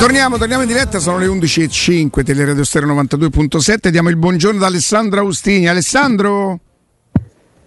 Torniamo, 0.00 0.38
torniamo 0.38 0.62
in 0.62 0.68
diretta, 0.68 0.98
sono 0.98 1.18
le 1.18 1.26
11.05, 1.26 2.24
Teleradio 2.24 2.64
Stereo 2.64 2.94
92.7, 2.94 3.88
diamo 3.88 4.08
il 4.08 4.16
buongiorno 4.16 4.58
ad 4.58 4.64
Alessandro 4.64 5.20
Austini. 5.20 5.68
Alessandro? 5.68 6.58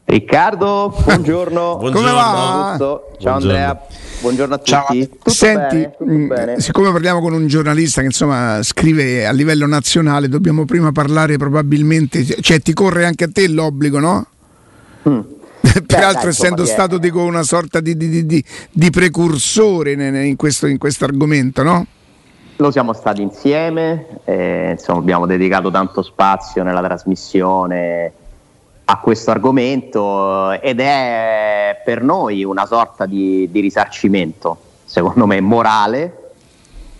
Riccardo, 0.03 0.99
buongiorno. 1.05 1.77
buongiorno. 1.77 2.09
Come 2.09 2.11
va? 2.11 2.75
Ciao 2.79 3.03
buongiorno. 3.07 3.35
Andrea, 3.35 3.81
buongiorno 4.21 4.53
a 4.55 4.57
tutti. 4.57 4.69
Ciao. 4.71 4.87
Tutto 4.87 5.29
Senti, 5.29 5.75
bene, 5.75 5.95
tutto 5.95 6.11
mm, 6.11 6.27
bene. 6.27 6.59
siccome 6.59 6.91
parliamo 6.91 7.21
con 7.21 7.33
un 7.33 7.45
giornalista 7.45 8.01
che 8.01 8.07
insomma 8.07 8.63
scrive 8.63 9.27
a 9.27 9.31
livello 9.31 9.67
nazionale, 9.67 10.27
dobbiamo 10.27 10.65
prima 10.65 10.91
parlare 10.91 11.37
probabilmente, 11.37 12.25
cioè 12.41 12.59
ti 12.61 12.73
corre 12.73 13.05
anche 13.05 13.25
a 13.25 13.29
te 13.31 13.47
l'obbligo, 13.47 13.99
no? 13.99 14.25
Mm. 15.07 15.19
Peraltro, 15.85 16.23
Beh, 16.23 16.29
essendo 16.29 16.65
stato 16.65 16.97
dico, 16.97 17.21
una 17.21 17.43
sorta 17.43 17.79
di, 17.79 17.95
di, 17.95 18.25
di, 18.25 18.43
di 18.71 18.89
precursore 18.89 19.91
in 19.91 20.35
questo, 20.35 20.65
in 20.65 20.79
questo 20.79 21.05
argomento, 21.05 21.61
no? 21.61 21.85
Lo 22.57 22.71
siamo 22.71 22.93
stati 22.93 23.21
insieme, 23.21 24.19
eh, 24.25 24.71
insomma, 24.71 24.99
abbiamo 24.99 25.25
dedicato 25.25 25.71
tanto 25.71 26.01
spazio 26.01 26.63
nella 26.63 26.81
trasmissione 26.81 28.13
a 28.85 28.97
questo 28.99 29.31
argomento 29.31 30.51
ed 30.51 30.79
è 30.79 31.81
per 31.83 32.03
noi 32.03 32.43
una 32.43 32.65
sorta 32.65 33.05
di, 33.05 33.49
di 33.49 33.59
risarcimento, 33.59 34.57
secondo 34.85 35.25
me 35.25 35.41
morale. 35.41 36.17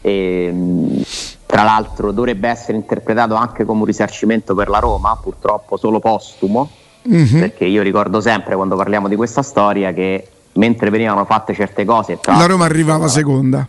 E, 0.02 1.03
tra 1.45 1.61
l'altro 1.61 2.11
dovrebbe 2.11 2.49
essere 2.49 2.77
interpretato 2.77 3.35
anche 3.35 3.63
come 3.63 3.81
un 3.81 3.85
risarcimento 3.85 4.55
per 4.55 4.70
la 4.70 4.80
Roma, 4.80 5.16
purtroppo 5.22 5.77
solo 5.77 5.99
postumo, 5.99 6.67
mm-hmm. 7.08 7.39
perché 7.39 7.66
io 7.66 7.83
ricordo 7.83 8.20
sempre 8.22 8.55
quando 8.55 8.75
parliamo 8.75 9.08
di 9.08 9.16
questa 9.16 9.44
storia 9.44 9.94
che 9.94 10.27
mentre 10.53 10.89
venivano 10.89 11.25
fatte 11.25 11.53
certe 11.53 11.85
cose... 11.85 12.17
La 12.23 12.47
Roma 12.47 12.66
arrivava 12.66 13.08
seconda 13.08 13.67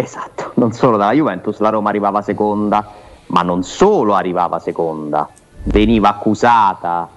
Esatto, 0.00 0.52
non 0.54 0.72
solo 0.72 0.96
dalla 0.96 1.12
Juventus, 1.12 1.58
la 1.58 1.70
Roma 1.70 1.88
arrivava 1.88 2.22
seconda, 2.22 2.88
ma 3.26 3.42
non 3.42 3.64
solo 3.64 4.14
arrivava 4.14 4.60
seconda, 4.60 5.28
veniva 5.64 6.10
accusata 6.10 7.08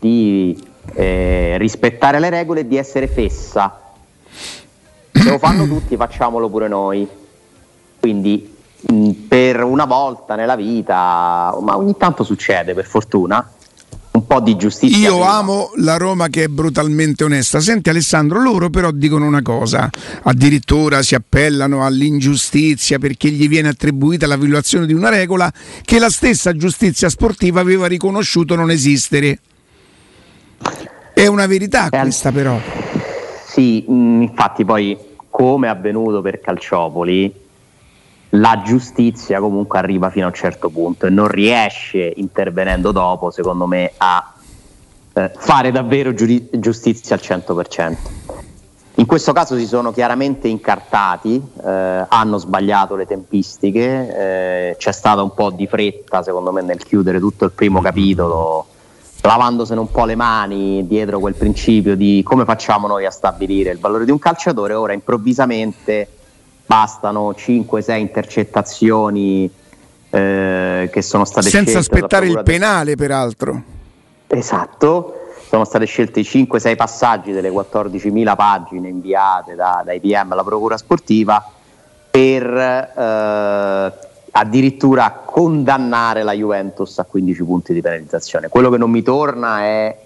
di 0.00 0.60
eh, 0.94 1.54
rispettare 1.58 2.18
le 2.18 2.30
regole 2.30 2.60
e 2.60 2.66
di 2.66 2.76
essere 2.76 3.06
fessa. 3.06 3.80
Se 5.12 5.30
lo 5.30 5.38
fanno 5.38 5.68
tutti, 5.68 5.96
facciamolo 5.96 6.48
pure 6.48 6.66
noi. 6.66 7.08
Quindi 8.00 8.52
mh, 8.80 9.10
per 9.28 9.62
una 9.62 9.84
volta 9.84 10.34
nella 10.34 10.56
vita, 10.56 11.56
ma 11.60 11.76
ogni 11.76 11.96
tanto 11.96 12.24
succede 12.24 12.74
per 12.74 12.84
fortuna, 12.84 13.48
un 14.24 14.26
po' 14.26 14.40
di 14.40 14.56
giustizia. 14.56 14.96
Io 14.96 15.18
prima. 15.18 15.36
amo 15.36 15.70
la 15.76 15.96
Roma 15.96 16.28
che 16.28 16.44
è 16.44 16.48
brutalmente 16.48 17.24
onesta. 17.24 17.60
Senti 17.60 17.90
Alessandro, 17.90 18.40
loro 18.40 18.70
però 18.70 18.90
dicono 18.90 19.26
una 19.26 19.42
cosa, 19.42 19.88
addirittura 20.22 21.02
si 21.02 21.14
appellano 21.14 21.84
all'ingiustizia 21.84 22.98
perché 22.98 23.28
gli 23.28 23.46
viene 23.46 23.68
attribuita 23.68 24.26
la 24.26 24.36
violazione 24.36 24.86
di 24.86 24.94
una 24.94 25.10
regola 25.10 25.52
che 25.82 25.98
la 25.98 26.10
stessa 26.10 26.56
giustizia 26.56 27.08
sportiva 27.08 27.60
aveva 27.60 27.86
riconosciuto 27.86 28.54
non 28.54 28.70
esistere. 28.70 29.38
È 31.12 31.26
una 31.26 31.46
verità 31.46 31.88
eh, 31.88 32.00
questa 32.00 32.32
però. 32.32 32.58
Sì, 33.46 33.84
infatti 33.86 34.64
poi 34.64 34.96
come 35.28 35.66
è 35.66 35.70
avvenuto 35.70 36.22
per 36.22 36.40
Calciopoli, 36.40 37.32
la 38.34 38.62
giustizia 38.64 39.40
comunque 39.40 39.78
arriva 39.78 40.10
fino 40.10 40.24
a 40.24 40.28
un 40.28 40.34
certo 40.34 40.68
punto 40.68 41.06
e 41.06 41.10
non 41.10 41.28
riesce 41.28 42.12
intervenendo 42.16 42.90
dopo, 42.90 43.30
secondo 43.30 43.66
me, 43.66 43.92
a 43.96 44.32
eh, 45.12 45.32
fare 45.36 45.70
davvero 45.70 46.14
giuri- 46.14 46.48
giustizia 46.52 47.16
al 47.16 47.22
100%. 47.22 47.96
In 48.96 49.06
questo 49.06 49.32
caso 49.32 49.56
si 49.56 49.66
sono 49.66 49.92
chiaramente 49.92 50.46
incartati, 50.46 51.42
eh, 51.64 52.04
hanno 52.08 52.38
sbagliato 52.38 52.94
le 52.94 53.06
tempistiche, 53.06 54.70
eh, 54.70 54.76
c'è 54.78 54.92
stata 54.92 55.20
un 55.20 55.34
po' 55.34 55.50
di 55.50 55.66
fretta 55.66 56.22
secondo 56.22 56.52
me 56.52 56.62
nel 56.62 56.82
chiudere 56.82 57.18
tutto 57.18 57.44
il 57.44 57.50
primo 57.50 57.80
capitolo, 57.80 58.66
lavandosene 59.20 59.80
un 59.80 59.90
po' 59.90 60.04
le 60.04 60.14
mani 60.14 60.86
dietro 60.86 61.18
quel 61.18 61.34
principio 61.34 61.96
di 61.96 62.22
come 62.24 62.44
facciamo 62.44 62.86
noi 62.86 63.04
a 63.04 63.10
stabilire 63.10 63.70
il 63.72 63.80
valore 63.80 64.04
di 64.04 64.12
un 64.12 64.18
calciatore, 64.20 64.74
ora 64.74 64.92
improvvisamente 64.92 66.08
bastano 66.66 67.30
5-6 67.32 67.98
intercettazioni 67.98 69.50
eh, 70.10 70.88
che 70.92 71.02
sono 71.02 71.24
state 71.24 71.48
senza 71.48 71.78
aspettare 71.78 72.26
il 72.26 72.42
penale 72.42 72.94
peraltro. 72.94 73.62
Esatto. 74.28 75.18
Sono 75.48 75.64
state 75.64 75.84
scelte 75.84 76.22
5-6 76.22 76.76
passaggi 76.76 77.32
delle 77.32 77.50
14.000 77.50 78.34
pagine 78.34 78.88
inviate 78.88 79.54
da, 79.54 79.82
dai 79.84 80.00
PM 80.00 80.32
alla 80.32 80.42
procura 80.42 80.76
sportiva 80.76 81.48
per 82.10 82.44
eh, 82.44 83.92
addirittura 84.32 85.22
condannare 85.24 86.22
la 86.24 86.32
Juventus 86.32 86.98
a 86.98 87.04
15 87.04 87.44
punti 87.44 87.72
di 87.72 87.80
penalizzazione. 87.80 88.48
Quello 88.48 88.70
che 88.70 88.78
non 88.78 88.90
mi 88.90 89.02
torna 89.02 89.60
è 89.62 89.96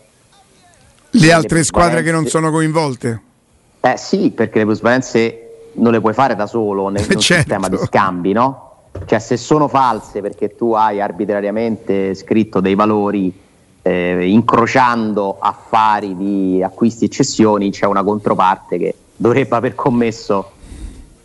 le 1.10 1.32
altre 1.32 1.64
squadre 1.64 2.02
che 2.02 2.10
non 2.10 2.26
sono 2.26 2.50
coinvolte? 2.50 3.22
Eh 3.80 3.96
sì 3.96 4.30
perché 4.30 4.58
le 4.58 4.64
plusvalenze 4.64 5.47
non 5.78 5.92
le 5.92 6.00
puoi 6.00 6.12
fare 6.12 6.36
da 6.36 6.46
solo 6.46 6.88
nel 6.88 7.04
certo. 7.04 7.20
sistema 7.20 7.68
di 7.68 7.76
scambi, 7.76 8.32
no? 8.32 8.66
Cioè 9.04 9.18
se 9.18 9.36
sono 9.36 9.68
false 9.68 10.20
perché 10.20 10.56
tu 10.56 10.72
hai 10.72 11.00
arbitrariamente 11.00 12.14
scritto 12.14 12.60
dei 12.60 12.74
valori 12.74 13.32
eh, 13.82 14.28
incrociando 14.28 15.36
affari 15.38 16.16
di 16.16 16.62
acquisti 16.62 17.06
e 17.06 17.08
cessioni, 17.08 17.70
c'è 17.70 17.86
una 17.86 18.02
controparte 18.02 18.78
che 18.78 18.94
dovrebbe 19.16 19.56
aver 19.56 19.74
commesso 19.74 20.50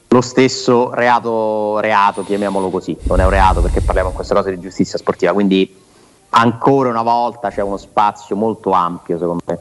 lo 0.08 0.22
stesso 0.22 0.94
reato, 0.94 1.80
reato, 1.80 2.24
chiamiamolo 2.24 2.70
così, 2.70 2.96
non 3.04 3.20
è 3.20 3.24
un 3.24 3.32
reato 3.32 3.62
perché 3.62 3.82
parliamo 3.82 4.10
in 4.10 4.16
questa 4.16 4.36
cosa 4.36 4.52
di 4.52 4.60
giustizia 4.60 4.98
sportiva, 4.98 5.34
quindi 5.34 5.82
ancora 6.30 6.90
una 6.90 7.02
volta 7.02 7.50
c'è 7.50 7.62
uno 7.62 7.78
spazio 7.78 8.36
molto 8.36 8.72
ampio 8.72 9.18
secondo 9.18 9.42
me 9.46 9.60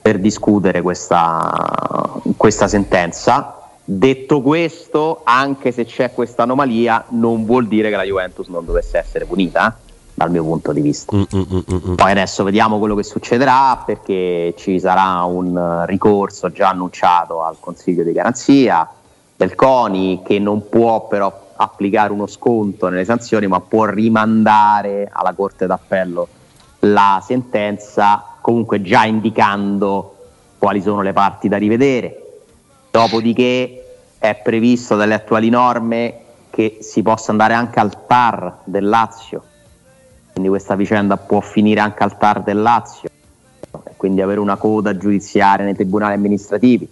per 0.00 0.18
discutere 0.18 0.82
questa, 0.82 2.20
questa 2.36 2.66
sentenza 2.66 3.61
Detto 3.84 4.40
questo, 4.42 5.22
anche 5.24 5.72
se 5.72 5.84
c'è 5.84 6.12
questa 6.12 6.44
anomalia, 6.44 7.04
non 7.10 7.44
vuol 7.44 7.66
dire 7.66 7.90
che 7.90 7.96
la 7.96 8.04
Juventus 8.04 8.46
non 8.46 8.64
dovesse 8.64 8.98
essere 8.98 9.24
punita, 9.24 9.68
eh? 9.68 9.90
dal 10.14 10.30
mio 10.30 10.44
punto 10.44 10.72
di 10.72 10.80
vista. 10.80 11.16
Mm, 11.16 11.22
mm, 11.34 11.40
mm, 11.40 11.90
mm, 11.90 11.94
Poi 11.94 12.10
adesso 12.10 12.44
vediamo 12.44 12.78
quello 12.78 12.94
che 12.94 13.02
succederà 13.02 13.82
perché 13.84 14.54
ci 14.56 14.78
sarà 14.78 15.24
un 15.24 15.84
ricorso 15.86 16.52
già 16.52 16.68
annunciato 16.68 17.42
al 17.42 17.56
Consiglio 17.58 18.04
di 18.04 18.12
garanzia 18.12 18.88
del 19.34 19.56
CONI 19.56 20.22
che 20.24 20.38
non 20.38 20.68
può 20.68 21.08
però 21.08 21.50
applicare 21.56 22.12
uno 22.12 22.28
sconto 22.28 22.88
nelle 22.88 23.04
sanzioni, 23.04 23.48
ma 23.48 23.60
può 23.60 23.86
rimandare 23.86 25.08
alla 25.12 25.32
Corte 25.32 25.66
d'Appello 25.66 26.28
la 26.80 27.20
sentenza, 27.24 28.24
comunque 28.40 28.80
già 28.80 29.04
indicando 29.04 30.16
quali 30.58 30.80
sono 30.80 31.02
le 31.02 31.12
parti 31.12 31.48
da 31.48 31.56
rivedere 31.56 32.21
Dopodiché 32.92 33.84
è 34.18 34.34
previsto 34.34 34.96
dalle 34.96 35.14
attuali 35.14 35.48
norme 35.48 36.14
che 36.50 36.76
si 36.82 37.00
possa 37.00 37.30
andare 37.30 37.54
anche 37.54 37.80
al 37.80 38.06
TAR 38.06 38.58
del 38.64 38.86
Lazio, 38.86 39.42
quindi 40.30 40.50
questa 40.50 40.74
vicenda 40.74 41.16
può 41.16 41.40
finire 41.40 41.80
anche 41.80 42.02
al 42.02 42.18
TAR 42.18 42.42
del 42.42 42.60
Lazio, 42.60 43.08
quindi 43.96 44.20
avere 44.20 44.40
una 44.40 44.56
coda 44.56 44.94
giudiziaria 44.94 45.64
nei 45.64 45.74
tribunali 45.74 46.12
amministrativi. 46.12 46.86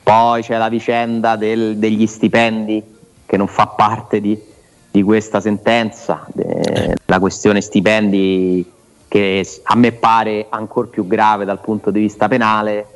Poi 0.00 0.42
c'è 0.42 0.56
la 0.56 0.68
vicenda 0.68 1.34
del, 1.34 1.76
degli 1.78 2.06
stipendi 2.06 2.80
che 3.26 3.36
non 3.36 3.48
fa 3.48 3.66
parte 3.66 4.20
di, 4.20 4.40
di 4.92 5.02
questa 5.02 5.40
sentenza, 5.40 6.24
de, 6.32 6.94
la 7.04 7.18
questione 7.18 7.60
stipendi 7.60 8.70
che 9.08 9.44
a 9.64 9.74
me 9.74 9.90
pare 9.90 10.46
ancora 10.50 10.86
più 10.86 11.04
grave 11.08 11.44
dal 11.44 11.60
punto 11.60 11.90
di 11.90 11.98
vista 11.98 12.28
penale 12.28 12.95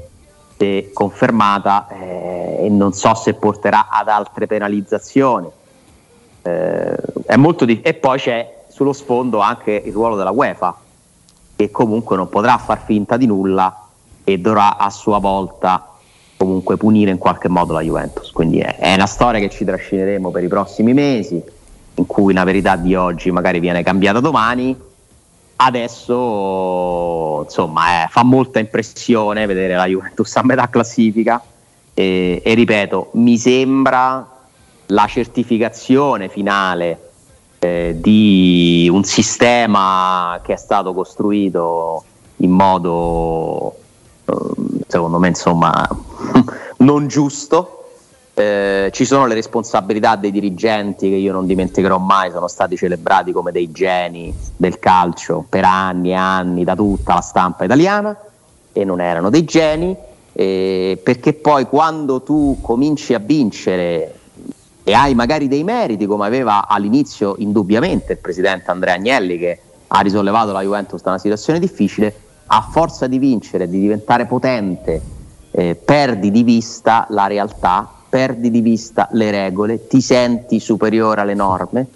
se 0.61 0.91
confermata 0.93 1.89
eh, 1.89 2.67
e 2.67 2.69
non 2.69 2.93
so 2.93 3.15
se 3.15 3.33
porterà 3.33 3.89
ad 3.89 4.09
altre 4.09 4.47
penalizzazioni. 4.47 5.49
Eh, 6.43 6.97
di- 7.65 7.81
e 7.81 7.95
poi 7.95 8.19
c'è 8.19 8.65
sullo 8.69 8.93
sfondo 8.93 9.39
anche 9.39 9.83
il 9.83 9.91
ruolo 9.91 10.17
della 10.17 10.33
UEFA, 10.33 10.77
che 11.57 11.71
comunque 11.71 12.17
non 12.17 12.29
potrà 12.29 12.59
far 12.59 12.83
finta 12.85 13.17
di 13.17 13.25
nulla 13.25 13.87
e 14.23 14.39
dovrà 14.39 14.77
a 14.77 14.91
sua 14.91 15.19
volta 15.19 15.95
comunque 16.37 16.77
punire 16.77 17.11
in 17.11 17.19
qualche 17.19 17.49
modo 17.49 17.73
la 17.73 17.81
Juventus. 17.81 18.31
Quindi 18.31 18.59
è, 18.59 18.77
è 18.77 18.95
una 18.95 19.07
storia 19.07 19.41
che 19.41 19.49
ci 19.49 19.65
trascineremo 19.65 20.31
per 20.31 20.43
i 20.43 20.49
prossimi 20.49 20.93
mesi, 20.93 21.43
in 21.95 22.05
cui 22.07 22.35
la 22.35 22.45
verità 22.45 22.77
di 22.77 22.95
oggi 22.95 23.31
magari 23.31 23.61
viene 23.61 23.83
cambiata 23.83 24.21
domani 24.21 24.89
adesso 25.63 27.43
insomma 27.45 28.05
eh, 28.05 28.09
fa 28.09 28.23
molta 28.25 28.59
impressione 28.59 29.47
vedere 29.47 29.77
la 29.77 29.87
Juventus 29.87 30.37
a 30.37 30.43
metà 30.43 30.69
classifica. 30.69 31.43
E, 31.93 32.41
e 32.45 32.55
ripeto 32.55 33.11
mi 33.15 33.37
sembra 33.37 34.27
la 34.87 35.07
certificazione 35.07 36.29
finale 36.29 37.11
eh, 37.59 37.97
di 37.99 38.89
un 38.91 39.03
sistema 39.03 40.41
che 40.43 40.53
è 40.53 40.57
stato 40.57 40.95
costruito 40.95 42.05
in 42.37 42.53
modo 42.53 43.77
eh, 44.25 44.85
secondo 44.87 45.19
me 45.19 45.29
insomma 45.29 45.87
non 46.79 47.09
giusto 47.09 47.80
eh, 48.41 48.91
ci 48.93 49.05
sono 49.05 49.27
le 49.27 49.35
responsabilità 49.35 50.17
dei 50.17 50.31
dirigenti 50.31 51.09
che 51.09 51.17
io 51.17 51.33
non 51.33 51.47
dimenticherò 51.47 51.99
mai, 51.99 52.31
sono 52.31 52.49
stati 52.49 52.77
celebrati 52.77 53.33
come 53.33 53.53
dei 53.53 53.71
geni 53.71 54.35
del 54.57 54.79
calcio 54.79 55.45
per 55.49 55.65
anni 55.65 56.11
e 56.11 56.15
anni 56.15 56.65
da 56.65 56.75
tutta 56.75 57.15
la 57.15 57.21
stampa 57.21 57.65
italiana 57.65 58.17
e 58.73 58.85
non 58.85 59.01
erano 59.01 59.31
dei 59.31 59.45
geni, 59.45 59.95
eh, 60.33 60.99
perché 61.03 61.35
poi 61.35 61.67
quando 61.67 62.23
tu 62.23 62.59
cominci 62.61 63.15
a 63.15 63.19
vincere 63.19 64.15
e 64.83 64.93
hai 64.95 65.15
magari 65.15 65.47
dei 65.47 65.63
meriti, 65.63 66.07
come 66.07 66.27
aveva 66.27 66.67
all'inizio 66.67 67.35
indubbiamente 67.39 68.13
il 68.13 68.19
presidente 68.19 68.71
Andrea 68.71 68.95
Agnelli 68.95 69.39
che 69.39 69.61
ha 69.87 70.01
risollevato 70.01 70.53
la 70.53 70.63
Juventus 70.63 71.03
da 71.03 71.11
una 71.11 71.19
situazione 71.19 71.59
difficile, 71.59 72.15
a 72.47 72.63
forza 72.63 73.07
di 73.07 73.19
vincere, 73.19 73.69
di 73.69 73.79
diventare 73.79 74.27
potente, 74.27 75.01
eh, 75.51 75.75
perdi 75.77 76.31
di 76.31 76.43
vista 76.43 77.07
la 77.11 77.27
realtà 77.27 78.00
perdi 78.11 78.51
di 78.51 78.61
vista 78.61 79.09
le 79.13 79.31
regole, 79.31 79.87
ti 79.87 80.01
senti 80.03 80.59
superiore 80.59 81.21
alle 81.21 81.35
norme 81.35 81.87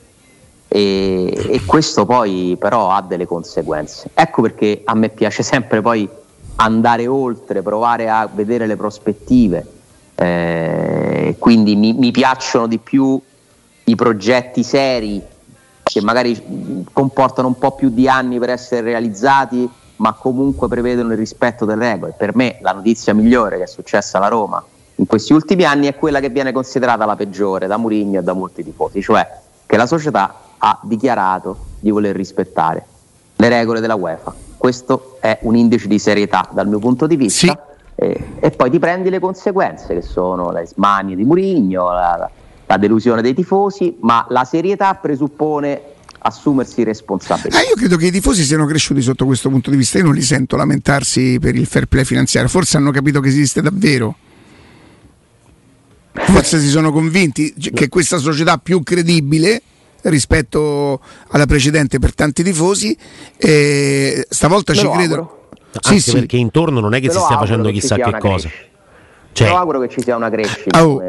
e, 0.69 1.47
e, 1.51 1.65
questo 1.67 2.07
poi 2.07 2.57
però 2.59 2.91
ha 2.91 3.03
delle 3.03 3.27
conseguenze. 3.27 4.11
Ecco 4.15 4.43
perché 4.43 4.83
a 4.85 4.95
me 4.95 5.09
piace 5.09 5.43
sempre 5.45 5.83
poi 5.83 6.09
andare 6.57 7.07
oltre, 7.09 7.63
provare 7.63 8.09
a 8.09 8.29
vedere 8.33 8.67
le 8.67 8.77
prospettive, 8.77 9.67
eh, 10.15 11.35
quindi 11.39 11.75
mi, 11.75 11.93
mi 11.93 12.13
piacciono 12.13 12.69
di 12.69 12.79
più 12.79 13.21
i 13.87 13.95
progetti 13.97 14.63
seri 14.63 15.21
che 15.83 16.01
magari 16.01 16.85
comportano 16.93 17.49
un 17.49 17.59
po' 17.59 17.73
più 17.73 17.91
di 17.91 18.09
anni 18.09 18.39
per 18.39 18.51
essere 18.51 18.83
realizzati, 18.83 19.69
ma 19.97 20.13
comunque 20.13 20.69
prevedono 20.69 21.11
il 21.11 21.19
rispetto 21.19 21.65
delle 21.65 21.91
regole. 21.91 22.15
Per 22.17 22.37
me 22.37 22.59
la 22.63 22.73
notizia 22.73 23.13
migliore 23.15 23.59
che 23.59 23.65
è 23.65 23.67
successa 23.67 24.19
alla 24.19 24.29
Roma 24.29 24.65
in 24.97 25.07
questi 25.07 25.33
ultimi 25.33 25.65
anni 25.65 25.87
è 25.87 25.95
quella 25.97 26.21
che 26.21 26.29
viene 26.29 26.53
considerata 26.53 27.05
la 27.05 27.17
peggiore 27.17 27.67
da 27.67 27.77
Mourinho 27.77 28.21
e 28.21 28.23
da 28.23 28.33
molti 28.33 28.63
tifosi, 28.63 29.03
cioè 29.03 29.27
che 29.67 29.77
la 29.77 29.87
società 29.87 30.43
ha 30.59 30.79
dichiarato 30.83 31.57
di 31.81 31.91
voler 31.91 32.15
rispettare 32.15 32.87
le 33.37 33.49
regole 33.49 33.81
della 33.81 33.97
UEFA. 33.97 34.33
Questo 34.57 35.17
è 35.21 35.39
un 35.43 35.57
indice 35.57 35.89
di 35.89 35.99
serietà 35.99 36.49
dal 36.53 36.69
mio 36.69 36.79
punto 36.79 37.07
di 37.07 37.17
vista. 37.17 37.47
Sì. 37.47 37.73
E, 37.97 38.25
e, 38.41 38.51
poi 38.51 38.71
ti 38.71 38.79
prendi 38.79 39.11
le 39.11 39.19
conseguenze 39.19 39.95
che 39.95 40.03
sono 40.03 40.51
le 40.53 40.67
smanie 40.67 41.17
di 41.17 41.25
Mourinho, 41.25 41.93
la, 41.93 42.31
la 42.67 42.77
delusione 42.77 43.21
dei 43.21 43.35
tifosi, 43.35 43.97
ma 44.01 44.25
la 44.29 44.45
serietà 44.45 44.95
presuppone 44.95 45.83
assumersi 46.19 46.83
responsabilità. 46.85 47.61
Eh, 47.61 47.69
io 47.69 47.75
credo 47.75 47.97
che 47.97 48.07
i 48.07 48.11
tifosi 48.11 48.45
siano 48.45 48.65
cresciuti 48.65 49.03
sotto 49.03 49.27
questo 49.27 49.51
punto 49.51 49.71
di 49.71 49.77
vista. 49.77 49.99
Io 49.99 50.05
non 50.05 50.15
li 50.15 50.23
sento 50.23 50.57
lamentarsi 50.57 51.39
per 51.39 51.55
il 51.55 51.67
fair 51.67 51.87
play 51.87 52.05
finanziario, 52.05 52.49
forse 52.49 52.77
hanno 52.77 52.91
capito 52.91 53.21
che 53.21 53.29
esiste 53.29 53.61
davvero 53.61 54.17
forse 56.15 56.61
si 56.61 56.69
sono 56.69 56.93
convinti 56.93 57.53
che 57.73 57.89
questa 57.89 58.19
società 58.19 58.59
più 58.59 58.83
credibile 58.83 59.63
rispetto 60.03 61.01
alla 61.29 61.47
precedente 61.47 61.99
per 61.99 62.15
tanti 62.15 62.43
tifosi 62.43 62.97
e 63.37 64.27
stavolta 64.29 64.73
Me 64.73 64.79
ci 64.79 64.89
credo 64.91 65.49
sì, 65.81 66.01
sì. 66.01 66.13
perché 66.13 66.37
intorno 66.37 66.81
non 66.81 66.95
è 66.95 67.01
che 67.01 67.11
si 67.11 67.19
stia 67.19 67.39
facendo 67.39 67.71
chissà 67.71 67.97
che 67.97 68.17
cosa 68.19 68.49
crescita. 68.49 68.73
Cioè, 69.35 69.49
Però 69.49 69.59
auguro 69.59 69.81
che 69.81 69.89
ci 69.89 70.01
sia 70.01 70.15
una 70.15 70.31
crescita, 70.31 70.87
oh, 70.87 71.03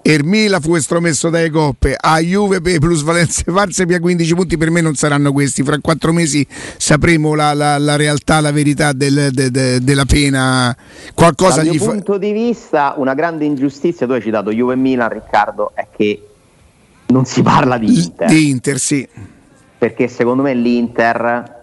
Ermila 0.00 0.58
fu 0.58 0.74
estromesso 0.74 1.28
dalle 1.28 1.50
coppe, 1.50 1.94
a 2.00 2.18
Juve 2.18 2.62
per 2.62 2.78
plusvalenze 2.78 3.44
farse 3.52 3.84
via 3.84 4.00
15 4.00 4.34
punti 4.34 4.56
per 4.56 4.70
me 4.70 4.80
non 4.80 4.94
saranno 4.94 5.32
questi, 5.32 5.62
fra 5.62 5.78
quattro 5.78 6.14
mesi 6.14 6.46
sapremo 6.48 7.34
la, 7.34 7.52
la, 7.52 7.76
la 7.76 7.96
realtà, 7.96 8.40
la 8.40 8.52
verità 8.52 8.94
del, 8.94 9.28
de, 9.32 9.50
de, 9.50 9.80
della 9.82 10.06
pena. 10.06 10.74
Qualcosa 11.12 11.56
Dal 11.56 11.72
mio 11.72 11.80
fa... 11.80 11.90
punto 11.90 12.16
di 12.16 12.32
vista 12.32 12.94
una 12.96 13.12
grande 13.12 13.44
ingiustizia, 13.44 14.06
tu 14.06 14.12
hai 14.12 14.22
citato 14.22 14.50
Juve 14.50 14.72
e 14.72 14.76
Milan 14.76 15.10
Riccardo, 15.10 15.72
è 15.74 15.88
che 15.94 16.26
non 17.08 17.26
si 17.26 17.42
parla 17.42 17.76
di 17.76 18.02
Inter. 18.02 18.28
Di 18.28 18.48
Inter, 18.48 18.78
sì. 18.78 19.06
Perché 19.76 20.08
secondo 20.08 20.42
me 20.42 20.54
l'Inter 20.54 21.61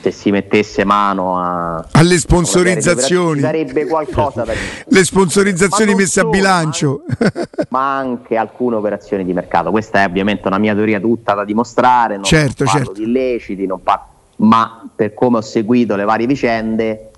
se 0.00 0.10
si 0.10 0.30
mettesse 0.30 0.84
mano 0.84 1.38
a, 1.38 1.84
alle 1.92 2.18
sponsorizzazioni. 2.18 3.40
Sarebbe 3.40 3.86
qualcosa 3.86 4.44
da 4.44 4.52
dire. 4.52 4.84
le 4.88 5.04
sponsorizzazioni 5.04 5.94
messe 5.94 6.20
solo, 6.20 6.28
a 6.28 6.30
bilancio. 6.30 7.02
ma, 7.18 7.46
ma, 7.70 7.96
anche 7.96 8.36
alcune 8.36 8.76
operazioni 8.76 9.24
di 9.24 9.32
mercato. 9.32 9.70
Questa 9.70 10.02
è 10.02 10.04
ovviamente 10.06 10.46
una 10.46 10.58
mia 10.58 10.74
teoria 10.74 11.00
tutta 11.00 11.34
da 11.34 11.44
dimostrare 11.44 12.14
non 12.14 12.24
certo, 12.24 12.64
parlo 12.64 12.78
certo. 12.78 12.92
di 12.92 13.02
illeciti 13.02 13.66
non 13.66 13.82
parlo, 13.82 14.04
ma 14.36 14.88
per 14.94 15.14
come 15.14 15.38
ho 15.38 15.42
seguito 15.42 15.96
le 15.96 16.04
varie 16.04 16.26
vicende 16.26 17.10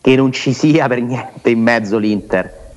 che 0.00 0.14
non 0.16 0.32
ci 0.32 0.52
sia 0.52 0.86
per 0.86 1.02
niente 1.02 1.50
in 1.50 1.60
mezzo 1.60 1.98
l'Inter 1.98 2.70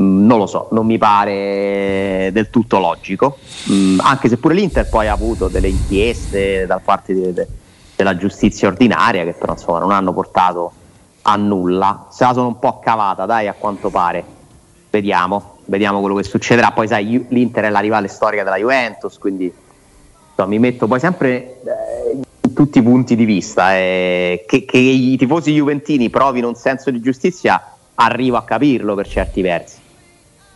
mm, 0.00 0.26
non 0.26 0.38
lo 0.38 0.46
so, 0.46 0.68
non 0.72 0.86
mi 0.86 0.96
pare 0.96 2.30
del 2.32 2.48
tutto 2.50 2.78
logico, 2.78 3.38
mm, 3.70 4.00
anche 4.00 4.28
se 4.28 4.38
pure 4.38 4.54
l'Inter 4.54 4.88
poi 4.88 5.06
ha 5.06 5.12
avuto 5.12 5.48
delle 5.48 5.68
inchieste 5.68 6.64
da 6.66 6.80
parte 6.82 7.12
di, 7.12 7.44
della 7.96 8.16
giustizia 8.16 8.68
ordinaria 8.68 9.24
che 9.24 9.32
però 9.32 9.54
insomma 9.54 9.78
non 9.78 9.90
hanno 9.90 10.12
portato 10.12 10.72
a 11.22 11.36
nulla. 11.36 12.06
Se 12.10 12.24
la 12.24 12.32
sono 12.32 12.48
un 12.48 12.58
po' 12.58 12.78
cavata, 12.78 13.26
dai, 13.26 13.48
a 13.48 13.54
quanto 13.58 13.90
pare. 13.90 14.24
Vediamo, 14.90 15.56
vediamo 15.64 16.00
quello 16.00 16.14
che 16.14 16.22
succederà. 16.22 16.70
Poi 16.70 16.86
sai, 16.86 17.26
l'Inter 17.28 17.64
è 17.64 17.70
la 17.70 17.80
rivale 17.80 18.08
storica 18.08 18.44
della 18.44 18.56
Juventus, 18.56 19.18
quindi 19.18 19.52
insomma, 20.28 20.48
mi 20.48 20.58
metto 20.58 20.86
poi 20.86 21.00
sempre 21.00 21.60
eh, 21.64 22.20
in 22.42 22.52
tutti 22.52 22.78
i 22.78 22.82
punti 22.82 23.16
di 23.16 23.24
vista. 23.24 23.74
Eh, 23.74 24.44
che, 24.46 24.64
che 24.64 24.78
i 24.78 25.16
tifosi 25.16 25.52
juventini 25.52 26.10
provino 26.10 26.48
un 26.48 26.54
senso 26.54 26.90
di 26.90 27.00
giustizia, 27.00 27.60
arrivo 27.94 28.36
a 28.36 28.44
capirlo 28.44 28.94
per 28.94 29.08
certi 29.08 29.42
versi. 29.42 29.78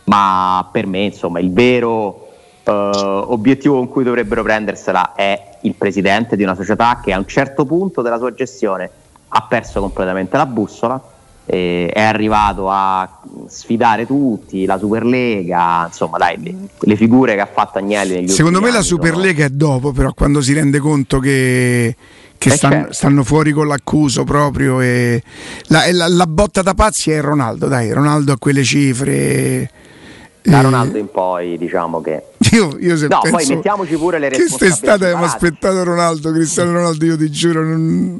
Ma 0.05 0.67
per 0.71 0.87
me, 0.87 1.01
insomma, 1.01 1.39
il 1.39 1.51
vero 1.51 2.30
eh, 2.63 2.71
obiettivo 2.71 3.75
con 3.75 3.87
cui 3.87 4.03
dovrebbero 4.03 4.43
prendersela 4.43 5.13
è 5.13 5.57
il 5.61 5.73
presidente 5.75 6.35
di 6.35 6.43
una 6.43 6.55
società 6.55 6.99
che 7.03 7.13
a 7.13 7.17
un 7.17 7.27
certo 7.27 7.65
punto 7.65 8.01
della 8.01 8.17
sua 8.17 8.33
gestione 8.33 8.89
ha 9.33 9.41
perso 9.43 9.79
completamente 9.79 10.37
la 10.37 10.45
bussola, 10.45 11.01
è 11.43 11.91
arrivato 11.95 12.69
a 12.69 13.19
sfidare 13.47 14.05
tutti, 14.05 14.65
la 14.65 14.77
Superlega, 14.77 15.85
insomma 15.87 16.17
dai, 16.17 16.41
le, 16.41 16.55
le 16.79 16.95
figure 16.95 17.35
che 17.35 17.41
ha 17.41 17.49
fatto 17.51 17.77
Agnelli 17.77 18.13
negli 18.13 18.27
Secondo 18.29 18.59
me 18.59 18.67
anni 18.67 18.77
la 18.77 18.81
Superlega 18.83 19.43
sono... 19.43 19.47
è 19.47 19.49
dopo, 19.49 19.91
però 19.91 20.13
quando 20.13 20.41
si 20.41 20.53
rende 20.53 20.79
conto 20.79 21.19
che 21.19 21.95
che 22.41 22.49
eh, 22.49 22.53
stanno, 22.53 22.73
certo. 22.73 22.93
stanno, 22.93 23.23
fuori 23.23 23.51
con 23.51 23.67
l'accuso 23.67 24.23
proprio 24.23 24.81
e 24.81 25.21
la, 25.67 25.83
la, 25.91 26.07
la, 26.07 26.25
botta 26.25 26.63
da 26.63 26.73
pazzi 26.73 27.11
è 27.11 27.21
Ronaldo 27.21 27.67
dai 27.67 27.91
Ronaldo 27.91 28.31
a 28.31 28.37
quelle 28.39 28.63
cifre 28.63 29.69
da 30.41 30.57
eh, 30.57 30.61
Ronaldo 30.63 30.97
in 30.97 31.11
poi 31.11 31.55
diciamo 31.59 32.01
che 32.01 32.30
io, 32.55 32.77
io 32.79 32.97
se 32.97 33.07
no, 33.07 33.19
penso 33.21 33.37
poi 33.37 33.55
mettiamoci 33.55 33.95
pure 33.95 34.19
le 34.19 34.29
responsabilità 34.29 34.65
quest'estate 34.65 35.05
abbiamo 35.05 35.25
aspettato 35.25 35.83
Ronaldo 35.83 36.31
Cristiano 36.31 36.71
Ronaldo 36.73 37.05
io 37.05 37.17
ti 37.17 37.31
giuro 37.31 37.63
non, 37.63 38.17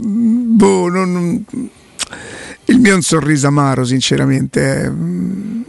boh, 0.56 0.90
non, 0.90 1.46
il 2.66 2.80
mio 2.80 2.92
è 2.92 2.96
un 2.96 3.02
sorriso 3.02 3.48
amaro 3.48 3.84
sinceramente 3.84 4.84
eh. 4.84 5.61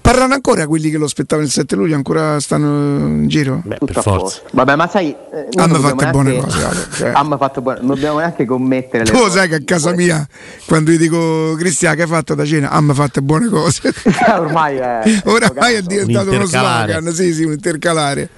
Parlano 0.00 0.34
ancora 0.34 0.66
quelli 0.66 0.90
che 0.90 0.98
lo 0.98 1.04
aspettavano 1.04 1.46
il 1.46 1.52
7 1.52 1.76
luglio, 1.76 1.94
ancora 1.94 2.40
stanno 2.40 3.06
in 3.06 3.28
giro? 3.28 3.62
Beh, 3.64 3.78
per 3.84 4.02
forza. 4.02 4.40
Vabbè, 4.50 4.74
ma 4.74 4.88
sai, 4.88 5.14
eh, 5.32 5.48
hanno 5.54 5.78
fatto 5.78 6.10
buone 6.10 6.36
cose. 6.38 6.88
Cioè. 7.00 7.12
hanno 7.14 7.36
fatto 7.36 7.62
buone, 7.62 7.78
non 7.80 7.88
dobbiamo 7.94 8.18
neanche 8.18 8.44
commettere 8.44 9.04
le 9.04 9.10
Tu 9.10 9.28
sai 9.28 9.48
che 9.48 9.54
a 9.56 9.62
casa 9.64 9.92
mia, 9.92 10.26
quando 10.66 10.90
gli 10.90 10.98
dico 10.98 11.54
Cristian, 11.56 11.94
che 11.94 12.02
hai 12.02 12.08
fatto 12.08 12.34
da 12.34 12.44
cena? 12.44 12.70
Hanno 12.70 12.94
fatto 12.94 13.22
buone 13.22 13.48
cose. 13.48 13.92
Ormai 14.36 14.76
è, 14.76 15.22
Ormai 15.24 15.74
è 15.74 15.82
diventato 15.82 16.30
uno 16.30 16.44
slogan, 16.44 17.12
sì, 17.12 17.32
sì, 17.32 17.44
un 17.44 17.52
intercalare. 17.52 18.28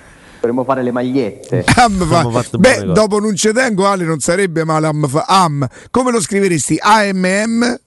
Dovremmo 0.40 0.64
fare 0.64 0.82
le 0.82 0.90
magliette. 0.90 1.64
Am 1.76 2.06
fa. 2.06 2.58
Beh, 2.58 2.86
dopo 2.92 3.20
non 3.20 3.36
ci 3.36 3.52
tengo, 3.52 3.86
Ale, 3.86 4.04
non 4.04 4.18
sarebbe 4.18 4.64
male. 4.64 4.88
Am, 4.88 5.06
fa. 5.06 5.24
Am. 5.26 5.66
Come 5.90 6.10
lo 6.10 6.20
scriveresti? 6.20 6.78
AMM? 6.80 7.78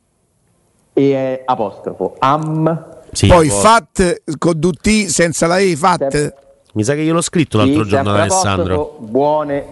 E 0.94 1.42
apostrofo. 1.46 2.16
Am 2.20 2.94
sì, 3.16 3.28
Poi 3.28 3.48
può... 3.48 3.60
FAT 3.60 4.24
con 4.38 4.60
DT 4.60 5.06
senza 5.06 5.48
la 5.48 5.60
E, 5.60 5.76
FAT. 5.78 6.34
Mi 6.74 6.84
sa 6.84 6.94
che 6.96 7.02
io 7.02 7.14
l'ho 7.14 7.22
scritto 7.22 7.58
l'altro 7.58 7.84
sì, 7.84 7.90
giorno 7.90 8.10
ad 8.10 8.20
Alessandro. 8.20 8.98
Buone 9.00 9.66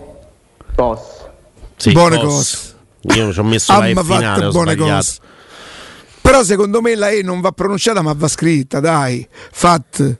cos. 0.73 1.01
Sì, 1.75 1.91
buone 1.91 2.21
cos. 2.21 2.75
Io 3.01 3.33
ci 3.33 3.39
ho 3.39 3.43
messo 3.43 3.77
la 3.77 3.87
E 3.87 3.95
finale, 3.95 4.47
buone 4.47 4.75
cos. 4.77 5.19
Però 6.21 6.41
secondo 6.43 6.79
me 6.79 6.95
la 6.95 7.09
E 7.09 7.21
non 7.21 7.41
va 7.41 7.51
pronunciata 7.51 8.01
ma 8.01 8.13
va 8.15 8.29
scritta, 8.29 8.79
dai. 8.79 9.27
FAT. 9.29 10.17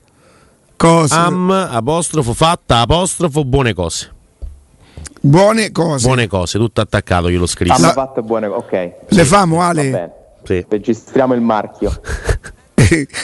Cose. 0.76 1.14
Am, 1.14 1.50
apostrofo, 1.50 2.34
fatta, 2.34 2.80
apostrofo, 2.80 3.42
buone 3.46 3.72
cose. 3.72 4.12
Buone 5.18 5.72
cose. 5.72 6.06
Buone 6.06 6.26
cose, 6.26 6.58
tutto 6.58 6.82
attaccato, 6.82 7.30
io 7.30 7.38
l'ho 7.38 7.46
scritto. 7.46 7.72
Am, 7.72 7.92
fatto 7.92 8.20
buone 8.20 8.48
ok. 8.48 8.92
Le 9.08 9.24
famo, 9.24 9.62
Ale? 9.62 10.12
Sì. 10.42 10.66
Registriamo 10.68 11.32
il 11.32 11.40
marchio. 11.40 11.90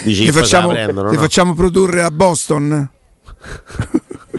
Dici 0.05 0.27
le, 0.27 0.33
facciamo, 0.33 0.69
prendono, 0.69 1.11
le 1.11 1.17
no? 1.17 1.23
facciamo 1.23 1.55
produrre 1.55 2.03
a 2.03 2.11
Boston? 2.11 2.89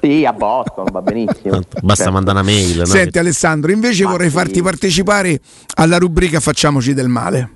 Sì, 0.02 0.26
a 0.26 0.34
Boston 0.34 0.88
va 0.92 1.02
benissimo. 1.02 1.60
Basta 1.82 2.04
certo. 2.04 2.12
mandare 2.12 2.40
una 2.40 2.50
mail. 2.50 2.78
No? 2.80 2.86
Senti 2.86 3.20
Alessandro, 3.20 3.72
invece 3.72 4.04
Ma 4.04 4.12
vorrei 4.12 4.30
sì. 4.30 4.36
farti 4.36 4.62
partecipare 4.62 5.40
alla 5.76 5.98
rubrica 5.98 6.40
Facciamoci 6.40 6.94
del 6.94 7.08
male. 7.08 7.50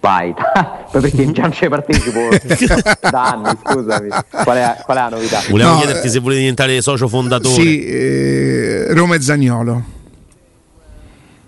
Vai, 0.00 0.34
perché 0.92 1.32
già 1.32 1.42
non 1.42 1.52
ci 1.52 1.66
partecipo 1.66 2.28
da 3.10 3.30
anni, 3.30 3.58
scusami. 3.64 4.08
Qual 4.08 4.56
è, 4.56 4.76
qual 4.84 4.96
è 4.98 5.00
la 5.00 5.08
novità? 5.08 5.40
Volevo 5.48 5.70
no, 5.70 5.78
chiederti 5.78 6.10
se 6.10 6.18
volevi 6.18 6.40
diventare 6.40 6.82
socio 6.82 7.08
fondatore. 7.08 7.54
Sì, 7.54 7.86
eh, 7.86 8.92
Roma 8.92 9.14
e 9.14 9.22
Zagnolo. 9.22 9.82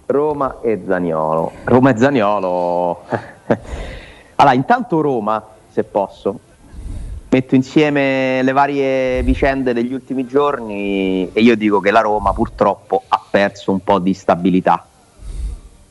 Roma 0.07 0.61
e 0.63 0.81
Zagnolo. 0.87 1.53
Roma 1.65 1.91
e 1.91 1.99
Zagnolo. 1.99 3.03
Allora, 4.37 4.55
intanto 4.55 5.01
Roma, 5.01 5.43
se 5.71 5.85
posso, 5.85 6.39
metto 7.29 7.55
insieme 7.55 8.43
le 8.43 8.53
varie 8.53 9.23
vicende 9.23 9.73
degli 9.73 9.93
ultimi 9.93 10.27
giorni 10.27 11.31
e 11.33 11.41
io 11.41 11.57
dico 11.57 11.81
che 11.81 11.91
la 11.91 12.01
Roma 12.01 12.33
purtroppo 12.33 13.03
ha 13.09 13.21
perso 13.31 13.73
un 13.73 13.81
po' 13.81 13.99
di 13.99 14.15
stabilità 14.15 14.87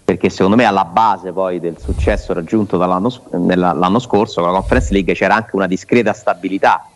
perché 0.05 0.29
secondo 0.29 0.55
me 0.55 0.65
alla 0.65 0.85
base 0.85 1.31
poi 1.31 1.59
del 1.59 1.79
successo 1.79 2.31
raggiunto 2.33 2.77
l'anno 2.77 3.99
scorso 3.99 4.41
con 4.41 4.51
la 4.51 4.59
Conference 4.59 4.93
League 4.93 5.15
c'era 5.15 5.33
anche 5.33 5.55
una 5.55 5.65
discreta 5.65 6.13
stabilità 6.13 6.87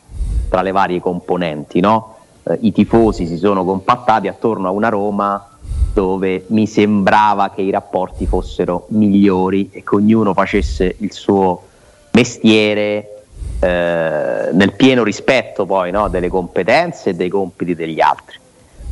tra 0.48 0.62
le 0.62 0.72
varie 0.72 1.00
componenti, 1.00 1.80
no? 1.80 2.18
eh, 2.44 2.58
i 2.62 2.72
tifosi 2.72 3.26
si 3.26 3.38
sono 3.38 3.64
compattati 3.64 4.28
attorno 4.28 4.68
a 4.68 4.72
una 4.72 4.90
Roma 4.90 5.44
dove 5.94 6.46
mi 6.48 6.68
sembrava 6.68 7.50
che 7.50 7.62
i 7.62 7.72
rapporti 7.72 8.26
fossero 8.26 8.86
migliori 8.90 9.70
e 9.72 9.84
che 9.84 9.96
ognuno 9.96 10.34
facesse 10.34 10.96
il 11.00 11.12
suo 11.12 11.64
mestiere 12.12 13.24
eh, 13.60 14.50
nel 14.52 14.74
pieno 14.76 15.04
rispetto 15.04 15.66
poi 15.66 15.92
no? 15.92 16.08
delle 16.08 16.30
competenze 16.30 17.12
e 17.12 17.16
dei 17.16 17.30
compiti 17.30 17.76
degli 17.76 18.00
altri. 18.00 18.38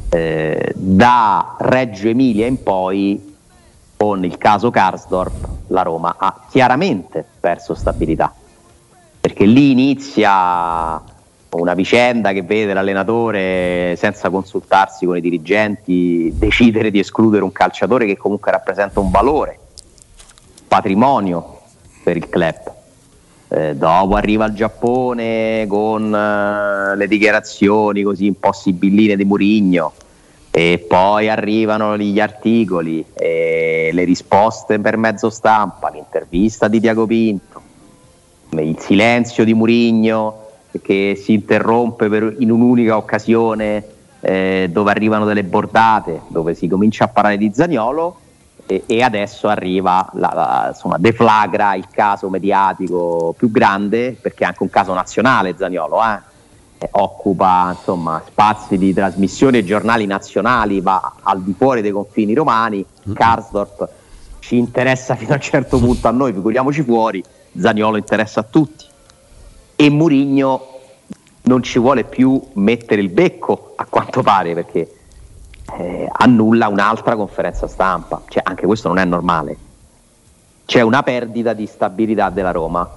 Eh, 0.10 0.74
da 0.76 1.56
Reggio 1.60 2.08
Emilia 2.08 2.46
in 2.46 2.64
poi 2.64 3.36
con 3.98 4.24
il 4.24 4.38
caso 4.38 4.70
Karsdorp 4.70 5.48
la 5.68 5.82
Roma 5.82 6.16
ha 6.18 6.46
chiaramente 6.50 7.26
perso 7.40 7.74
stabilità 7.74 8.34
perché 9.20 9.46
lì 9.46 9.72
inizia 9.72 11.02
una 11.60 11.74
vicenda 11.74 12.32
che 12.32 12.44
vede 12.44 12.74
l'allenatore 12.74 13.96
senza 13.98 14.30
consultarsi 14.30 15.06
con 15.06 15.18
i 15.18 15.22
dirigenti 15.22 16.32
decidere 16.36 16.92
di 16.92 17.00
escludere 17.00 17.44
un 17.44 17.52
calciatore 17.52 18.06
che 18.06 18.18
comunque 18.18 18.52
rappresenta 18.52 19.00
un 19.00 19.10
valore, 19.10 19.60
patrimonio 20.68 21.62
per 22.04 22.18
il 22.18 22.30
club. 22.30 22.76
Eh, 23.50 23.76
dopo 23.76 24.16
arriva 24.16 24.46
il 24.46 24.54
Giappone 24.54 25.66
con 25.68 26.14
eh, 26.14 26.96
le 26.98 27.08
dichiarazioni 27.08 28.02
così 28.04 28.28
un 28.28 28.40
po' 28.40 28.52
sibilline 28.52 29.16
di 29.16 29.24
Murigno 29.24 29.94
e 30.52 30.84
poi 30.86 31.30
arrivano 31.30 31.98
gli 31.98 32.20
articoli 32.20 33.06
e 33.14 33.92
le 33.94 34.04
risposte 34.04 34.80
per 34.80 34.98
mezzo 34.98 35.30
stampa, 35.30 35.90
l'intervista 35.90 36.68
di 36.68 36.80
Diago 36.80 37.06
Pinto, 37.06 37.62
il 38.50 38.78
silenzio 38.80 39.46
di 39.46 39.54
Murigno 39.54 40.47
che 40.82 41.20
si 41.22 41.34
interrompe 41.34 42.10
per, 42.10 42.36
in 42.40 42.52
un'unica 42.52 42.98
occasione 42.98 43.84
eh, 44.20 44.70
dove 44.72 44.92
arrivano 44.92 45.26
delle 45.26 45.44
bordate, 45.44 46.22
dove 46.28 46.54
si 46.54 46.68
comincia 46.68 47.06
a 47.06 47.08
parlare 47.08 47.38
di 47.38 47.52
Zagnolo 47.54 48.20
e, 48.66 48.84
e 48.86 49.02
adesso 49.02 49.48
arriva, 49.48 50.10
la, 50.14 50.32
la, 50.34 50.66
insomma, 50.70 50.98
deflagra 50.98 51.76
il 51.76 51.88
caso 51.90 52.30
mediatico 52.30 53.34
più 53.38 53.50
grande 53.52 54.18
perché 54.20 54.44
è 54.44 54.48
anche 54.48 54.64
un 54.64 54.70
caso 54.70 54.94
nazionale 54.94 55.56
Zagnolo, 55.58 56.04
eh? 56.04 56.90
occupa 56.92 57.74
insomma, 57.76 58.22
spazi 58.26 58.78
di 58.78 58.94
trasmissione 58.94 59.60
e 59.60 59.64
giornali 59.64 60.06
nazionali, 60.06 60.82
va 60.82 61.14
al 61.24 61.42
di 61.42 61.56
fuori 61.58 61.82
dei 61.82 61.92
confini 61.92 62.34
romani. 62.34 62.86
Karsdorp 63.14 63.90
ci 64.40 64.58
interessa 64.58 65.16
fino 65.16 65.32
a 65.32 65.36
un 65.36 65.42
certo 65.42 65.80
punto 65.80 66.08
a 66.08 66.12
noi, 66.12 66.34
figuriamoci 66.34 66.84
fuori, 66.84 67.24
Zaniolo 67.58 67.98
interessa 67.98 68.42
a 68.42 68.44
tutti 68.44 68.87
e 69.80 69.90
Murigno 69.92 70.68
non 71.44 71.62
ci 71.62 71.78
vuole 71.78 72.04
più 72.04 72.42
mettere 72.54 73.00
il 73.00 73.10
becco 73.10 73.74
a 73.76 73.86
quanto 73.86 74.24
pare 74.24 74.56
perché 74.56 74.92
eh, 75.78 76.10
annulla 76.12 76.68
un'altra 76.68 77.16
conferenza 77.16 77.68
stampa, 77.68 78.24
cioè, 78.28 78.42
anche 78.44 78.66
questo 78.66 78.88
non 78.88 78.98
è 78.98 79.06
normale. 79.06 79.56
C'è 80.66 80.82
una 80.82 81.04
perdita 81.04 81.54
di 81.54 81.68
stabilità 81.68 82.30
della 82.30 82.52
Roma 82.52 82.90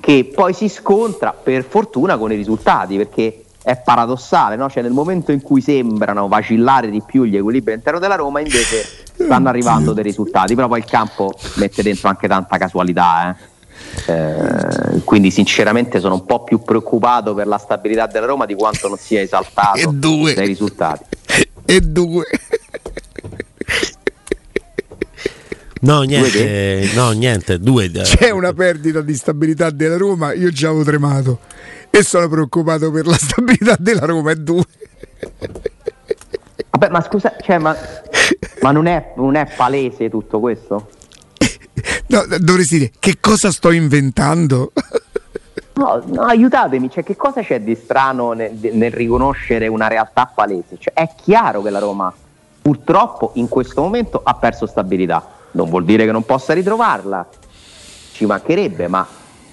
che 0.00 0.30
poi 0.32 0.54
si 0.54 0.68
scontra 0.68 1.32
per 1.32 1.64
fortuna 1.64 2.16
con 2.16 2.32
i 2.32 2.36
risultati 2.36 2.96
perché 2.96 3.44
è 3.62 3.76
paradossale, 3.76 4.56
no? 4.56 4.70
cioè 4.70 4.82
nel 4.82 4.92
momento 4.92 5.32
in 5.32 5.42
cui 5.42 5.60
sembrano 5.60 6.28
vacillare 6.28 6.88
di 6.88 7.02
più 7.04 7.24
gli 7.24 7.36
equilibri 7.36 7.72
all'interno 7.72 7.98
della 7.98 8.14
Roma 8.14 8.40
invece 8.40 8.86
stanno 9.12 9.48
arrivando 9.48 9.92
dei 9.92 10.04
risultati, 10.04 10.54
però 10.54 10.66
poi 10.66 10.78
il 10.78 10.84
campo 10.86 11.32
mette 11.56 11.82
dentro 11.82 12.08
anche 12.08 12.26
tanta 12.26 12.56
casualità. 12.56 13.30
Eh? 13.30 13.55
Eh, 14.06 15.02
quindi 15.04 15.30
sinceramente 15.30 16.00
sono 16.00 16.14
un 16.14 16.24
po' 16.24 16.44
più 16.44 16.62
preoccupato 16.62 17.34
per 17.34 17.46
la 17.46 17.58
stabilità 17.58 18.06
della 18.06 18.26
Roma 18.26 18.46
di 18.46 18.54
quanto 18.54 18.88
non 18.88 18.98
sia 18.98 19.20
esaltato 19.20 19.90
dai 19.94 20.46
risultati. 20.46 21.04
E 21.68 21.80
due. 21.80 22.24
No, 25.80 26.02
niente, 26.02 26.90
no, 26.94 27.10
niente, 27.10 27.58
due. 27.58 27.90
C'è 27.90 28.30
una 28.30 28.52
perdita 28.52 29.00
di 29.00 29.14
stabilità 29.14 29.70
della 29.70 29.96
Roma, 29.96 30.32
io 30.32 30.50
già 30.50 30.68
avevo 30.68 30.84
tremato 30.84 31.40
e 31.90 32.02
sono 32.02 32.28
preoccupato 32.28 32.90
per 32.90 33.06
la 33.06 33.16
stabilità 33.16 33.76
della 33.78 34.06
Roma, 34.06 34.30
e 34.30 34.36
due. 34.36 34.64
Vabbè, 36.70 36.88
ma 36.88 37.00
scusa, 37.02 37.34
cioè, 37.40 37.58
ma, 37.58 37.76
ma 38.60 38.70
non, 38.70 38.86
è, 38.86 39.12
non 39.16 39.34
è 39.34 39.50
palese 39.56 40.08
tutto 40.08 40.40
questo? 40.40 40.90
No, 42.08 42.24
dovresti 42.38 42.78
dire 42.78 42.92
che 42.98 43.16
cosa 43.20 43.50
sto 43.50 43.70
inventando? 43.70 44.72
No, 45.74 46.02
no, 46.06 46.22
aiutatemi, 46.22 46.90
cioè, 46.90 47.04
che 47.04 47.16
cosa 47.16 47.42
c'è 47.42 47.60
di 47.60 47.74
strano 47.74 48.32
nel, 48.32 48.52
nel 48.72 48.90
riconoscere 48.92 49.66
una 49.66 49.88
realtà 49.88 50.30
palese? 50.32 50.76
Cioè, 50.78 50.94
è 50.94 51.10
chiaro 51.22 51.60
che 51.62 51.70
la 51.70 51.80
Roma 51.80 52.12
purtroppo 52.62 53.32
in 53.34 53.48
questo 53.48 53.82
momento 53.82 54.20
ha 54.24 54.34
perso 54.34 54.66
stabilità 54.66 55.34
non 55.56 55.68
vuol 55.68 55.84
dire 55.84 56.04
che 56.04 56.12
non 56.12 56.24
possa 56.24 56.52
ritrovarla, 56.52 57.26
ci 58.12 58.26
mancherebbe, 58.26 58.86
ma 58.86 59.06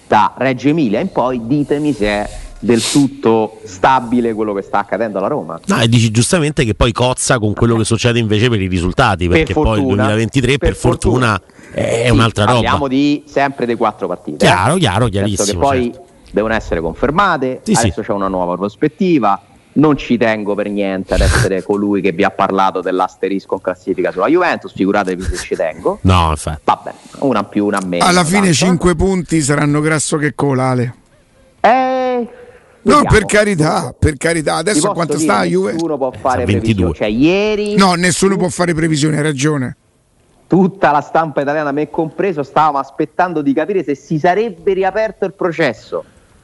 da 0.05 0.33
Reggio 0.37 0.67
Emilia 0.67 0.99
in 0.99 1.11
poi 1.11 1.47
ditemi 1.47 1.93
se 1.93 2.05
è 2.05 2.29
del 2.59 2.81
tutto 2.81 3.59
stabile 3.65 4.33
quello 4.33 4.53
che 4.53 4.61
sta 4.61 4.79
accadendo 4.79 5.17
alla 5.17 5.27
Roma. 5.27 5.59
No, 5.65 5.81
e 5.81 5.87
dici 5.87 6.11
giustamente 6.11 6.63
che 6.63 6.75
poi 6.75 6.91
cozza 6.91 7.39
con 7.39 7.53
quello 7.53 7.75
che 7.75 7.83
succede 7.83 8.19
invece 8.19 8.49
per 8.49 8.61
i 8.61 8.67
risultati, 8.67 9.27
perché 9.27 9.53
per 9.53 9.63
poi 9.63 9.79
il 9.79 9.85
2023 9.85 10.47
per, 10.47 10.59
per 10.59 10.75
fortuna, 10.75 11.39
fortuna, 11.39 11.52
è 11.73 12.03
sì, 12.05 12.11
un'altra 12.11 12.45
roba. 12.45 12.55
Parliamo 12.55 12.87
di 12.87 13.23
sempre 13.25 13.65
dei 13.65 13.75
quattro 13.75 14.07
partite. 14.07 14.45
Chiaro, 14.45 14.75
eh? 14.75 14.79
chiaro, 14.79 15.07
chiarissimo. 15.07 15.59
Che 15.59 15.65
poi 15.65 15.83
certo. 15.91 16.05
devono 16.31 16.53
essere 16.53 16.81
confermate, 16.81 17.61
sì, 17.63 17.73
adesso 17.73 18.01
sì. 18.01 18.07
c'è 18.07 18.13
una 18.13 18.27
nuova 18.27 18.55
prospettiva 18.55 19.41
non 19.73 19.97
ci 19.97 20.17
tengo 20.17 20.55
per 20.55 20.69
niente 20.69 21.13
ad 21.13 21.21
essere 21.21 21.63
colui 21.65 22.01
che 22.01 22.11
vi 22.11 22.23
ha 22.23 22.29
parlato 22.29 22.81
dell'asterisco 22.81 23.55
in 23.55 23.61
classifica 23.61 24.11
sulla 24.11 24.27
Juventus, 24.27 24.73
figuratevi 24.73 25.23
se 25.23 25.37
ci 25.37 25.55
tengo. 25.55 25.99
No, 26.13 26.29
infatti. 26.31 26.61
Vabbè, 26.63 26.93
una 27.19 27.43
più, 27.43 27.65
una 27.65 27.81
meno. 27.83 28.05
Alla 28.05 28.23
fine 28.23 28.51
tanto. 28.51 28.53
5 28.53 28.95
punti 28.95 29.41
saranno 29.41 29.79
grasso 29.79 30.17
che 30.17 30.33
colale. 30.35 30.93
Eh, 31.59 32.27
no, 32.81 33.01
per 33.07 33.25
carità, 33.25 33.95
per 33.97 34.17
carità. 34.17 34.55
Adesso 34.55 34.91
quanto 34.91 35.17
sta 35.17 35.39
la 35.39 35.43
Juve? 35.45 35.73
Nessuno 35.73 35.97
può 35.97 36.11
fare 36.11 36.43
previsioni. 36.43 36.93
Cioè, 36.93 37.07
ieri. 37.07 37.75
No, 37.75 37.93
nessuno 37.93 38.35
può 38.37 38.49
fare 38.49 38.73
previsioni, 38.73 39.15
hai 39.15 39.23
ragione. 39.23 39.77
Tutta 40.53 40.91
la 40.91 41.01
stampa 41.01 41.41
italiana, 41.41 41.71
me 41.71 41.89
compreso, 41.89 42.43
stavamo 42.43 42.77
aspettando 42.77 43.41
di 43.41 43.53
capire 43.53 43.83
se 43.83 43.95
si 43.95 44.19
sarebbe 44.19 44.73
riaperto 44.73 45.25
il 45.25 45.33
processo 45.33 46.03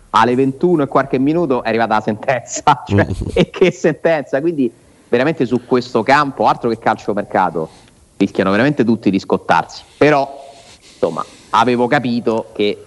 alle 0.10 0.34
21 0.34 0.82
e 0.82 0.88
qualche 0.88 1.20
minuto 1.20 1.62
è 1.62 1.68
arrivata 1.68 1.94
la 1.94 2.02
sentenza. 2.02 2.82
Cioè, 2.90 3.06
e 3.36 3.52
che 3.52 3.70
sentenza! 3.70 4.42
Quindi 4.42 4.74
veramente 5.08 5.46
su 5.46 5.64
questo 5.64 6.02
campo, 6.02 6.48
altro 6.48 6.70
che 6.70 6.80
calciomercato, 6.80 7.70
rischiano 8.18 8.50
veramente 8.50 8.84
tutti 8.84 9.12
di 9.12 9.20
scottarsi. 9.20 9.84
Però, 9.96 10.44
insomma, 10.92 11.24
avevo 11.52 11.86
capito 11.86 12.48
che 12.52 12.84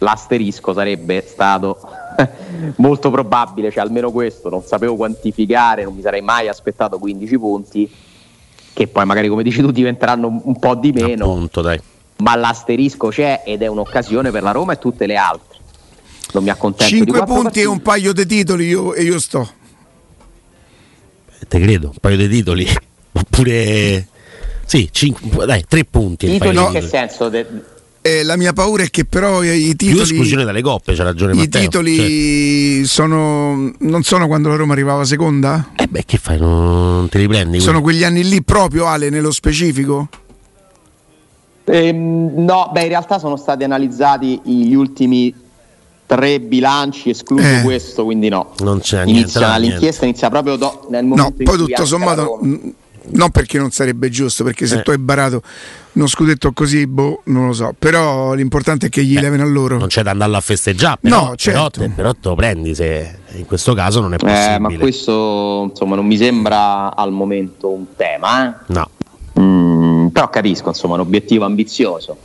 l'asterisco 0.00 0.74
sarebbe 0.74 1.24
stato 1.26 1.78
molto 2.76 3.10
probabile, 3.10 3.70
cioè 3.70 3.82
almeno 3.82 4.10
questo, 4.10 4.50
non 4.50 4.60
sapevo 4.60 4.96
quantificare, 4.96 5.84
non 5.84 5.94
mi 5.94 6.02
sarei 6.02 6.20
mai 6.20 6.48
aspettato 6.48 6.98
15 6.98 7.38
punti, 7.38 7.90
che 8.72 8.86
poi 8.86 9.04
magari 9.04 9.28
come 9.28 9.42
dici 9.42 9.60
tu 9.60 9.70
diventeranno 9.70 10.40
un 10.44 10.58
po' 10.58 10.74
di 10.74 10.92
meno. 10.92 11.24
Appunto, 11.24 11.62
ma 12.18 12.36
l'asterisco 12.36 13.08
c'è 13.08 13.42
ed 13.44 13.62
è 13.62 13.66
un'occasione 13.66 14.30
per 14.30 14.42
la 14.42 14.52
Roma 14.52 14.74
e 14.74 14.78
tutte 14.78 15.06
le 15.06 15.16
altre 15.16 15.58
non 16.32 16.44
mi 16.44 16.50
accontento 16.50 16.94
5 16.94 17.18
punti 17.24 17.42
partite. 17.42 17.60
e 17.60 17.66
un 17.66 17.82
paio 17.82 18.12
di 18.12 18.26
titoli 18.26 18.66
io, 18.66 18.94
e 18.94 19.02
io 19.02 19.18
sto 19.18 19.50
te 21.48 21.60
credo 21.60 21.88
un 21.88 21.96
paio 22.00 22.16
di 22.16 22.28
titoli 22.28 22.66
oppure 23.12 24.06
sì, 24.64 24.88
cinque, 24.90 25.44
dai, 25.44 25.64
tre 25.68 25.84
punti 25.84 26.26
titoli 26.26 26.56
in 26.56 26.70
che 26.72 26.80
senso? 26.80 27.28
De... 27.28 27.46
Eh, 28.00 28.22
la 28.22 28.36
mia 28.36 28.52
paura 28.52 28.82
è 28.82 28.90
che 28.90 29.04
però 29.04 29.42
i 29.42 29.76
titoli. 29.76 29.92
Più 29.92 30.02
esclusione 30.02 30.44
dalle 30.44 30.62
coppe, 30.62 30.94
c'ha 30.94 31.04
ragione 31.04 31.34
Matteo. 31.34 31.60
I 31.60 31.64
titoli 31.64 31.96
certo. 31.96 32.88
sono. 32.88 33.72
Non 33.78 34.02
sono 34.02 34.26
quando 34.26 34.48
la 34.48 34.56
Roma 34.56 34.72
arrivava 34.72 35.04
seconda? 35.04 35.71
Eh 35.92 35.96
beh, 35.96 36.04
che 36.06 36.16
fai? 36.16 36.38
Non 36.38 37.06
te 37.10 37.18
li 37.18 37.28
prendi? 37.28 37.60
Sono 37.60 37.82
quegli 37.82 38.02
anni 38.02 38.26
lì 38.26 38.42
proprio, 38.42 38.86
Ale, 38.86 39.10
nello 39.10 39.30
specifico? 39.30 40.08
Ehm, 41.64 42.32
no, 42.34 42.70
beh, 42.72 42.82
in 42.84 42.88
realtà 42.88 43.18
sono 43.18 43.36
stati 43.36 43.62
analizzati 43.62 44.40
gli 44.42 44.72
ultimi 44.72 45.34
tre 46.06 46.40
bilanci, 46.40 47.10
escluso 47.10 47.46
eh. 47.46 47.60
questo, 47.62 48.04
quindi 48.04 48.30
no. 48.30 48.54
Non 48.60 48.80
c'è 48.80 49.04
inizia, 49.04 49.48
niente. 49.48 49.68
L'inchiesta 49.68 50.04
inizia 50.06 50.30
proprio 50.30 50.56
do, 50.56 50.86
nel 50.88 51.04
momento 51.04 51.34
no, 51.36 51.44
poi 51.44 51.58
tutto 51.58 51.84
sommato 51.84 52.40
non 53.10 53.30
perché 53.30 53.58
non 53.58 53.70
sarebbe 53.70 54.08
giusto, 54.08 54.44
perché 54.44 54.66
se 54.66 54.78
eh. 54.78 54.82
tu 54.82 54.90
hai 54.90 54.98
barato 54.98 55.42
uno 55.92 56.06
scudetto 56.06 56.52
così, 56.52 56.86
boh, 56.86 57.22
non 57.24 57.46
lo 57.46 57.52
so. 57.52 57.74
Però 57.78 58.32
l'importante 58.34 58.86
è 58.86 58.88
che 58.88 59.04
gli 59.04 59.14
Beh, 59.14 59.20
levino 59.20 59.42
a 59.42 59.46
loro. 59.46 59.78
Non 59.78 59.88
c'è 59.88 60.02
da 60.02 60.12
andarlo 60.12 60.36
a 60.36 60.40
festeggiare, 60.40 60.98
però, 61.00 61.28
no, 61.28 61.36
certo. 61.36 61.80
però, 61.80 61.88
te, 61.88 61.92
però 61.94 62.12
te 62.12 62.28
lo 62.28 62.34
prendi 62.34 62.74
se 62.74 63.18
in 63.34 63.46
questo 63.46 63.74
caso 63.74 64.00
non 64.00 64.14
è 64.14 64.16
possibile. 64.16 64.54
Eh, 64.54 64.58
ma 64.58 64.72
questo 64.78 65.68
insomma 65.70 65.96
non 65.96 66.06
mi 66.06 66.16
sembra 66.16 66.94
al 66.94 67.12
momento 67.12 67.70
un 67.70 67.86
tema. 67.96 68.48
Eh? 68.48 68.54
No. 68.66 68.88
Mm, 69.38 70.08
però 70.08 70.28
capisco, 70.28 70.68
insomma, 70.68 70.94
un 70.94 71.00
obiettivo 71.00 71.44
ambizioso. 71.44 72.18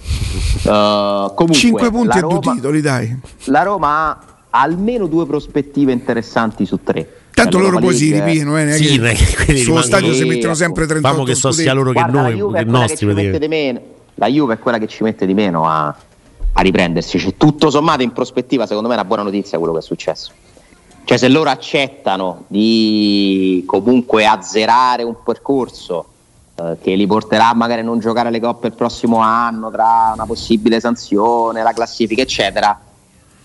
Uh, 0.63 1.33
comunque, 1.35 1.55
5 1.55 1.91
punti 1.91 2.19
Roma, 2.19 2.35
e 2.35 2.39
due 2.39 2.53
titoli, 2.53 2.81
dai. 2.81 3.17
La 3.45 3.63
Roma 3.63 4.09
ha 4.49 4.61
almeno 4.61 5.07
due 5.07 5.25
prospettive 5.25 5.91
interessanti 5.91 6.65
su 6.65 6.79
tre. 6.83 7.16
Tanto 7.37 7.59
loro 7.59 7.77
poi 7.77 7.93
si 7.93 8.11
ripieno, 8.11 8.57
eh, 8.57 8.73
sì, 8.73 8.99
che 8.99 9.57
sullo 9.61 9.83
stadio 9.83 10.11
si 10.11 10.25
mettono 10.25 10.55
sempre 10.55 10.87
38 10.87 11.13
Famo 11.13 11.23
che 11.23 11.35
so 11.35 11.51
sia 11.51 11.71
loro 11.71 11.91
che 11.91 12.01
Guarda, 12.01 12.21
noi, 12.21 12.53
che 12.53 12.63
nostri. 12.63 13.13
Che 13.13 13.81
la 14.15 14.25
Juve 14.25 14.55
è 14.55 14.57
quella 14.57 14.79
che 14.79 14.87
ci 14.87 15.03
mette 15.03 15.27
di 15.27 15.35
meno 15.35 15.69
a, 15.69 15.85
a 15.85 16.61
riprendersi. 16.61 17.19
Cioè, 17.19 17.37
tutto 17.37 17.69
sommato, 17.69 18.01
in 18.01 18.11
prospettiva, 18.11 18.65
secondo 18.65 18.87
me 18.87 18.95
è 18.95 18.97
una 18.97 19.07
buona 19.07 19.21
notizia 19.21 19.59
quello 19.59 19.73
che 19.73 19.79
è 19.79 19.83
successo. 19.83 20.31
Cioè, 21.03 21.15
se 21.15 21.27
loro 21.27 21.51
accettano 21.51 22.45
di 22.47 23.63
comunque 23.67 24.25
azzerare 24.25 25.03
un 25.03 25.17
percorso 25.23 26.05
eh, 26.55 26.77
che 26.81 26.95
li 26.95 27.05
porterà 27.05 27.53
magari 27.53 27.81
a 27.81 27.83
non 27.83 27.99
giocare 27.99 28.31
le 28.31 28.39
coppe 28.39 28.65
il 28.65 28.73
prossimo 28.73 29.19
anno, 29.19 29.69
tra 29.69 30.11
una 30.15 30.25
possibile 30.25 30.79
sanzione, 30.79 31.61
la 31.61 31.73
classifica, 31.73 32.23
eccetera, 32.23 32.79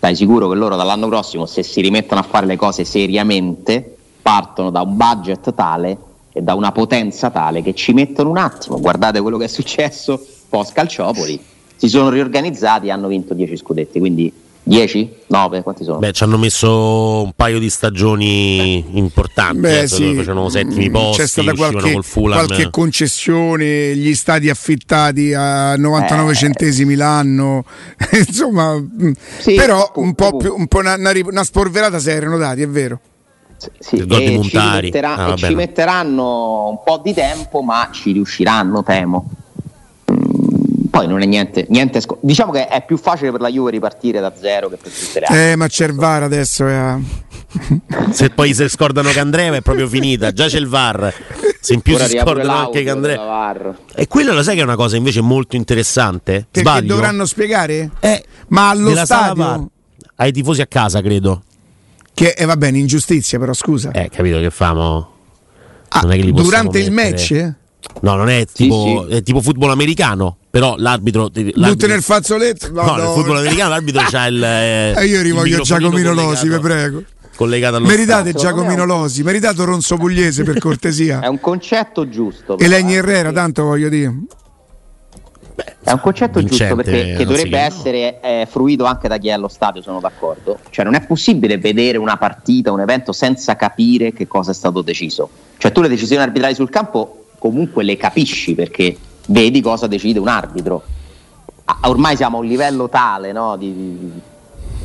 stai 0.02 0.16
sicuro 0.16 0.48
che 0.48 0.56
loro 0.56 0.74
dall'anno 0.74 1.06
prossimo, 1.06 1.46
se 1.46 1.62
si 1.62 1.80
rimettono 1.80 2.18
a 2.20 2.24
fare 2.24 2.44
le 2.44 2.56
cose 2.56 2.82
seriamente, 2.82 3.98
partono 4.20 4.70
da 4.70 4.80
un 4.80 4.96
budget 4.96 5.54
tale 5.54 5.96
e 6.32 6.42
da 6.42 6.56
una 6.56 6.72
potenza 6.72 7.30
tale 7.30 7.62
che 7.62 7.72
ci 7.72 7.92
mettono 7.92 8.30
un 8.30 8.36
attimo. 8.36 8.80
Guardate 8.80 9.20
quello 9.20 9.38
che 9.38 9.44
è 9.44 9.48
successo 9.48 10.20
post 10.48 10.72
Calciopoli. 10.72 11.40
Si 11.76 11.88
sono 11.88 12.08
riorganizzati 12.08 12.88
e 12.88 12.90
hanno 12.90 13.06
vinto 13.06 13.32
10 13.32 13.56
scudetti, 13.56 14.00
quindi 14.00 14.32
10? 14.64 15.12
9? 15.26 15.62
Quanti 15.62 15.82
sono? 15.82 15.98
Beh, 15.98 16.12
ci 16.12 16.22
hanno 16.22 16.38
messo 16.38 17.22
un 17.22 17.32
paio 17.34 17.58
di 17.58 17.68
stagioni 17.68 18.84
Beh. 18.86 18.98
importanti. 18.98 19.58
Beh, 19.58 19.80
eh, 19.80 19.88
sì. 19.88 20.14
Facevano 20.14 20.48
settimi 20.48 20.88
posti, 20.88 21.22
c'è 21.22 21.26
stata 21.26 21.52
qualche, 21.54 22.00
qualche, 22.12 22.70
concessione, 22.70 23.96
gli 23.96 24.14
stadi 24.14 24.48
affittati 24.48 25.34
a 25.34 25.74
99 25.76 26.30
eh. 26.30 26.34
centesimi 26.34 26.94
l'anno, 26.94 27.64
insomma, 28.12 28.78
mm, 28.78 29.10
sì, 29.38 29.54
però 29.54 29.86
appunto, 29.86 30.00
un 30.00 30.14
po', 30.14 30.36
più, 30.36 30.54
un 30.56 30.66
po 30.68 30.78
una, 30.78 30.94
una, 30.94 31.12
una 31.24 31.44
sporverata 31.44 31.98
se 31.98 32.12
erano 32.12 32.38
dati, 32.38 32.62
è 32.62 32.68
vero. 32.68 33.00
Sì, 33.56 33.70
sì. 33.78 33.96
E, 33.96 34.40
ci, 34.42 34.56
mettera- 34.56 35.14
ah, 35.14 35.32
e 35.32 35.36
ci 35.36 35.54
metteranno 35.54 36.68
un 36.68 36.82
po' 36.84 37.00
di 37.02 37.12
tempo, 37.12 37.62
ma 37.62 37.88
ci 37.92 38.12
riusciranno, 38.12 38.82
temo 38.84 39.30
poi 40.92 41.06
non 41.06 41.22
è 41.22 41.24
niente, 41.24 41.64
niente 41.70 42.02
sc- 42.02 42.18
diciamo 42.20 42.52
che 42.52 42.68
è 42.68 42.84
più 42.84 42.98
facile 42.98 43.30
per 43.30 43.40
la 43.40 43.48
Juve 43.48 43.70
ripartire 43.70 44.20
da 44.20 44.30
zero 44.38 44.68
che 44.68 44.76
per 44.76 44.92
tutte 44.92 45.20
le 45.20 45.26
altre. 45.26 45.52
Eh, 45.52 45.56
ma 45.56 45.66
c'è 45.66 45.86
il 45.86 45.94
VAR 45.94 46.22
adesso. 46.22 46.68
Eh. 46.68 47.00
se 48.12 48.28
poi 48.28 48.52
si 48.52 48.68
scordano 48.68 49.10
Candreva 49.10 49.56
è 49.56 49.62
proprio 49.62 49.88
finita, 49.88 50.32
già 50.32 50.48
c'è 50.48 50.58
il 50.58 50.68
VAR. 50.68 51.10
Se 51.60 51.72
in 51.72 51.80
più 51.80 51.94
Ora 51.94 52.06
si 52.06 52.18
scordano 52.18 52.52
anche 52.52 52.82
Candreva. 52.82 53.74
E 53.94 54.06
quello 54.06 54.34
lo 54.34 54.42
sai 54.42 54.54
che 54.54 54.60
è 54.60 54.64
una 54.64 54.76
cosa 54.76 54.96
invece 54.96 55.22
molto 55.22 55.56
interessante? 55.56 56.46
Perché 56.50 56.60
Sbaglio? 56.60 56.94
dovranno 56.94 57.24
spiegare? 57.24 57.90
Eh, 57.98 58.22
ma 58.48 58.68
allo 58.68 58.94
stadio 58.94 59.70
ai 60.16 60.30
tifosi 60.30 60.60
a 60.60 60.66
casa, 60.66 61.00
credo. 61.00 61.42
Che 62.12 62.34
eh, 62.36 62.44
va 62.44 62.58
bene, 62.58 62.76
ingiustizia, 62.76 63.38
però 63.38 63.54
scusa. 63.54 63.92
Eh, 63.92 64.10
capito 64.10 64.38
che 64.40 64.50
famo? 64.50 65.10
Ah, 65.88 66.02
durante 66.02 66.80
il 66.80 66.92
match? 66.92 67.54
No, 68.00 68.14
non 68.14 68.28
è 68.28 68.46
tipo, 68.46 69.04
sì, 69.06 69.10
sì. 69.10 69.16
È 69.16 69.22
tipo 69.22 69.40
football 69.40 69.70
americano. 69.70 70.36
Però 70.50 70.74
l'arbitro. 70.76 71.30
l'arbitro 71.32 71.88
nel 71.88 72.02
fazzoletto? 72.02 72.70
No, 72.72 72.82
no, 72.82 72.96
nel 72.96 73.06
football 73.06 73.38
americano 73.38 73.70
l'arbitro 73.70 74.02
c'ha 74.08 74.26
il. 74.26 74.40
Eh, 74.52 74.94
e 74.96 75.06
io 75.06 75.22
rivoglio 75.22 75.60
Giacomino 75.60 76.12
Losi, 76.12 76.48
vi 76.48 76.58
prego. 76.58 77.02
Collegato 77.34 77.76
allo 77.76 77.86
Meritate 77.86 78.30
stato. 78.30 78.44
Giacomino 78.44 78.84
Losi, 78.84 79.22
meritate 79.22 79.64
Ronzo 79.64 79.96
Pugliese 79.96 80.42
per 80.44 80.58
cortesia. 80.60 81.20
è 81.20 81.26
un 81.26 81.40
concetto 81.40 82.08
giusto. 82.08 82.58
E 82.58 82.68
Legni 82.68 82.94
Herrera, 82.94 83.32
tanto 83.32 83.64
voglio 83.64 83.88
dire. 83.88 84.14
Beh, 85.54 85.76
è 85.84 85.92
un 85.92 86.00
concetto 86.00 86.42
giusto 86.42 86.74
perché 86.76 87.14
che 87.16 87.24
dovrebbe 87.24 87.58
essere 87.58 88.20
eh, 88.20 88.48
fruito 88.50 88.84
anche 88.84 89.08
da 89.08 89.18
chi 89.18 89.28
è 89.28 89.32
allo 89.32 89.48
stadio, 89.48 89.82
sono 89.82 90.00
d'accordo. 90.00 90.58
Cioè 90.70 90.84
non 90.84 90.94
è 90.94 91.04
possibile 91.06 91.58
vedere 91.58 91.98
una 91.98 92.16
partita, 92.16 92.72
un 92.72 92.80
evento 92.80 93.12
senza 93.12 93.56
capire 93.56 94.12
che 94.12 94.26
cosa 94.26 94.50
è 94.50 94.54
stato 94.54 94.82
deciso. 94.82 95.28
Cioè 95.56 95.72
tu 95.72 95.80
le 95.80 95.88
decisioni 95.88 96.22
arbitrali 96.22 96.54
sul 96.54 96.70
campo 96.70 97.21
comunque 97.42 97.82
le 97.82 97.96
capisci 97.96 98.54
perché 98.54 98.96
vedi 99.26 99.60
cosa 99.60 99.88
decide 99.88 100.20
un 100.20 100.28
arbitro. 100.28 100.84
Ormai 101.86 102.14
siamo 102.14 102.36
a 102.36 102.40
un 102.40 102.46
livello 102.46 102.88
tale 102.88 103.32
no, 103.32 103.56
di, 103.56 103.74
di, 103.74 104.10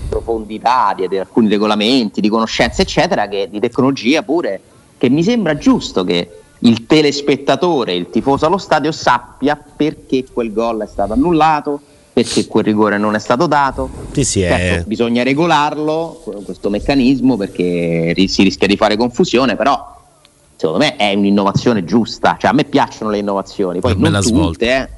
profondità, 0.10 0.96
di, 0.98 1.08
di, 1.08 1.20
alcuni 1.20 1.50
regolamenti, 1.50 2.20
di 2.20 2.30
conoscenze, 2.30 2.82
eccetera, 2.82 3.28
che, 3.28 3.48
di 3.52 3.60
tecnologia 3.60 4.24
pure, 4.24 4.60
che 4.98 5.08
mi 5.08 5.22
sembra 5.22 5.56
giusto 5.56 6.04
che 6.04 6.32
il 6.60 6.88
telespettatore, 6.88 7.93
il 7.93 8.10
tifoso 8.10 8.48
allo 8.48 8.58
stadio 8.58 8.91
sappia 8.91 9.56
perché 9.56 10.26
quel 10.34 10.52
gol 10.52 10.82
è 10.82 10.88
stato 10.88 11.13
annullato, 11.13 11.80
perché 12.12 12.48
quel 12.48 12.63
rigore 12.63 12.98
non 12.98 13.13
è 13.13 13.20
stato 13.20 13.46
dato. 13.46 13.88
Sì, 14.13 14.24
sì, 14.24 14.39
certo, 14.39 14.82
è... 14.82 14.84
Bisogna 14.88 15.22
regolarlo, 15.22 16.24
questo 16.43 16.72
meccanismo, 16.72 17.38
perché 17.38 18.15
si 18.28 18.41
rischia 18.41 18.65
di 18.65 18.78
fare 18.78 18.98
confusione, 18.98 19.56
però 19.56 19.96
secondo 20.58 20.84
me 20.84 20.96
è 20.98 21.13
un'innovazione 21.13 21.86
giusta. 21.86 22.36
Cioè, 22.38 22.50
a 22.50 22.54
me 22.54 22.65
piacciono 22.65 23.12
le 23.12 23.20
innovazioni, 23.20 23.80
poi 23.80 23.96
non 23.98 24.22
tutte, 24.22 24.76
eh, 24.76 24.89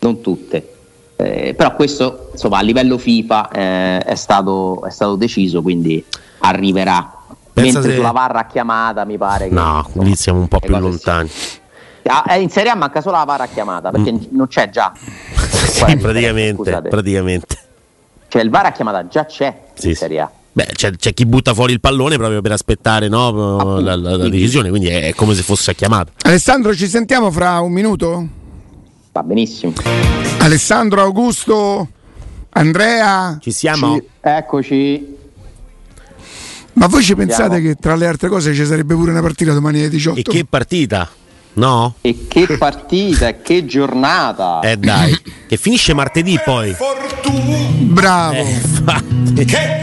non 0.00 0.20
tutte. 0.20 0.68
Eh, 1.16 1.54
però 1.56 1.76
questo 1.76 2.30
insomma 2.32 2.58
a 2.58 2.62
livello 2.62 2.98
FIFA 2.98 3.50
eh, 3.50 3.98
è, 3.98 4.14
stato, 4.16 4.84
è, 4.84 4.90
stato, 4.90 5.14
deciso, 5.14 5.62
quindi 5.62 6.04
arriverà. 6.38 7.12
Pensa 7.52 7.74
Mentre 7.74 7.92
se... 7.92 7.96
sulla 7.98 8.10
Varra 8.10 8.40
a 8.40 8.46
chiamata 8.46 9.04
mi 9.04 9.16
pare 9.16 9.48
che... 9.48 9.54
No, 9.54 9.84
insomma, 9.86 10.04
lì 10.04 10.16
siamo 10.16 10.40
un 10.40 10.48
po' 10.48 10.58
più 10.58 10.76
lontani. 10.76 11.30
Ah, 12.06 12.24
eh, 12.30 12.40
in 12.40 12.50
Serie 12.50 12.70
A 12.70 12.74
manca 12.74 13.00
solo 13.00 13.16
la 13.16 13.24
Varra 13.24 13.44
a 13.44 13.46
chiamata 13.46 13.90
perché 13.90 14.12
mm. 14.12 14.18
non 14.30 14.48
c'è 14.48 14.70
già. 14.70 14.92
sì, 14.98 15.96
praticamente, 15.96 16.80
praticamente. 16.80 17.58
Cioè 18.26 18.42
il 18.42 18.50
VAR 18.50 18.66
a 18.66 18.72
chiamata 18.72 19.06
già 19.06 19.26
c'è 19.26 19.66
sì, 19.74 19.90
in 19.90 19.94
Serie 19.94 20.20
A. 20.20 20.30
Beh, 20.56 20.68
c'è, 20.72 20.92
c'è, 20.92 21.12
chi 21.12 21.26
butta 21.26 21.52
fuori 21.52 21.72
il 21.72 21.80
pallone 21.80 22.16
proprio 22.16 22.40
per 22.40 22.52
aspettare 22.52 23.08
no, 23.08 23.80
la, 23.80 23.96
la, 23.96 24.16
la, 24.16 24.28
decisione, 24.28 24.68
quindi 24.68 24.86
è 24.86 25.12
come 25.12 25.34
se 25.34 25.42
fosse 25.42 25.74
chiamata. 25.74 26.12
Alessandro, 26.22 26.72
ci 26.76 26.86
sentiamo 26.86 27.32
fra 27.32 27.58
un 27.58 27.72
minuto? 27.72 28.28
Va 29.10 29.24
benissimo. 29.24 29.72
Alessandro, 30.38 31.02
Augusto, 31.02 31.88
Andrea. 32.50 33.36
Ci 33.40 33.50
siamo? 33.50 33.96
Ci, 33.96 34.06
eccoci. 34.20 35.16
Ma 36.74 36.86
voi 36.86 37.02
ci 37.02 37.16
pensate 37.16 37.60
che 37.60 37.74
tra 37.74 37.96
le 37.96 38.06
altre 38.06 38.28
cose 38.28 38.54
ci 38.54 38.64
sarebbe 38.64 38.94
pure 38.94 39.10
una 39.10 39.22
partita 39.22 39.52
domani 39.52 39.80
alle 39.80 39.88
18? 39.88 40.20
E 40.20 40.22
che 40.22 40.44
partita? 40.44 41.10
No? 41.54 41.94
E 42.00 42.26
che 42.26 42.56
partita, 42.58 43.28
e 43.28 43.40
che 43.42 43.64
giornata! 43.64 44.60
Eh 44.60 44.76
dai, 44.76 45.16
che 45.46 45.56
finisce 45.56 45.94
martedì 45.94 46.38
poi. 46.44 46.74
Bravo! 47.80 48.34
Eh, 48.34 49.44
che 49.44 49.82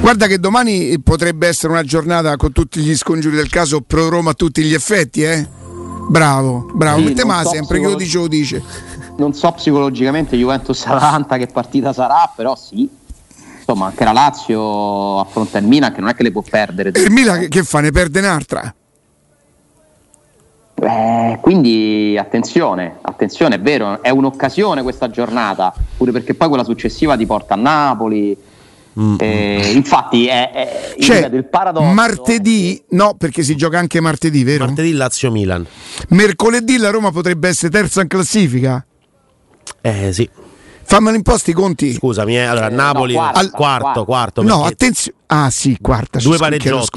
Guarda 0.00 0.26
che 0.26 0.38
domani 0.38 0.98
potrebbe 1.00 1.46
essere 1.46 1.72
una 1.72 1.84
giornata 1.84 2.36
con 2.36 2.52
tutti 2.52 2.80
gli 2.80 2.96
scongiuri 2.96 3.36
del 3.36 3.50
caso 3.50 3.82
pro 3.82 4.08
Roma 4.08 4.30
a 4.30 4.34
tutti 4.34 4.62
gli 4.62 4.74
effetti, 4.74 5.22
eh? 5.22 5.46
Bravo, 6.08 6.70
bravo, 6.74 6.98
sì, 6.98 7.04
mette 7.04 7.24
ma 7.24 7.42
so 7.42 7.50
sempre 7.50 7.78
psicolo... 7.78 7.82
che 7.82 7.88
lo 7.88 7.96
dice 7.96 8.18
lo 8.18 8.28
dice. 8.28 8.62
Non 9.18 9.34
so 9.34 9.52
psicologicamente 9.52 10.36
Juventus-Atalanta 10.36 11.36
che 11.38 11.46
partita 11.46 11.92
sarà, 11.92 12.32
però 12.34 12.56
sì, 12.56 12.88
insomma 13.58 13.86
anche 13.86 14.04
la 14.04 14.12
Lazio 14.12 15.20
affronta 15.20 15.58
il 15.58 15.66
Milan 15.66 15.92
che 15.92 16.00
non 16.00 16.08
è 16.08 16.14
che 16.14 16.22
le 16.22 16.32
può 16.32 16.42
perdere. 16.42 16.90
E 16.92 17.00
il 17.02 17.10
Milan 17.10 17.48
che 17.48 17.62
fa? 17.62 17.80
Ne 17.80 17.90
perde 17.90 18.18
un'altra? 18.18 18.74
Eh, 20.84 21.38
quindi 21.40 22.16
attenzione, 22.18 22.96
attenzione, 23.02 23.54
è 23.54 23.60
vero, 23.60 24.02
è 24.02 24.10
un'occasione 24.10 24.82
questa 24.82 25.08
giornata, 25.10 25.72
pure 25.96 26.10
perché 26.10 26.34
poi 26.34 26.48
quella 26.48 26.64
successiva 26.64 27.16
ti 27.16 27.24
porta 27.24 27.54
a 27.54 27.56
Napoli. 27.56 28.36
Mm. 28.98 29.14
Eh, 29.18 29.70
infatti 29.74 30.26
è, 30.26 30.50
è 30.50 30.94
cioè, 30.98 31.30
del 31.30 31.44
paradosso. 31.44 31.86
Martedì, 31.86 32.82
no, 32.90 33.14
perché 33.16 33.44
si 33.44 33.54
gioca 33.54 33.78
anche 33.78 34.00
martedì, 34.00 34.42
vero? 34.42 34.64
Martedì 34.66 34.92
Lazio-Milan. 34.92 35.64
Mercoledì 36.08 36.76
la 36.76 36.90
Roma 36.90 37.12
potrebbe 37.12 37.48
essere 37.48 37.70
terza 37.70 38.02
in 38.02 38.08
classifica. 38.08 38.84
Eh 39.80 40.12
sì. 40.12 40.28
Fammelo 40.92 41.16
in 41.16 41.22
posti 41.22 41.50
i 41.50 41.52
conti. 41.54 41.94
Scusami, 41.94 42.36
eh, 42.36 42.40
allora 42.42 42.68
Eh, 42.68 42.74
Napoli 42.74 43.14
no, 43.14 43.20
quarto, 43.20 43.38
al 43.38 43.50
quarto, 43.50 44.04
quarto. 44.04 44.42
No, 44.42 44.58
perché- 44.58 44.72
attenzione. 44.74 45.16
Ah, 45.28 45.48
sì, 45.48 45.78
quarta. 45.80 46.18
Due 46.18 46.36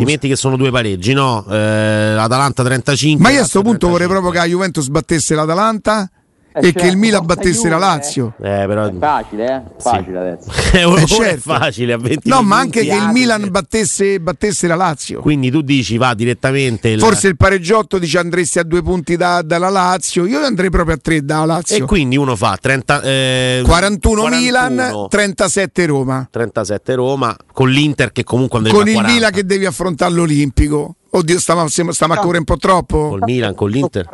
scusa. 0.03 0.11
metti 0.11 0.27
che 0.27 0.35
sono 0.35 0.57
due 0.57 0.69
pareggi, 0.69 1.13
no? 1.13 1.45
Eh, 1.49 2.15
Atalanta 2.19 2.61
35. 2.63 3.23
Ma 3.23 3.29
io 3.29 3.37
a 3.37 3.39
questo 3.39 3.61
punto 3.61 3.87
vorrei 3.87 4.07
35. 4.07 4.19
proprio 4.19 4.31
che 4.31 4.37
la 4.39 4.53
Juventus 4.53 4.87
battesse 4.89 5.33
l'Atalanta 5.35 6.09
Eh, 6.55 6.59
e 6.59 6.61
che 6.61 6.67
il 6.69 6.73
certo, 6.83 6.97
Milan 6.97 7.25
forza 7.25 7.35
battesse 7.35 7.69
la 7.69 7.77
Lazio. 7.77 8.33
Eh, 8.37 8.65
però 8.65 8.87
È 8.87 8.93
facile, 8.97 9.45
eh? 9.55 9.81
Facile 9.81 10.19
adesso. 10.19 10.49
è, 10.71 10.85
Eh, 10.85 11.01
è 11.01 11.05
certo. 11.05 11.39
facile 11.41 11.93
a 11.93 11.97
20 11.97 12.29
No, 12.29 12.41
ma 12.43 12.57
anche 12.59 12.79
che 12.81 12.93
il 12.93 13.01
ah, 13.01 13.11
Milan 13.11 13.43
sì. 13.43 13.49
battesse, 13.49 14.19
battesse 14.21 14.67
la 14.67 14.75
Lazio. 14.75 15.19
Quindi 15.19 15.51
tu 15.51 15.61
dici 15.61 15.97
va 15.97 16.13
direttamente 16.13 16.87
il... 16.89 16.99
Forse 16.99 17.27
il 17.27 17.35
pareggiotto 17.35 17.97
dice 17.99 18.19
andresti 18.19 18.59
a 18.59 18.63
due 18.63 18.81
punti 18.81 19.17
da- 19.17 19.41
dalla 19.41 19.69
Lazio. 19.69 20.25
Io 20.25 20.39
andrei 20.39 20.69
proprio 20.69 20.95
a 20.95 20.97
tre 20.97 21.25
dalla 21.25 21.43
e 21.43 21.47
Lazio. 21.47 21.85
quindi 21.85 22.15
uno 22.15 22.35
fa 22.37 22.57
30, 22.59 23.01
eh, 23.01 23.61
41, 23.65 24.21
41, 24.21 24.41
Milan, 24.41 25.07
37 25.09 25.85
Roma. 25.87 26.27
37 26.31 26.95
Roma 26.95 27.35
con 27.51 27.69
l'Inter 27.69 28.11
che 28.13 28.23
comunque 28.23 28.59
andrebbe 28.59 28.77
Con 28.77 28.87
a 28.87 28.91
il 28.91 28.95
40. 28.95 29.13
Milan 29.17 29.31
che 29.33 29.45
devi 29.45 29.65
affrontare 29.65 30.13
l'Olimpico. 30.13 30.95
Oddio, 31.09 31.39
stiamo, 31.39 31.67
stiamo 31.67 31.91
stiamo 31.91 32.13
a 32.13 32.17
correre 32.17 32.39
un 32.39 32.43
po' 32.45 32.57
troppo. 32.57 33.09
col 33.09 33.21
Milan, 33.23 33.55
con 33.55 33.69
l'Inter. 33.69 34.09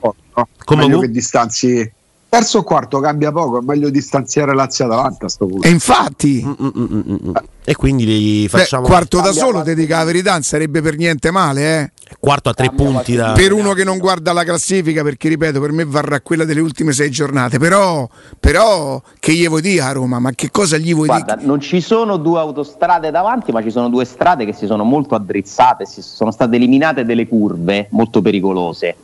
No? 0.00 0.48
Come 0.64 0.86
meglio 0.86 1.00
che 1.00 1.10
distanzi 1.10 1.92
terzo 2.30 2.58
o 2.58 2.62
quarto 2.62 3.00
cambia 3.00 3.32
poco 3.32 3.58
è 3.58 3.64
meglio 3.64 3.90
distanziare 3.90 4.54
Lazio 4.54 4.84
Atalanta 4.84 5.26
a 5.26 5.28
sto 5.28 5.46
punto 5.46 5.66
E 5.66 5.70
infatti, 5.70 6.42
Mm, 6.44 6.68
mm, 6.78 7.14
mm. 7.28 7.34
E 7.64 7.74
quindi 7.76 8.04
li 8.04 8.42
beh, 8.42 8.48
facciamo 8.48 8.86
quarto 8.86 9.20
da 9.20 9.32
solo, 9.32 9.62
ti 9.62 9.74
dico 9.74 9.94
la 9.94 10.04
verità, 10.04 10.32
non 10.32 10.42
sarebbe 10.42 10.80
per 10.80 10.96
niente 10.96 11.30
male, 11.30 11.92
eh. 12.08 12.14
quarto 12.18 12.48
a 12.48 12.54
tre 12.54 12.66
Cambia 12.66 12.86
punti 12.86 13.14
da... 13.14 13.32
per 13.32 13.52
uno 13.52 13.72
che 13.74 13.84
non 13.84 13.98
guarda 13.98 14.32
la 14.32 14.44
classifica, 14.44 15.02
perché 15.02 15.28
ripeto, 15.28 15.60
per 15.60 15.70
me 15.72 15.84
varrà 15.84 16.20
quella 16.20 16.44
delle 16.44 16.60
ultime 16.60 16.92
sei 16.92 17.10
giornate. 17.10 17.58
Però, 17.58 18.08
però 18.38 19.00
che 19.18 19.34
gli 19.34 19.46
vuoi 19.46 19.60
dire 19.60 19.82
a 19.82 19.92
Roma? 19.92 20.18
Ma 20.18 20.32
che 20.32 20.50
cosa 20.50 20.78
gli 20.78 20.94
vuoi 20.94 21.06
Guarda, 21.06 21.34
dire? 21.34 21.46
non 21.46 21.60
ci 21.60 21.80
sono 21.80 22.16
due 22.16 22.40
autostrade 22.40 23.10
davanti, 23.10 23.52
ma 23.52 23.62
ci 23.62 23.70
sono 23.70 23.88
due 23.88 24.04
strade 24.04 24.44
che 24.44 24.52
si 24.52 24.66
sono 24.66 24.82
molto 24.82 25.14
addrizzate, 25.14 25.84
si 25.84 26.02
sono 26.02 26.30
state 26.30 26.56
eliminate 26.56 27.04
delle 27.04 27.28
curve 27.28 27.86
molto 27.90 28.22
pericolose. 28.22 28.96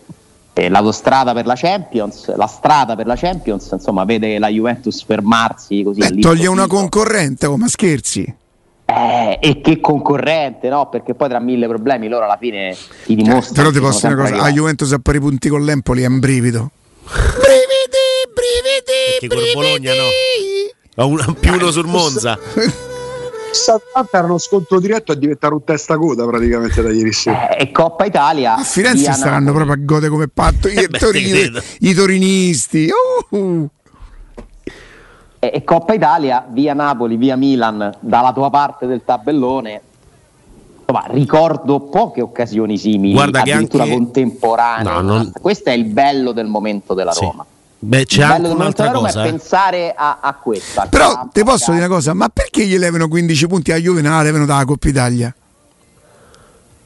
Eh, 0.59 0.71
l'autostrada 0.71 1.35
per 1.35 1.45
la 1.45 1.55
Champions, 1.55 2.35
la 2.35 2.47
strada 2.47 2.97
per 2.97 3.05
la 3.07 3.15
Champions, 3.15 3.69
insomma, 3.73 4.05
vede 4.05 4.39
la 4.39 4.49
Juventus 4.49 5.05
fermarsi 5.05 5.83
così. 5.83 6.01
Beh, 6.01 6.19
toglie 6.21 6.47
una 6.47 6.67
concorrente, 6.67 7.45
oh, 7.45 7.59
ma 7.59 7.69
scherzi? 7.69 8.23
Eh, 8.87 9.39
e 9.43 9.61
che 9.61 9.81
concorrente, 9.81 10.71
no? 10.71 10.89
Perché 10.89 11.13
poi 11.15 11.29
tra 11.29 11.41
mille 11.41 11.67
problemi 11.69 12.09
loro 12.09 12.25
alla 12.25 12.39
fine 12.41 12.75
ti 13.05 13.13
Eh, 13.13 13.17
dimostrano. 13.17 13.69
però 13.71 13.71
ti 13.71 13.81
posso 13.81 14.07
dire 14.09 14.19
una 14.21 14.31
cosa: 14.31 14.43
a. 14.45 14.51
Juventus 14.51 14.93
a 14.93 14.99
pari 14.99 15.21
punti 15.21 15.49
con 15.51 15.63
l'Empoli 15.63 16.03
è 16.03 16.07
un 16.07 16.21
brivido. 16.21 16.71
Brividi, 17.05 18.33
brividi, 18.33 19.19
Perché 19.21 19.53
con 19.53 19.63
Bologna 19.63 19.93
no. 19.93 21.03
Ha 21.03 21.05
un- 21.05 21.37
più 21.39 21.53
uno 21.53 21.71
sul 21.71 21.87
Monza. 21.87 22.39
Atalanta 23.73 24.19
era 24.19 24.27
uno 24.27 24.39
scontro 24.39 24.79
diretto 24.81 25.13
a 25.13 25.15
diventare 25.15 25.55
un 25.55 25.65
testa 25.65 25.97
coda 25.97 26.25
praticamente 26.27 26.83
da 26.83 26.91
ieri 26.93 27.13
sera 27.13 27.49
Eh, 27.51 27.63
e 27.65 27.71
Coppa 27.73 28.05
Italia. 28.05 28.55
A 28.57 28.63
Firenze 28.65 29.09
Napoli. 29.09 29.45
proprio 29.53 29.73
a 29.73 29.77
gode 29.79 30.09
come 30.09 30.29
patto. 30.29 30.69
I, 30.69 30.75
Eh 30.75 30.89
credo. 30.89 31.61
i 31.81 31.95
torinisti. 31.95 32.89
Uh. 33.31 33.67
e, 35.39 35.51
e 35.55 35.65
Coppa 35.65 35.95
Italia 35.95 36.45
via 36.49 36.75
Napoli, 36.75 37.17
via 37.17 37.37
Milan, 37.37 37.95
dalla 38.01 38.33
tua 38.33 38.51
parte 38.51 38.87
del 38.87 39.03
tabellone. 39.05 39.81
Insomma, 40.89 41.07
ricordo 41.13 41.81
poche 41.81 42.21
occasioni 42.21 42.79
simili, 42.79 43.13
Guarda 43.15 43.43
che 43.43 43.51
addirittura 43.53 43.83
anche- 43.83 43.95
contemporanee. 43.97 44.93
No, 44.93 45.01
non- 45.01 45.33
Questo 45.41 45.71
è 45.71 45.73
il 45.73 45.85
bello 45.87 46.31
del 46.33 46.47
momento 46.47 46.95
della 46.95 47.13
Sì. 47.13 47.25
Roma. 47.25 47.45
Beh, 47.79 48.05
c'è 48.07 48.21
bello 48.27 48.35
anche 48.49 48.49
un'altra 48.49 48.91
cosa. 48.91 49.23
è 49.23 49.27
eh. 49.27 49.31
pensare 49.31 49.95
a, 49.97 50.19
a 50.23 50.35
questo. 50.35 50.81
al 50.81 50.89
Però 50.89 51.13
campo, 51.13 51.31
ti 51.33 51.45
posso 51.45 51.73
dire 51.73 51.85
una 51.85 51.95
cosa: 51.95 52.15
ma 52.15 52.29
perché 52.29 52.65
gli 52.67 52.77
levano 52.79 53.07
15 53.09 53.47
punti 53.47 53.73
a 53.73 53.77
Juve? 53.77 54.01
No, 54.01 54.23
levano 54.23 54.47
dalla 54.47 54.65
Coppa 54.65 54.89
Italia. 54.89 55.35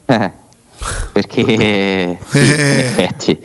Eh, 0.05 0.31
perché 1.13 1.43
sì, 2.27 2.39
in 2.39 2.49
effetti 2.49 3.39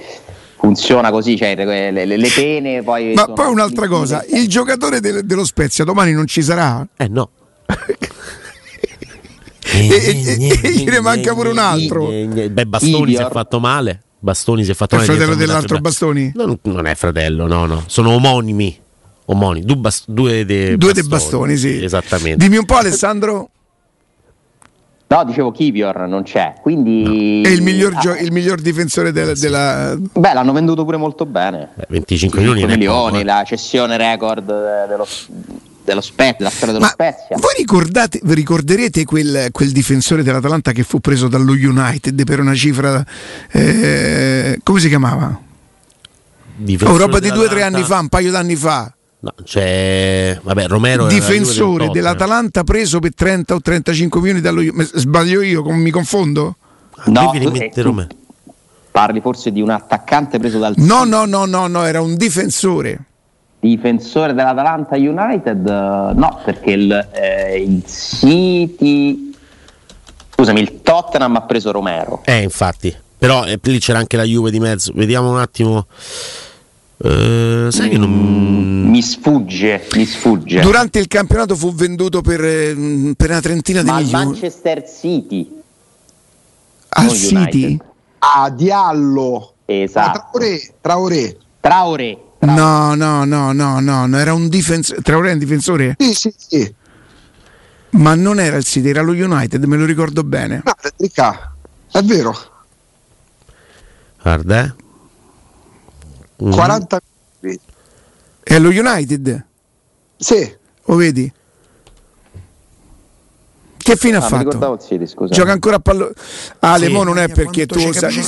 funziona 0.58 1.10
così, 1.10 1.36
cioè 1.36 1.54
le, 1.54 1.90
le- 1.92 2.16
le 2.16 2.28
pene 2.34 2.82
poi... 2.82 3.12
Ma 3.14 3.22
sono 3.22 3.34
poi 3.34 3.46
un'altra 3.52 3.86
cosa: 3.86 4.24
il 4.32 4.48
giocatore 4.48 5.00
del- 5.00 5.24
dello 5.24 5.44
Spezia 5.44 5.84
domani 5.84 6.12
non 6.12 6.26
ci 6.26 6.42
sarà. 6.42 6.84
Eh 6.96 7.08
no. 7.08 7.30
E- 9.68 9.88
e- 9.88 10.58
e 10.62 10.70
gliene 10.72 11.00
manca 11.00 11.34
pure 11.34 11.50
un 11.50 11.58
altro. 11.58 12.06
Beh, 12.06 12.66
Bastoni 12.66 12.92
si 13.10 13.16
è 13.16 13.16
Idior. 13.16 13.30
fatto 13.32 13.58
male. 13.60 14.02
Bastoni 14.26 14.64
si 14.64 14.72
è 14.72 14.74
fatto 14.74 14.96
È 14.96 14.98
il 14.98 15.04
male. 15.06 15.16
fratello 15.18 15.36
dietro 15.36 15.54
il 15.54 15.60
dell'altro. 15.60 15.78
Bastoni? 15.80 16.32
Non, 16.34 16.58
non 16.62 16.86
è 16.86 16.94
fratello, 16.96 17.46
no, 17.46 17.64
no. 17.66 17.84
Sono 17.86 18.10
omonimi. 18.10 18.76
Omonimi. 19.26 19.64
Due, 19.64 19.76
bas- 19.76 20.02
due 20.08 20.44
dei 20.44 20.76
Due 20.76 20.92
dei 20.92 21.04
bastoni, 21.04 21.56
sì. 21.56 21.84
Esattamente. 21.84 22.42
Dimmi 22.44 22.56
un 22.56 22.64
po', 22.64 22.74
Alessandro. 22.74 23.50
No, 25.08 25.24
dicevo 25.24 25.52
Kivior 25.52 26.08
non 26.08 26.24
c'è, 26.24 26.54
quindi... 26.60 27.42
È 27.44 27.48
il 27.48 27.62
miglior, 27.62 27.92
Ah, 27.94 28.00
gio- 28.00 28.16
il 28.16 28.32
miglior 28.32 28.60
difensore 28.60 29.12
del- 29.12 29.38
della. 29.38 29.94
Beh, 29.96 30.32
l'hanno 30.34 30.50
venduto 30.52 30.84
pure 30.84 30.96
molto 30.96 31.24
bene. 31.24 31.68
Eh, 31.78 31.86
25 31.90 32.40
milioni, 32.40 32.60
5 32.60 32.60
non 32.62 32.70
è 32.70 32.76
milioni, 32.76 33.20
eh. 33.20 33.24
la 33.24 33.44
cessione 33.46 33.96
record 33.96 34.50
eh, 34.50 34.88
dello, 34.88 35.06
dello 35.86 36.00
Spezia, 36.02 36.34
della 36.38 36.50
storia 36.50 36.74
dello 36.74 36.84
Ma 36.84 36.90
Spezia. 36.90 37.36
voi 37.38 37.54
ricordate, 37.56 38.20
vi 38.22 38.34
ricorderete 38.34 39.04
quel, 39.04 39.48
quel 39.52 39.70
difensore 39.72 40.22
dell'Atalanta 40.22 40.72
che 40.72 40.82
fu 40.82 41.00
preso 41.00 41.28
dallo 41.28 41.52
United 41.52 42.24
per 42.24 42.40
una 42.40 42.54
cifra. 42.54 43.04
eh, 43.52 44.58
come 44.62 44.80
si 44.80 44.88
chiamava? 44.88 45.40
Difensore 46.56 47.02
Oh, 47.02 47.06
roba 47.06 47.18
di 47.20 47.30
due 47.30 47.46
o 47.46 47.48
tre 47.48 47.62
anni 47.62 47.82
fa, 47.82 47.98
un 48.00 48.08
paio 48.08 48.30
d'anni 48.30 48.56
fa. 48.56 48.90
No, 49.20 49.32
c'è. 49.44 50.38
Vabbè, 50.42 50.66
Romero. 50.66 51.06
Difensore 51.06 51.88
dell'Atalanta 51.90 52.64
preso 52.64 52.98
per 52.98 53.14
30 53.14 53.54
o 53.54 53.60
35 53.60 54.20
milioni 54.20 54.40
dallo 54.40 54.60
United. 54.60 54.94
Sbaglio 54.96 55.42
io, 55.42 55.62
mi 55.70 55.90
confondo? 55.90 56.56
No, 57.06 57.30
tu- 57.30 57.38
rimettere 57.38 57.88
eh. 57.88 58.06
Parli 58.90 59.20
forse 59.20 59.52
di 59.52 59.60
un 59.60 59.68
attaccante 59.70 60.38
preso 60.38 60.58
dal 60.58 60.72
No, 60.78 61.04
no, 61.04 61.26
no, 61.26 61.44
no, 61.44 61.66
no, 61.66 61.84
era 61.84 62.00
un 62.00 62.16
difensore. 62.16 62.98
Difensore 63.60 64.34
dell'Atalanta 64.34 64.96
United? 64.96 65.66
eh, 65.66 66.12
No, 66.14 66.40
perché 66.44 66.70
il, 66.72 67.08
eh, 67.12 67.60
il 67.62 67.84
City... 67.86 69.32
Scusami, 70.34 70.60
il 70.60 70.82
Tottenham 70.82 71.36
ha 71.36 71.42
preso 71.42 71.70
Romero. 71.72 72.22
Eh, 72.26 72.42
infatti. 72.42 72.94
Però 73.18 73.44
eh, 73.46 73.58
lì 73.62 73.78
c'era 73.78 73.98
anche 73.98 74.16
la 74.18 74.24
Juve 74.24 74.50
di 74.50 74.60
mezzo. 74.60 74.92
Vediamo 74.94 75.30
un 75.30 75.38
attimo. 75.38 75.86
Eh, 76.98 77.68
sai 77.70 77.88
che 77.88 77.96
non. 77.96 78.10
Mi 78.90 79.00
sfugge, 79.00 79.86
mi 79.94 80.04
sfugge. 80.04 80.60
Durante 80.60 80.98
il 80.98 81.08
campionato 81.08 81.56
fu 81.56 81.72
venduto 81.74 82.20
per, 82.20 82.44
eh, 82.44 83.14
per 83.16 83.30
una 83.30 83.40
trentina 83.40 83.80
di 83.82 83.88
Ma 83.88 83.96
al 83.96 84.02
milioni. 84.04 84.24
Manchester 84.26 84.84
City. 84.86 85.62
Al 86.90 87.08
City? 87.10 87.34
United. 87.64 87.84
a 88.18 88.50
Diallo 88.50 89.52
Esatto. 89.64 90.28
Traoré, 90.32 90.60
Traoré. 90.80 91.36
Traoré. 91.60 92.18
No, 92.38 92.94
no, 92.94 93.24
no, 93.24 93.52
no, 93.52 93.80
no, 93.80 94.06
no, 94.06 94.18
era 94.18 94.32
un 94.34 94.48
difensore. 94.48 95.00
Traoré 95.02 95.30
è 95.30 95.32
un 95.32 95.38
difensore? 95.38 95.96
Sì, 95.98 96.14
sì, 96.14 96.34
sì. 96.36 96.74
Ma 97.90 98.14
non 98.14 98.38
era 98.38 98.56
il 98.56 98.64
City, 98.64 98.90
era 98.90 99.00
lo 99.02 99.12
United, 99.12 99.62
me 99.64 99.76
lo 99.76 99.84
ricordo 99.86 100.22
bene. 100.22 100.62
No, 100.64 100.72
è 101.92 102.02
vero. 102.02 102.36
Guarda, 104.20 104.64
eh. 104.64 104.74
Mm. 106.44 106.50
40 106.52 107.00
milioni. 107.40 107.62
È 108.42 108.58
lo 108.58 108.68
United? 108.68 109.44
Sì. 110.16 110.56
Lo 110.84 110.94
vedi? 110.96 111.32
Che 113.78 113.96
fine 113.96 114.16
ha 114.16 114.18
Ah, 114.18 114.22
mi 114.24 114.28
fatto? 114.28 114.42
ricordavo 114.42 114.74
il 114.74 114.80
City, 114.80 115.06
scusa. 115.06 115.32
Gioca 115.32 115.52
ancora 115.52 115.76
a 115.76 115.80
pallone. 115.80 116.12
Ale, 116.58 116.86
Sì. 116.86 116.92
mo 116.92 117.02
non 117.04 117.18
è 117.18 117.28
perché 117.28 117.66
tu 117.66 117.92
sai. 117.92 118.14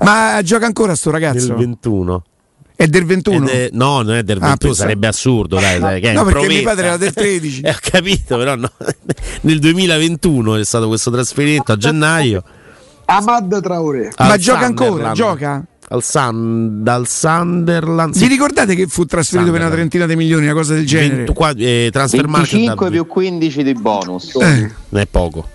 Ma 0.00 0.40
gioca 0.42 0.66
ancora 0.66 0.94
sto 0.94 1.10
Del 1.10 1.20
ragazzo? 1.20 1.54
21. 1.56 2.24
È 2.74 2.86
del 2.86 3.04
21? 3.04 3.46
Ed 3.48 3.54
è- 3.54 3.68
no, 3.72 4.02
non 4.02 4.14
è 4.14 4.22
del 4.22 4.38
Ah, 4.38 4.40
21, 4.40 4.56
pensavo- 4.56 4.74
sarebbe 4.74 5.06
assurdo, 5.06 5.60
dai, 5.60 5.78
dai, 5.78 6.00
che 6.00 6.10
è 6.10 6.14
No, 6.14 6.24
perché 6.24 6.46
mio 6.48 6.62
padre 6.62 6.86
era 6.86 6.96
del 6.96 7.12
13. 7.14 7.60
Eh, 7.60 7.70
ho 7.70 7.76
capito, 7.80 8.36
però 8.38 8.54
no. 8.56 8.70
Nel 9.42 9.58
2021 9.60 10.56
è 10.56 10.64
stato 10.64 10.88
questo 10.88 11.10
trasferimento 11.10 11.72
a 11.72 11.76
gennaio. 11.76 12.42
Amad 13.04 13.60
Traoré. 13.62 14.10
Ma 14.18 14.32
al 14.32 14.38
gioca 14.38 14.64
ancora? 14.64 14.88
Sunderland. 14.88 15.16
Gioca? 15.16 15.64
Al 15.88 16.02
Sun, 16.02 16.82
dal 16.82 17.06
Sunderland. 17.06 18.16
Vi 18.16 18.26
ricordate 18.26 18.74
che 18.74 18.86
fu 18.86 19.04
trasferito 19.04 19.50
per 19.50 19.60
una 19.60 19.68
Sunderland. 19.68 19.90
trentina 19.90 20.06
di 20.06 20.16
milioni, 20.16 20.44
una 20.46 20.54
cosa 20.54 20.72
del 20.74 20.86
genere? 20.86 21.16
20 21.16 21.32
qua- 21.34 21.52
eh, 21.54 21.90
transfer 21.92 22.26
market 22.26 22.50
25 22.52 22.86
da- 22.86 22.92
più 22.92 23.06
15 23.06 23.62
di 23.62 23.74
bonus. 23.74 24.34
Eh, 24.36 24.70
Non 24.88 25.00
è 25.02 25.06
poco. 25.06 25.46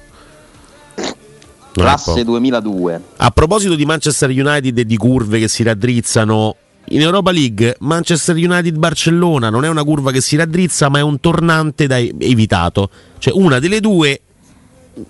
Classe 1.81 2.11
poco. 2.11 2.23
2002. 2.23 3.01
A 3.17 3.31
proposito 3.31 3.75
di 3.75 3.85
Manchester 3.85 4.29
United 4.29 4.77
e 4.77 4.85
di 4.85 4.97
curve 4.97 5.39
che 5.39 5.47
si 5.47 5.63
raddrizzano, 5.63 6.55
in 6.89 7.01
Europa 7.01 7.31
League 7.31 7.75
Manchester 7.79 8.35
United-Barcellona 8.35 9.49
non 9.49 9.65
è 9.65 9.69
una 9.69 9.83
curva 9.83 10.11
che 10.11 10.21
si 10.21 10.35
raddrizza, 10.35 10.89
ma 10.89 10.99
è 10.99 11.01
un 11.01 11.19
tornante 11.19 11.87
da 11.87 11.97
evitato. 11.97 12.89
Cioè 13.17 13.33
una 13.35 13.59
delle 13.59 13.79
due 13.79 14.21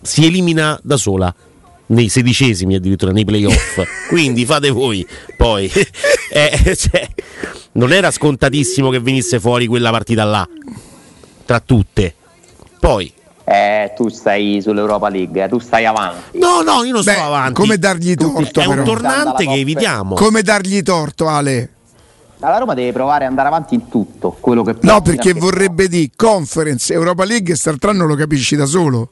si 0.01 0.25
elimina 0.25 0.79
da 0.83 0.97
sola. 0.97 1.33
nei 1.89 2.09
sedicesimi 2.09 2.75
addirittura 2.75 3.11
nei 3.11 3.25
playoff. 3.25 3.81
Quindi 4.09 4.45
fate 4.45 4.69
voi 4.69 5.05
poi. 5.35 5.71
eh, 6.31 6.75
cioè, 6.75 7.07
non 7.73 7.93
era 7.93 8.11
scontatissimo 8.11 8.89
che 8.89 8.99
venisse 8.99 9.39
fuori 9.39 9.67
quella 9.67 9.91
partita 9.91 10.23
là, 10.23 10.47
tra 11.45 11.59
tutte. 11.59 12.15
Poi 12.79 13.13
eh, 13.49 13.93
tu 13.95 14.09
stai 14.09 14.59
sull'Europa 14.61 15.07
League, 15.07 15.41
eh, 15.41 15.47
tu 15.47 15.57
stai 15.59 15.85
avanti. 15.85 16.37
No, 16.37 16.61
no, 16.63 16.83
io 16.83 16.91
non 16.91 17.01
Beh, 17.01 17.13
sto 17.13 17.23
avanti. 17.23 17.53
Come 17.53 17.77
dargli 17.77 18.13
torto? 18.13 18.59
È 18.59 18.65
un 18.65 18.83
tornante 18.83 19.45
che 19.45 19.53
evitiamo. 19.53 20.15
Come 20.15 20.41
dargli 20.41 20.83
torto, 20.83 21.29
Ale? 21.29 21.69
La 22.39 22.57
Roma 22.57 22.73
deve 22.73 22.91
provare 22.91 23.23
ad 23.23 23.29
andare 23.29 23.47
avanti 23.47 23.73
in 23.73 23.87
tutto 23.87 24.35
quello 24.37 24.63
che 24.63 24.75
No, 24.81 25.01
perché 25.01 25.31
vorrebbe 25.33 25.87
di 25.87 26.11
Conference, 26.13 26.91
Europa 26.91 27.23
League, 27.23 27.45
quest'altro 27.45 27.91
anno 27.91 28.05
lo 28.05 28.15
capisci 28.15 28.57
da 28.57 28.65
solo. 28.65 29.11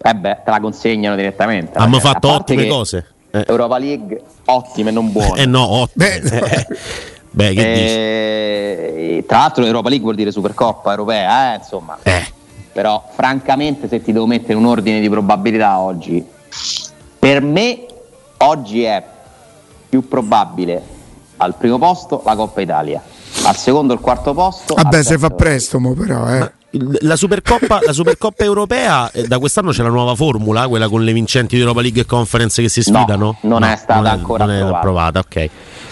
Eh 0.00 0.14
beh, 0.14 0.38
te 0.46 0.50
la 0.50 0.60
consegnano 0.60 1.14
direttamente. 1.14 1.76
Hanno 1.76 2.00
fatto 2.00 2.32
ottime 2.32 2.66
cose. 2.66 3.06
Eh. 3.30 3.44
Europa 3.46 3.76
League 3.76 4.22
ottime, 4.46 4.90
non 4.90 5.12
buone. 5.12 5.42
Eh 5.42 5.46
no, 5.46 5.68
ottime. 5.68 6.20
Beh, 6.22 6.66
Beh 7.30 7.52
che 7.52 9.16
eh, 9.18 9.24
Tra 9.26 9.38
l'altro 9.40 9.62
l'Europa 9.62 9.90
League 9.90 10.04
vuol 10.04 10.16
dire 10.16 10.32
Supercoppa 10.32 10.90
europea, 10.90 11.52
eh, 11.52 11.56
insomma. 11.58 11.98
Eh. 12.02 12.36
Però 12.78 13.02
francamente 13.12 13.88
se 13.88 14.00
ti 14.00 14.12
devo 14.12 14.26
mettere 14.26 14.54
un 14.54 14.64
ordine 14.64 15.00
di 15.00 15.10
probabilità 15.10 15.80
oggi, 15.80 16.24
per 17.18 17.42
me 17.42 17.84
oggi 18.36 18.84
è 18.84 19.02
più 19.88 20.06
probabile 20.06 20.80
al 21.38 21.56
primo 21.56 21.78
posto 21.78 22.22
la 22.24 22.36
Coppa 22.36 22.60
Italia, 22.60 23.02
al 23.46 23.56
secondo 23.56 23.94
al 23.94 23.98
quarto 23.98 24.32
posto. 24.32 24.74
Vabbè, 24.74 25.02
se 25.02 25.18
fa 25.18 25.30
presto, 25.30 25.80
mo 25.80 25.94
però, 25.94 26.32
eh. 26.32 26.52
La 27.00 27.16
Supercoppa, 27.16 27.80
la 27.84 27.92
Supercoppa 27.92 28.44
europea 28.44 29.10
eh, 29.10 29.26
da 29.26 29.40
quest'anno 29.40 29.72
c'è 29.72 29.82
la 29.82 29.88
nuova 29.88 30.14
formula, 30.14 30.68
quella 30.68 30.88
con 30.88 31.02
le 31.02 31.12
vincenti 31.12 31.56
di 31.56 31.62
Europa 31.62 31.80
League 31.80 32.02
e 32.02 32.04
Conference 32.04 32.62
che 32.62 32.68
si 32.68 32.82
sfidano? 32.82 33.38
No, 33.40 33.48
non 33.48 33.62
no, 33.62 33.66
è 33.66 33.74
stata 33.74 33.94
non 33.94 34.06
è, 34.06 34.10
ancora 34.10 34.44
non 34.44 34.54
approvata. 34.54 35.18
approvata 35.18 35.20
ok. 35.40 35.50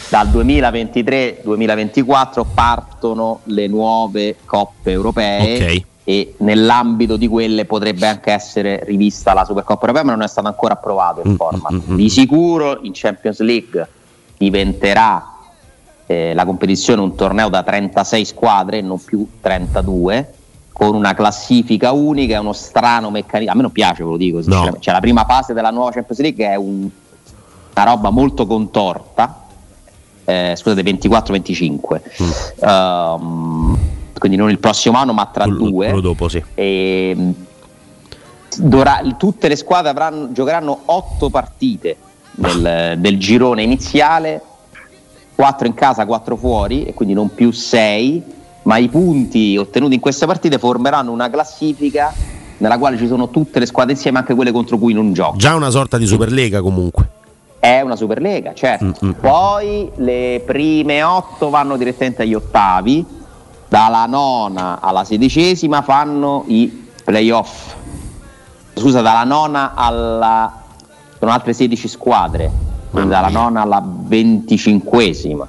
Dal 0.08 0.28
2023-2024 0.28 2.44
partono 2.54 3.40
le 3.46 3.66
nuove 3.66 4.36
coppe 4.44 4.92
europee 4.92 5.56
okay. 5.56 5.84
E 6.08 6.34
nell'ambito 6.38 7.16
di 7.16 7.26
quelle 7.26 7.64
potrebbe 7.64 8.06
anche 8.06 8.30
essere 8.30 8.84
rivista 8.84 9.34
la 9.34 9.44
Supercoppa 9.44 9.86
europea, 9.86 10.04
ma 10.04 10.12
non 10.12 10.22
è 10.22 10.28
stato 10.28 10.46
ancora 10.46 10.74
approvato 10.74 11.20
il 11.24 11.30
mm, 11.30 11.34
format. 11.34 11.72
Mm, 11.72 11.80
mm, 11.90 11.96
di 11.96 12.08
sicuro 12.08 12.78
in 12.82 12.92
Champions 12.94 13.40
League 13.40 13.88
diventerà 14.36 15.32
eh, 16.06 16.32
la 16.32 16.44
competizione 16.44 17.00
un 17.00 17.16
torneo 17.16 17.48
da 17.48 17.64
36 17.64 18.24
squadre, 18.24 18.80
non 18.82 19.02
più 19.02 19.26
32, 19.40 20.32
con 20.72 20.94
una 20.94 21.12
classifica 21.12 21.90
unica, 21.90 22.36
è 22.36 22.38
uno 22.38 22.52
strano 22.52 23.10
meccanismo. 23.10 23.50
A 23.50 23.56
me 23.56 23.62
non 23.62 23.72
piace, 23.72 24.04
ve 24.04 24.10
lo 24.10 24.16
dico. 24.16 24.40
No. 24.44 24.76
Cioè, 24.78 24.94
la 24.94 25.00
prima 25.00 25.24
fase 25.24 25.54
della 25.54 25.70
nuova 25.70 25.90
Champions 25.90 26.20
League 26.20 26.46
è 26.46 26.54
un, 26.54 26.88
una 27.74 27.84
roba 27.84 28.10
molto 28.10 28.46
contorta. 28.46 29.42
Eh, 30.24 30.54
scusate, 30.56 30.82
24-25. 30.82 32.00
Mm. 32.22 32.68
Um, 32.68 33.78
quindi 34.18 34.36
non 34.36 34.50
il 34.50 34.58
prossimo 34.58 34.98
anno, 34.98 35.12
ma 35.12 35.26
tra 35.26 35.44
quello, 35.44 35.68
due. 35.68 35.86
Quello 35.86 36.00
dopo, 36.00 36.28
sì. 36.28 36.42
E, 36.54 37.14
ehm, 37.16 37.34
dovrà, 38.58 39.00
tutte 39.16 39.48
le 39.48 39.56
squadre 39.56 39.90
avranno, 39.90 40.32
giocheranno 40.32 40.80
otto 40.86 41.28
partite 41.30 41.96
del, 42.32 42.96
del 42.98 43.18
girone 43.18 43.62
iniziale 43.62 44.42
4 45.34 45.66
in 45.66 45.74
casa, 45.74 46.06
4 46.06 46.36
fuori 46.36 46.84
e 46.84 46.94
quindi 46.94 47.14
non 47.14 47.32
più 47.34 47.50
6, 47.50 48.22
ma 48.62 48.78
i 48.78 48.88
punti 48.88 49.56
ottenuti 49.56 49.94
in 49.94 50.00
queste 50.00 50.26
partite 50.26 50.58
formeranno 50.58 51.12
una 51.12 51.28
classifica 51.30 52.12
nella 52.58 52.78
quale 52.78 52.96
ci 52.96 53.06
sono 53.06 53.28
tutte 53.28 53.58
le 53.58 53.66
squadre 53.66 53.92
insieme, 53.92 54.18
anche 54.18 54.34
quelle 54.34 54.50
contro 54.50 54.78
cui 54.78 54.94
non 54.94 55.12
gioco. 55.12 55.36
Già 55.36 55.54
una 55.54 55.70
sorta 55.70 55.98
di 55.98 56.06
Superlega 56.06 56.62
comunque. 56.62 57.08
È 57.58 57.80
una 57.82 57.96
Superlega, 57.96 58.54
certo. 58.54 58.94
Mm-hmm. 59.04 59.14
Poi 59.20 59.90
le 59.96 60.42
prime 60.46 61.02
8 61.02 61.50
vanno 61.50 61.76
direttamente 61.76 62.22
agli 62.22 62.34
ottavi, 62.34 63.04
dalla 63.68 64.06
nona 64.06 64.80
alla 64.80 65.04
sedicesima 65.04 65.82
fanno 65.82 66.44
i 66.46 66.88
playoff. 67.04 67.74
Scusa, 68.74 69.00
dalla 69.00 69.24
nona 69.24 69.74
alla... 69.74 70.64
sono 71.18 71.30
altre 71.30 71.52
16 71.52 71.88
squadre 71.88 72.66
quindi 72.90 73.10
dalla 73.10 73.28
nona 73.28 73.62
alla 73.62 73.82
venticinquesima. 73.84 75.48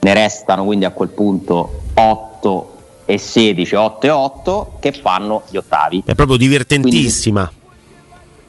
Ne 0.00 0.14
restano 0.14 0.64
quindi 0.64 0.84
a 0.84 0.90
quel 0.90 1.10
punto 1.10 1.82
8 1.94 2.76
e 3.04 3.18
16, 3.18 3.74
8 3.74 4.06
e 4.06 4.10
8 4.10 4.72
che 4.80 4.92
fanno 4.92 5.42
gli 5.48 5.56
ottavi. 5.56 6.02
È 6.04 6.14
proprio 6.14 6.36
divertentissima. 6.36 7.46
Quindi, 7.46 7.56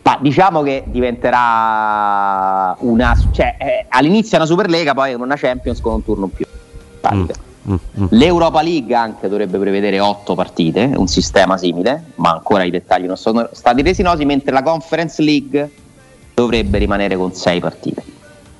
ma 0.01 0.17
diciamo 0.19 0.63
che 0.63 0.84
diventerà 0.88 2.75
una 2.79 3.15
cioè 3.32 3.55
eh, 3.60 3.86
all'inizio 3.89 4.34
è 4.34 4.36
una 4.38 4.45
Superlega, 4.47 4.93
poi 4.93 5.13
una 5.13 5.36
Champions 5.36 5.79
con 5.82 5.93
un 5.93 6.03
turno 6.03 6.27
più. 6.27 6.45
Mm, 7.13 7.29
L'Europa 8.10 8.62
League 8.62 8.95
anche 8.95 9.27
dovrebbe 9.27 9.58
prevedere 9.60 9.99
8 9.99 10.34
partite, 10.36 10.91
un 10.95 11.08
sistema 11.08 11.58
simile, 11.58 12.12
ma 12.15 12.32
ancora 12.32 12.63
i 12.63 12.71
dettagli 12.71 13.05
non 13.05 13.17
sono 13.17 13.49
stati 13.53 13.82
resi 13.82 14.01
noti, 14.01 14.25
mentre 14.25 14.51
la 14.51 14.63
Conference 14.63 15.21
League 15.21 15.71
dovrebbe 16.34 16.77
rimanere 16.77 17.15
con 17.15 17.34
6 17.34 17.60
partite. 17.60 18.09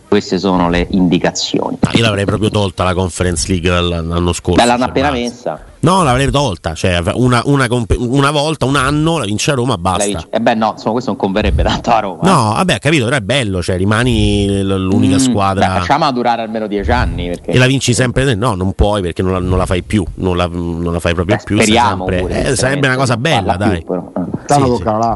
Queste 0.10 0.40
sono 0.40 0.72
le 0.72 0.88
indicazioni. 0.90 1.78
Ah, 1.82 1.92
io 1.94 2.02
l'avrei 2.02 2.26
proprio 2.26 2.50
tolta 2.50 2.84
la 2.84 2.96
Conference 2.96 3.48
League 3.48 3.70
l'anno 3.70 4.34
scorso. 4.34 4.60
Beh, 4.60 4.66
l'hanno 4.66 4.86
appena 4.86 5.12
messa. 5.12 5.64
No, 5.82 6.02
l'avrei 6.02 6.32
tolta, 6.32 6.74
cioè 6.74 7.00
una, 7.14 7.44
una, 7.46 7.68
una, 7.70 8.32
volta, 8.32 8.66
un 8.66 8.76
anno 8.76 9.20
la 9.20 9.26
vince 9.26 9.52
a 9.52 9.54
Roma, 9.54 9.78
basta. 9.78 10.04
E 10.04 10.28
eh 10.32 10.40
beh, 10.42 10.56
no, 10.56 10.72
insomma, 10.72 10.94
questo 10.94 11.12
non 11.12 11.20
converrebbe 11.20 11.62
tanto 11.62 11.92
a 11.92 12.00
Roma. 12.00 12.22
No, 12.24 12.52
eh. 12.52 12.56
vabbè, 12.56 12.80
capito, 12.80 13.06
però 13.06 13.18
è 13.18 13.22
bello, 13.22 13.62
cioè 13.62 13.78
rimani 13.78 14.64
l'unica 14.64 15.18
mm, 15.18 15.20
squadra. 15.20 15.68
Beh, 15.68 15.80
facciamola 15.82 16.12
durare 16.12 16.42
almeno 16.42 16.66
dieci 16.66 16.90
anni. 16.90 17.28
Perché... 17.28 17.52
E 17.52 17.58
la 17.60 17.68
vinci 17.68 17.94
sempre? 17.94 18.34
No, 18.34 18.56
non 18.56 18.74
puoi 18.74 19.04
perché 19.04 19.22
non 19.22 19.34
la, 19.34 19.40
non 19.40 19.60
la 19.60 19.68
fai 19.68 19.84
più, 19.84 20.04
non 20.16 20.36
la, 20.36 20.48
non 20.52 20.92
la 20.92 21.00
fai 21.00 21.14
proprio 21.14 21.36
beh, 21.36 21.44
più. 21.44 21.56
Speriamo. 21.56 22.08
Sempre, 22.08 22.20
pure, 22.20 22.46
eh, 22.46 22.56
sarebbe 22.56 22.88
una 22.88 22.98
cosa 22.98 23.16
bella, 23.16 23.56
dai. 23.56 23.84
Più, 23.84 23.86
però. 23.86 25.16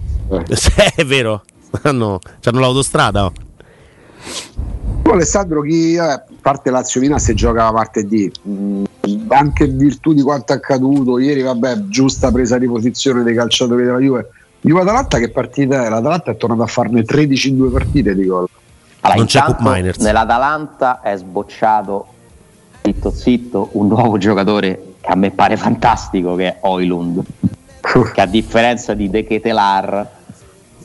Sì, 0.49 0.56
sì. 0.56 0.71
è 0.95 1.03
vero, 1.03 1.43
hanno, 1.82 2.19
hanno 2.43 2.60
l'autostrada. 2.60 3.25
Oh. 3.25 3.32
Alessandro, 5.11 5.61
chi 5.61 5.97
a 5.97 6.23
parte 6.41 6.69
Lazio 6.69 7.01
Mina 7.01 7.19
se 7.19 7.33
gioca 7.33 7.63
la 7.63 7.71
parte 7.71 8.05
D, 8.05 8.31
mm, 8.47 8.83
anche 9.27 9.65
in 9.65 9.77
virtù 9.77 10.13
di 10.13 10.21
quanto 10.21 10.53
è 10.53 10.55
accaduto 10.55 11.19
ieri, 11.19 11.41
vabbè, 11.41 11.87
giusta 11.87 12.31
presa 12.31 12.57
di 12.57 12.67
posizione 12.67 13.23
dei 13.23 13.35
calciatori 13.35 13.83
della 13.83 13.99
Juve. 13.99 14.29
Juve 14.61 14.81
Atalanta 14.81 15.17
che 15.19 15.29
partita 15.29 15.85
è? 15.85 15.89
L'Atalanta 15.89 16.31
è 16.31 16.37
tornato 16.37 16.63
a 16.63 16.67
farne 16.67 17.03
13 17.03 17.49
in 17.49 17.57
due 17.57 17.69
partite 17.69 18.15
di 18.15 18.25
gol. 18.25 18.47
Allora, 19.01 19.17
non 19.17 19.27
c'è 19.27 19.41
Cup 19.41 19.59
Miners. 19.59 19.97
Nell'Atalanta 19.97 21.01
è 21.01 21.17
sbocciato 21.17 22.07
zitto 22.83 23.11
zitto 23.11 23.69
un 23.73 23.87
nuovo 23.87 24.17
giocatore 24.17 24.95
che 25.01 25.09
a 25.09 25.15
me 25.15 25.31
pare 25.31 25.57
fantastico 25.57 26.35
che 26.35 26.47
è 26.47 26.57
Oilund 26.61 27.23
che 28.13 28.21
a 28.21 28.25
differenza 28.25 28.93
di 28.93 29.09
De 29.09 29.25
Ketelar 29.25 30.09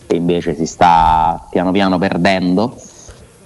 che 0.07 0.17
invece 0.17 0.55
si 0.55 0.67
sta 0.67 1.45
piano 1.51 1.71
piano 1.73 1.99
perdendo 1.99 2.77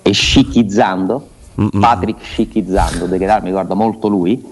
e 0.02 0.12
scicchizzando, 0.12 1.28
Mm-mm. 1.60 1.80
Patrick 1.80 2.22
scicchizzando, 2.22 3.06
De 3.06 3.18
Ketar 3.18 3.42
mi 3.42 3.48
ricorda 3.48 3.74
molto 3.74 4.08
lui. 4.08 4.42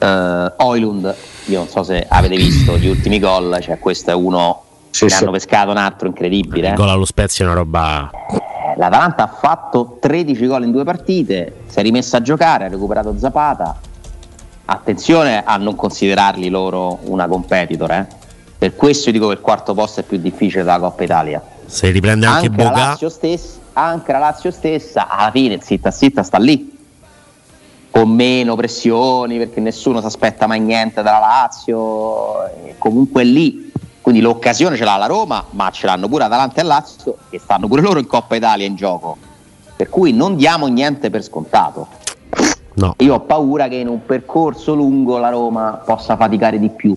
Uh, 0.00 0.52
Oilund, 0.56 1.14
io 1.46 1.58
non 1.58 1.68
so 1.68 1.82
se 1.82 2.06
avete 2.08 2.36
visto 2.36 2.76
gli 2.78 2.88
ultimi 2.88 3.18
gol, 3.18 3.58
cioè 3.60 3.78
questo 3.78 4.10
è 4.10 4.14
uno 4.14 4.62
sì, 4.90 5.06
che 5.06 5.10
sì. 5.10 5.22
hanno 5.22 5.32
pescato 5.32 5.70
un 5.70 5.76
altro 5.76 6.08
incredibile. 6.08 6.68
Il 6.68 6.74
gol 6.74 6.88
allo 6.88 7.04
Spezia 7.04 7.44
è 7.44 7.48
una 7.48 7.56
roba. 7.56 8.10
Eh, 8.30 8.76
L'Atalanta 8.76 9.24
ha 9.24 9.26
fatto 9.26 9.98
13 10.00 10.46
gol 10.46 10.64
in 10.64 10.70
due 10.70 10.84
partite, 10.84 11.62
si 11.66 11.78
è 11.78 11.82
rimessa 11.82 12.18
a 12.18 12.22
giocare, 12.22 12.66
ha 12.66 12.68
recuperato 12.68 13.16
Zapata. 13.18 13.80
Attenzione 14.66 15.42
a 15.44 15.56
non 15.56 15.74
considerarli 15.74 16.48
loro 16.48 16.98
una 17.04 17.26
competitor, 17.26 17.90
eh? 17.90 18.06
per 18.58 18.74
questo 18.76 19.10
dico 19.10 19.28
che 19.28 19.34
il 19.34 19.40
quarto 19.40 19.72
posto 19.72 20.00
è 20.00 20.02
più 20.02 20.18
difficile 20.18 20.62
della 20.62 20.78
Coppa 20.78 21.04
Italia. 21.04 21.42
Se 21.64 21.90
riprende 21.90 22.26
anche, 22.26 22.46
anche 22.46 22.62
Boga. 22.62 22.70
La 22.70 22.86
Lazio 22.88 23.08
stessa, 23.08 23.58
anche 23.78 24.12
la 24.12 24.18
Lazio 24.18 24.50
stessa 24.50 25.08
alla 25.08 25.30
fine 25.30 25.60
zitta 25.60 25.90
zitta 25.90 26.22
sta 26.22 26.38
lì. 26.38 26.76
Con 27.90 28.10
meno 28.10 28.54
pressioni 28.54 29.38
perché 29.38 29.60
nessuno 29.60 30.00
si 30.00 30.06
aspetta 30.06 30.46
mai 30.46 30.60
niente 30.60 31.02
dalla 31.02 31.18
Lazio 31.18 32.74
comunque 32.78 33.24
lì. 33.24 33.72
Quindi 34.00 34.20
l'occasione 34.20 34.76
ce 34.76 34.84
l'ha 34.84 34.96
la 34.96 35.06
Roma 35.06 35.44
ma 35.50 35.70
ce 35.70 35.86
l'hanno 35.86 36.08
pure 36.08 36.24
Atalanta 36.24 36.60
e 36.60 36.64
Lazio 36.64 37.16
che 37.30 37.38
stanno 37.38 37.68
pure 37.68 37.82
loro 37.82 37.98
in 37.98 38.06
Coppa 38.06 38.36
Italia 38.36 38.66
in 38.66 38.74
gioco. 38.74 39.16
Per 39.76 39.88
cui 39.88 40.12
non 40.12 40.36
diamo 40.36 40.66
niente 40.66 41.10
per 41.10 41.22
scontato. 41.22 41.86
No. 42.74 42.94
io 42.98 43.14
ho 43.14 43.20
paura 43.20 43.66
che 43.66 43.74
in 43.74 43.88
un 43.88 44.04
percorso 44.06 44.72
lungo 44.74 45.18
la 45.18 45.30
Roma 45.30 45.82
possa 45.84 46.16
faticare 46.16 46.60
di 46.60 46.68
più 46.68 46.96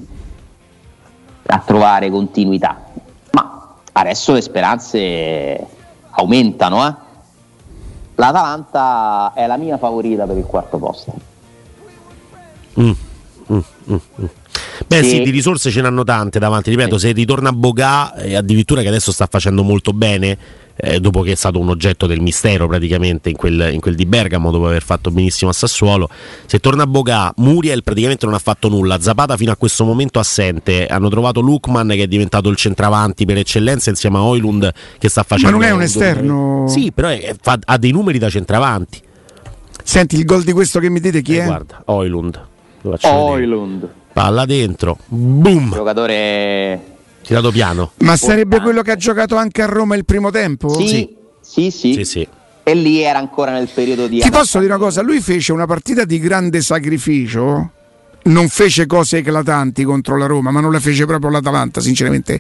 a 1.48 1.60
trovare 1.66 2.12
continuità. 2.12 2.78
Ma 3.32 3.68
adesso 3.94 4.34
le 4.34 4.42
speranze 4.42 5.68
aumentano. 6.12 6.88
Eh? 6.88 6.94
L'Atalanta 8.16 9.34
è 9.34 9.48
la 9.48 9.58
mia 9.58 9.78
favorita 9.78 10.26
per 10.26 10.38
il 10.38 10.46
quarto 10.46 10.78
posto. 10.78 11.14
Mm, 12.80 12.92
mm, 13.52 13.60
mm, 13.90 13.96
mm. 14.22 14.26
Beh 14.88 15.04
sì. 15.04 15.22
di 15.22 15.30
risorse 15.30 15.70
ce 15.70 15.82
n'hanno 15.82 16.04
tante 16.04 16.40
davanti, 16.40 16.70
ripeto, 16.70 16.98
sì. 16.98 17.08
se 17.08 17.14
ritorna 17.14 17.52
Bogà, 17.52 18.14
e 18.16 18.36
addirittura 18.36 18.82
che 18.82 18.88
adesso 18.88 19.12
sta 19.12 19.28
facendo 19.30 19.64
molto 19.64 19.94
bene, 19.94 20.38
eh, 20.76 21.00
dopo 21.00 21.22
che 21.22 21.34
è 21.34 21.36
stato 21.36 21.60
un 21.60 21.70
oggetto 21.70 22.08
del 22.08 22.22
mistero 22.22 22.68
praticamente 22.68 23.30
in 23.30 23.36
quel, 23.36 23.70
in 23.72 23.80
quel, 23.80 23.96
di 23.96 24.06
Bergamo, 24.06 24.52
dopo 24.52 24.68
aver 24.68 24.84
fatto 24.84 25.12
benissimo 25.12 25.52
a 25.52 25.54
Sassuolo, 25.54 26.10
se 26.46 26.60
torna 26.60 26.88
Bogà, 26.88 27.34
Muriel 27.38 27.84
praticamente 27.84 28.26
non 28.26 28.36
ha 28.36 28.40
fatto 28.40 28.70
nulla, 28.70 29.00
Zapata 29.00 29.38
fino 29.38 29.52
a 29.52 29.56
questo 29.56 29.84
momento 29.84 30.20
assente, 30.20 30.88
hanno 30.88 31.10
trovato 31.10 31.40
Lukman 31.42 31.90
che 31.90 32.04
è 32.04 32.08
diventato 32.08 32.50
il 32.50 32.56
centravanti 32.56 33.26
per 33.26 33.38
eccellenza 33.38 33.90
insieme 33.90 34.18
a 34.18 34.24
Oilund 34.24 34.72
che 34.98 35.10
sta 35.10 35.24
facendo... 35.24 35.58
Ma 35.58 35.64
non 35.64 35.72
è 35.72 35.74
un 35.74 35.82
esterno? 35.82 36.66
Sì, 36.68 36.92
però 36.92 37.10
è, 37.10 37.36
fa, 37.40 37.60
ha 37.64 37.78
dei 37.78 37.92
numeri 37.92 38.18
da 38.18 38.30
centravanti. 38.30 39.02
Senti 39.84 40.16
il 40.16 40.26
gol 40.26 40.44
di 40.44 40.52
questo 40.52 40.80
che 40.80 40.90
mi 40.90 41.00
dite 41.00 41.22
chi 41.22 41.38
eh, 41.38 41.42
è? 41.42 41.46
Guarda, 41.46 41.82
Oilund. 41.86 42.42
Oilund. 43.02 43.90
Palla 44.14 44.46
dentro, 44.46 44.98
boom. 45.08 45.72
Giocatore 45.74 46.92
tirato 47.22 47.52
piano. 47.52 47.92
Ma 48.00 48.16
sarebbe 48.16 48.60
quello 48.60 48.82
che 48.82 48.92
ha 48.92 48.96
giocato 48.96 49.36
anche 49.36 49.62
a 49.62 49.66
Roma 49.66 49.96
il 49.96 50.06
primo 50.06 50.30
tempo? 50.30 50.74
Sì, 50.74 50.88
sì, 50.88 51.16
sì. 51.42 51.72
sì. 51.72 51.94
sì, 51.94 52.04
sì. 52.04 52.28
E 52.64 52.76
lì 52.76 53.02
era 53.02 53.18
ancora 53.18 53.52
nel 53.52 53.70
periodo 53.74 54.08
di. 54.08 54.20
Ti 54.20 54.30
posso 54.30 54.60
dire 54.60 54.74
una 54.74 54.82
cosa? 54.82 55.02
Lui 55.02 55.20
fece 55.20 55.52
una 55.52 55.66
partita 55.66 56.06
di 56.06 56.20
grande 56.20 56.62
sacrificio. 56.62 57.72
Non 58.24 58.50
fece 58.50 58.86
cose 58.86 59.18
eclatanti 59.18 59.84
contro 59.84 60.16
la 60.16 60.28
Roma, 60.28 60.52
ma 60.52 60.60
non 60.60 60.72
la 60.72 60.80
fece 60.80 61.08
proprio 61.08 61.32
l'Atalanta, 61.32 61.82
sinceramente. 61.82 62.40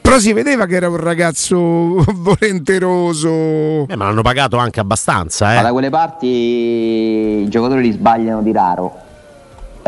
Però 0.00 0.20
si 0.20 0.32
vedeva 0.32 0.66
che 0.66 0.76
era 0.76 0.88
un 0.88 0.98
ragazzo 0.98 1.56
volenteroso. 2.14 3.88
Eh, 3.88 3.96
ma 3.96 4.04
l'hanno 4.04 4.22
pagato 4.22 4.56
anche 4.56 4.78
abbastanza. 4.78 5.52
Eh. 5.52 5.56
Ma 5.56 5.62
da 5.62 5.72
quelle 5.72 5.90
parti 5.90 6.26
i 6.26 7.48
giocatori 7.48 7.82
li 7.82 7.90
sbagliano 7.90 8.40
di 8.40 8.52
raro 8.52 9.04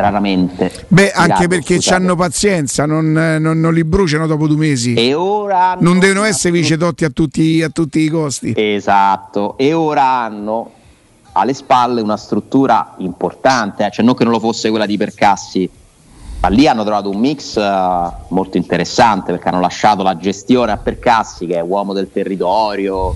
raramente. 0.00 0.70
Beh, 0.88 1.10
anche 1.10 1.48
perché 1.48 1.78
hanno 1.90 2.16
pazienza, 2.16 2.86
non, 2.86 3.12
non, 3.12 3.60
non, 3.60 3.72
li 3.72 3.84
bruciano 3.84 4.26
dopo 4.26 4.46
due 4.46 4.56
mesi. 4.56 4.94
E 4.94 5.14
ora 5.14 5.76
non 5.80 5.98
devono 5.98 6.24
essere 6.24 6.52
vicedotti 6.52 7.04
a 7.04 7.10
tutti, 7.10 7.62
a 7.62 7.68
tutti 7.68 8.00
i 8.00 8.08
costi. 8.08 8.54
Esatto, 8.56 9.56
e 9.58 9.72
ora 9.72 10.02
hanno 10.04 10.72
alle 11.32 11.54
spalle 11.54 12.00
una 12.00 12.16
struttura 12.16 12.94
importante, 12.98 13.86
eh? 13.86 13.90
cioè 13.90 14.04
non 14.04 14.14
che 14.14 14.24
non 14.24 14.32
lo 14.32 14.40
fosse 14.40 14.70
quella 14.70 14.86
di 14.86 14.96
Percassi, 14.96 15.70
ma 16.40 16.48
lì 16.48 16.66
hanno 16.66 16.84
trovato 16.84 17.10
un 17.10 17.18
mix 17.18 17.56
uh, 17.56 18.12
molto 18.28 18.56
interessante 18.56 19.32
perché 19.32 19.48
hanno 19.48 19.60
lasciato 19.60 20.02
la 20.02 20.16
gestione 20.16 20.72
a 20.72 20.76
Percassi 20.76 21.46
che 21.46 21.56
è 21.56 21.60
uomo 21.60 21.92
del 21.92 22.10
territorio, 22.12 23.14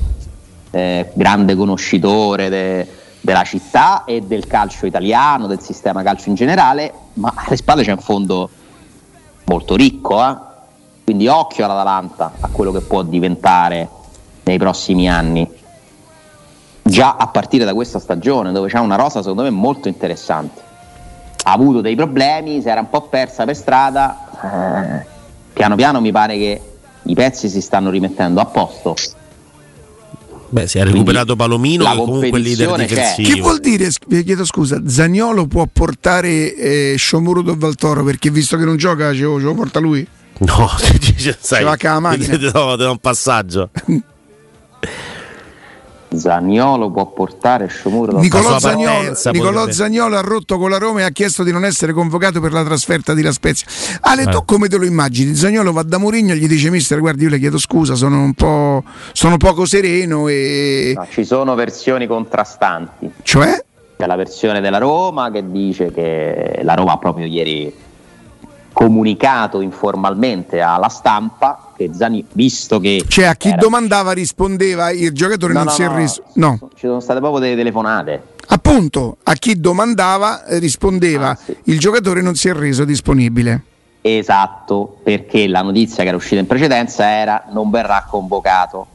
eh, 0.71 1.11
grande 1.15 1.55
conoscitore. 1.55 2.49
De, 2.49 2.89
della 3.23 3.45
città 3.45 4.05
e 4.05 4.21
del 4.21 4.47
calcio 4.47 4.85
italiano, 4.85 5.47
del 5.47 5.61
sistema 5.61 6.03
calcio 6.03 6.29
in 6.29 6.35
generale, 6.35 6.93
ma 7.15 7.33
alle 7.35 7.57
spalle 7.57 7.85
c'è 7.85 7.93
un 7.93 7.99
fondo 7.99 8.51
molto 9.45 9.77
ricco, 9.77 10.23
eh? 10.23 10.37
quindi 11.05 11.29
occhio 11.29 11.65
all'Atalanta, 11.65 12.33
a 12.41 12.49
quello 12.49 12.73
che 12.73 12.81
può 12.81 13.03
diventare 13.03 13.89
nei 14.43 14.59
prossimi 14.59 15.09
anni, 15.09 15.49
già 16.83 17.15
a 17.17 17.29
partire 17.29 17.65
da 17.65 17.75
questa 17.75 18.01
stagione 18.01 18.51
dove 18.51 18.69
c'è 18.69 18.81
una 18.81 18.97
rosa 18.97 19.21
secondo 19.21 19.45
me 19.45 19.51
molto 19.51 19.87
interessante. 19.87 20.61
Ha 21.45 21.53
avuto 21.53 21.81
dei 21.81 21.95
problemi, 21.95 22.61
si 22.61 22.69
era 22.69 22.81
un 22.81 22.91
po' 22.91 23.03
persa 23.03 23.45
per 23.45 23.57
strada, 23.57 25.01
eh, 25.01 25.07
piano 25.53 25.77
piano 25.77 26.01
mi 26.01 26.11
pare 26.11 26.37
che 26.37 26.61
i 27.03 27.15
pezzi 27.15 27.49
si 27.49 27.61
stanno 27.61 27.91
rimettendo 27.91 28.41
a 28.41 28.47
posto 28.47 28.97
Beh, 30.53 30.67
si 30.67 30.77
è 30.77 30.85
recuperato 30.85 31.35
Palomino 31.35 31.91
che 31.91 31.97
comunque 31.97 32.39
il 32.39 32.45
leader 32.45 32.77
difensivo. 32.77 33.35
Che 33.35 33.41
vuol 33.41 33.59
dire, 33.59 33.89
vi 34.09 34.23
chiedo 34.23 34.45
scusa, 34.45 34.83
Zagnolo 34.87 35.47
può 35.47 35.67
portare 35.73 36.55
eh, 36.55 36.95
Sciomuro 36.99 37.43
Valtoro 37.57 38.05
perché 38.05 38.31
visto 38.31 38.59
che 38.59 38.67
non 38.67 38.77
gioca 38.77 39.15
ce 39.15 39.23
lo, 39.23 39.39
ce 39.39 39.45
lo 39.45 39.55
porta 39.55 39.81
lui? 39.81 40.07
No, 40.41 40.69
sai, 40.77 41.39
ce 41.41 41.65
va 41.65 41.73
a 41.73 42.17
Ti 42.17 42.37
do 42.51 42.91
un 42.91 42.99
passaggio. 42.99 43.71
Zaniolo 46.17 46.91
può 46.91 47.07
portare 47.07 47.67
Sciomuro 47.69 48.19
Nicolò, 48.19 48.59
Zagnolo, 48.59 49.15
Nicolò 49.33 49.71
Zagnolo, 49.71 50.17
ha 50.17 50.21
rotto 50.21 50.59
con 50.59 50.71
la 50.71 50.79
Roma 50.79 51.01
e 51.01 51.03
ha 51.05 51.11
chiesto 51.11 51.43
di 51.43 51.53
non 51.53 51.65
essere 51.65 51.93
convocato 51.93 52.41
per 52.41 52.53
la 52.53 52.65
trasferta 52.65 53.15
di 53.15 53.23
La 53.23 53.33
Spezia 53.33 53.67
Ale, 54.01 54.23
eh. 54.23 54.27
tu 54.27 54.45
come 54.45 54.69
te 54.69 54.77
lo 54.77 54.85
immagini? 54.85 55.35
Zagnolo 55.35 55.73
va 55.73 55.83
da 55.83 55.99
Mourinho 55.99 56.33
e 56.33 56.37
gli 56.37 56.47
dice 56.47 56.71
mister 56.71 57.01
guardi 57.01 57.25
io 57.25 57.31
le 57.31 57.39
chiedo 57.39 57.59
scusa 57.59 57.95
sono 57.95 58.23
un 58.23 58.35
po' 58.35 58.83
sono 59.13 59.37
poco 59.37 59.65
sereno 59.65 60.29
e... 60.29 60.93
No, 60.97 61.07
ci 61.11 61.25
sono 61.25 61.55
versioni 61.55 62.07
contrastanti 62.07 63.11
cioè? 63.23 63.65
C'è 63.97 64.07
la 64.07 64.17
versione 64.17 64.61
della 64.61 64.79
Roma 64.79 65.31
che 65.31 65.49
dice 65.51 65.93
che 65.93 66.61
la 66.63 66.75
Roma 66.75 66.99
proprio 66.99 67.27
ieri 67.27 67.73
comunicato 68.73 69.61
informalmente 69.61 70.61
alla 70.61 70.89
stampa 70.89 71.73
che 71.77 71.91
Zani, 71.93 72.25
visto 72.33 72.81
che... 72.81 73.05
Cioè 73.07 73.27
a 73.27 73.35
chi 73.35 73.49
era... 73.49 73.57
domandava 73.57 74.13
rispondeva, 74.13 74.91
il 74.91 75.13
giocatore 75.13 75.53
no, 75.53 75.61
non 75.61 75.69
no, 75.69 75.73
si 75.75 75.83
è 75.83 75.89
reso... 75.89 76.23
No. 76.35 76.59
Ci 76.75 76.87
sono 76.87 77.01
state 77.01 77.21
proprio 77.21 77.41
delle 77.41 77.57
telefonate. 77.57 78.23
Appunto, 78.49 79.19
a 79.23 79.35
chi 79.35 79.61
domandava 79.61 80.45
eh, 80.45 80.59
rispondeva, 80.59 81.31
ah, 81.31 81.37
sì. 81.37 81.57
il 81.65 81.79
giocatore 81.79 82.23
non 82.23 82.35
si 82.35 82.49
è 82.49 82.55
reso 82.55 82.85
disponibile. 82.85 83.63
Esatto, 84.01 84.99
perché 85.03 85.47
la 85.47 85.63
notizia 85.63 86.03
che 86.03 86.09
era 86.09 86.17
uscita 86.17 86.41
in 86.41 86.47
precedenza 86.47 87.09
era 87.09 87.45
non 87.53 87.71
verrà 87.71 88.05
convocato. 88.09 88.87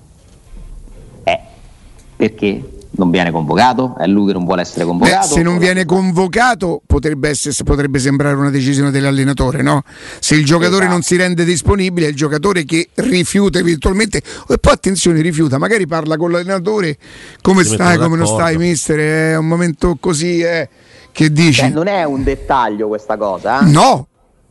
Eh, 1.23 1.39
perché? 2.15 2.76
Non 2.97 3.09
viene 3.09 3.31
convocato? 3.31 3.95
È 3.97 4.05
lui 4.05 4.27
che 4.27 4.33
non 4.33 4.45
vuole 4.45 4.61
essere 4.61 4.85
convocato? 4.85 5.27
Beh, 5.27 5.33
se 5.33 5.41
non 5.41 5.57
viene 5.57 5.85
convocato 5.85 6.81
potrebbe, 6.85 7.29
essere, 7.29 7.55
potrebbe, 7.63 7.99
sembrare 7.99 8.35
una 8.35 8.49
decisione 8.49 8.91
dell'allenatore, 8.91 9.61
no? 9.61 9.83
Se 10.19 10.35
il 10.35 10.45
giocatore 10.45 10.79
esatto. 10.79 10.91
non 10.91 11.01
si 11.01 11.15
rende 11.15 11.45
disponibile, 11.45 12.07
è 12.07 12.09
il 12.09 12.15
giocatore 12.15 12.65
che 12.65 12.89
rifiuta 12.95 13.59
eventualmente, 13.59 14.17
e 14.17 14.57
poi 14.57 14.73
attenzione, 14.73 15.21
rifiuta, 15.21 15.57
magari 15.57 15.87
parla 15.87 16.17
con 16.17 16.31
l'allenatore, 16.31 16.97
come 17.41 17.63
si 17.63 17.73
stai, 17.73 17.97
come 17.97 18.17
non 18.17 18.27
stai, 18.27 18.57
mister, 18.57 18.99
è 18.99 19.37
un 19.37 19.47
momento 19.47 19.97
così, 19.99 20.41
eh, 20.41 20.67
che 21.11 21.31
dici? 21.31 21.61
Beh, 21.61 21.69
non 21.69 21.87
è 21.87 22.03
un 22.03 22.23
dettaglio 22.23 22.87
questa 22.87 23.17
cosa, 23.17 23.61
eh? 23.61 23.65
No, 23.69 24.07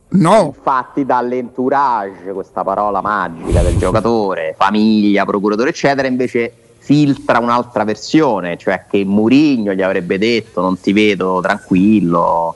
No. 0.09 0.53
Infatti 0.55 1.05
dall'entourage, 1.05 2.31
questa 2.31 2.63
parola 2.63 3.01
magica 3.01 3.61
del 3.61 3.77
giocatore, 3.77 4.55
famiglia, 4.57 5.25
procuratore, 5.25 5.71
eccetera, 5.71 6.07
invece 6.07 6.66
filtra 6.87 7.39
un'altra 7.39 7.83
versione, 7.83 8.55
cioè 8.57 8.85
che 8.89 9.03
Murigno 9.03 9.73
gli 9.73 9.81
avrebbe 9.81 10.17
detto 10.17 10.61
non 10.61 10.79
ti 10.79 10.93
vedo 10.93 11.41
tranquillo, 11.41 12.55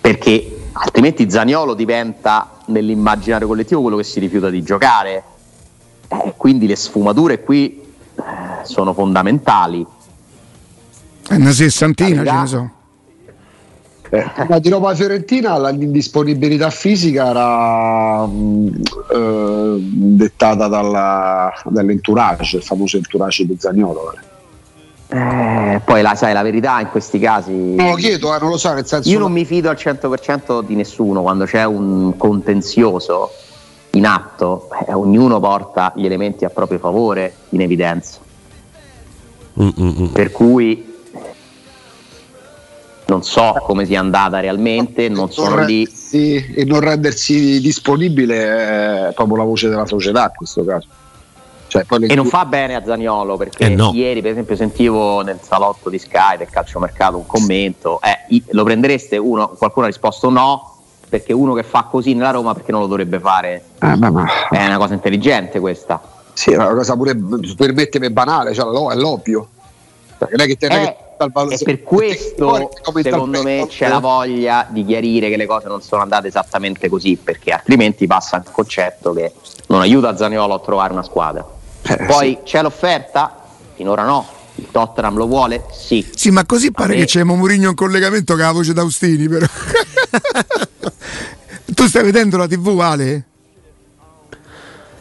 perché 0.00 0.68
altrimenti 0.70 1.28
Zaniolo 1.28 1.74
diventa 1.74 2.58
nell'immaginario 2.66 3.48
collettivo 3.48 3.80
quello 3.80 3.96
che 3.96 4.04
si 4.04 4.20
rifiuta 4.20 4.48
di 4.48 4.62
giocare. 4.62 5.24
Eh, 6.06 6.34
quindi 6.36 6.68
le 6.68 6.76
sfumature 6.76 7.42
qui 7.42 7.82
eh, 8.14 8.22
sono 8.62 8.92
fondamentali. 8.92 9.84
È 11.26 11.34
una 11.34 11.50
sessantina, 11.50 12.24
ce 12.24 12.32
ne 12.32 12.46
so. 12.46 12.70
Eh, 14.10 14.44
ma 14.46 14.60
di 14.60 14.68
Roma 14.68 14.94
Fiorentina 14.94 15.58
l'indisponibilità 15.70 16.70
fisica 16.70 17.30
era 17.30 18.24
mh, 18.24 18.82
eh, 19.10 19.61
dettata 20.22 20.68
dalla, 20.68 21.52
dall'entourage, 21.64 22.58
il 22.58 22.62
famoso 22.62 22.96
entourage 22.96 23.44
di 23.44 23.56
Zagnolo. 23.58 24.14
Eh, 25.08 25.80
poi 25.84 26.00
la, 26.00 26.14
sai, 26.14 26.32
la 26.32 26.42
verità 26.42 26.80
in 26.80 26.88
questi 26.88 27.18
casi. 27.18 27.74
Non 27.74 27.90
lo 27.90 27.94
chiedo, 27.96 28.34
eh, 28.34 28.38
non 28.38 28.50
lo 28.50 28.56
so. 28.56 28.72
Nel 28.72 28.86
senso 28.86 29.08
io 29.08 29.18
non 29.18 29.32
mi 29.32 29.44
fido 29.44 29.68
al 29.68 29.76
100% 29.78 30.64
di 30.64 30.74
nessuno 30.74 31.22
quando 31.22 31.44
c'è 31.44 31.64
un 31.64 32.16
contenzioso 32.16 33.30
in 33.90 34.06
atto, 34.06 34.68
eh, 34.86 34.92
ognuno 34.94 35.38
porta 35.38 35.92
gli 35.94 36.06
elementi 36.06 36.46
a 36.46 36.50
proprio 36.50 36.78
favore 36.78 37.34
in 37.50 37.60
evidenza. 37.60 38.20
Mm-mm. 39.60 40.08
Per 40.12 40.30
cui 40.30 40.91
non 43.12 43.22
so 43.22 43.54
come 43.60 43.84
sia 43.84 44.00
andata 44.00 44.40
realmente, 44.40 45.08
non 45.10 45.30
sono 45.30 45.56
non 45.56 45.66
lì. 45.66 45.86
E 46.10 46.64
non 46.66 46.80
rendersi 46.80 47.60
disponibile 47.60 49.08
è 49.08 49.12
proprio 49.14 49.36
la 49.36 49.44
voce 49.44 49.68
della 49.68 49.86
società 49.86 50.24
in 50.24 50.32
questo 50.34 50.64
caso. 50.64 50.86
Cioè, 51.66 51.84
e 52.06 52.14
non 52.14 52.26
fa 52.26 52.44
bene 52.44 52.74
a 52.74 52.82
Zaniolo 52.84 53.38
perché 53.38 53.64
eh 53.64 53.68
no. 53.70 53.92
ieri 53.94 54.20
per 54.20 54.32
esempio 54.32 54.56
sentivo 54.56 55.22
nel 55.22 55.38
salotto 55.40 55.88
di 55.88 55.98
Sky 55.98 56.36
del 56.36 56.50
calciomercato 56.50 57.16
un 57.16 57.26
commento, 57.26 57.98
eh, 58.02 58.42
lo 58.50 58.62
prendereste? 58.62 59.16
Uno, 59.16 59.48
qualcuno 59.48 59.86
ha 59.86 59.88
risposto 59.88 60.28
no, 60.28 60.80
perché 61.08 61.32
uno 61.32 61.54
che 61.54 61.62
fa 61.62 61.84
così 61.84 62.12
nella 62.12 62.30
Roma 62.30 62.52
perché 62.52 62.72
non 62.72 62.82
lo 62.82 62.86
dovrebbe 62.88 63.18
fare? 63.20 63.64
Eh, 63.80 63.96
ma, 63.96 64.10
ma... 64.10 64.26
È 64.50 64.66
una 64.66 64.76
cosa 64.76 64.92
intelligente 64.92 65.60
questa. 65.60 65.98
Sì, 66.34 66.50
è 66.50 66.56
una 66.56 66.74
cosa 66.74 66.94
pure, 66.94 67.16
permettimi, 67.56 68.10
banale, 68.10 68.52
cioè, 68.52 68.66
è 68.92 68.96
l'ovvio. 68.96 69.48
Perché 70.18 70.36
non 70.36 70.44
è 70.44 70.48
che 70.48 70.56
te 70.56 70.66
eh, 70.66 70.96
e 71.24 71.58
per 71.62 71.82
questo 71.82 72.70
secondo 73.02 73.42
me 73.42 73.66
c'è 73.68 73.88
la 73.88 73.98
voglia 73.98 74.66
di 74.68 74.84
chiarire 74.84 75.28
che 75.28 75.36
le 75.36 75.46
cose 75.46 75.68
non 75.68 75.82
sono 75.82 76.02
andate 76.02 76.28
esattamente 76.28 76.88
così 76.88 77.16
perché 77.16 77.52
altrimenti 77.52 78.06
passa 78.06 78.36
il 78.36 78.44
concetto 78.50 79.12
che 79.12 79.32
non 79.68 79.80
aiuta 79.80 80.16
Zaniolo 80.16 80.54
a 80.54 80.60
trovare 80.60 80.92
una 80.92 81.02
squadra 81.02 81.46
eh, 81.82 81.96
poi 82.06 82.28
sì. 82.30 82.38
c'è 82.44 82.62
l'offerta? 82.62 83.36
finora 83.74 84.04
no 84.04 84.40
il 84.56 84.68
Tottenham 84.70 85.16
lo 85.16 85.26
vuole? 85.26 85.64
Sì. 85.72 86.06
Sì, 86.14 86.30
ma 86.30 86.44
così 86.44 86.70
pare 86.70 86.92
me... 86.94 87.00
che 87.00 87.06
c'è 87.06 87.22
Mourinho 87.22 87.70
in 87.70 87.74
collegamento 87.74 88.34
con 88.34 88.42
la 88.42 88.52
voce 88.52 88.74
d'Austini, 88.74 89.26
però. 89.28 89.46
Tu 91.74 91.86
stai 91.86 92.02
vedendo 92.04 92.36
la 92.36 92.46
TV, 92.46 92.78
Ale? 92.78 93.24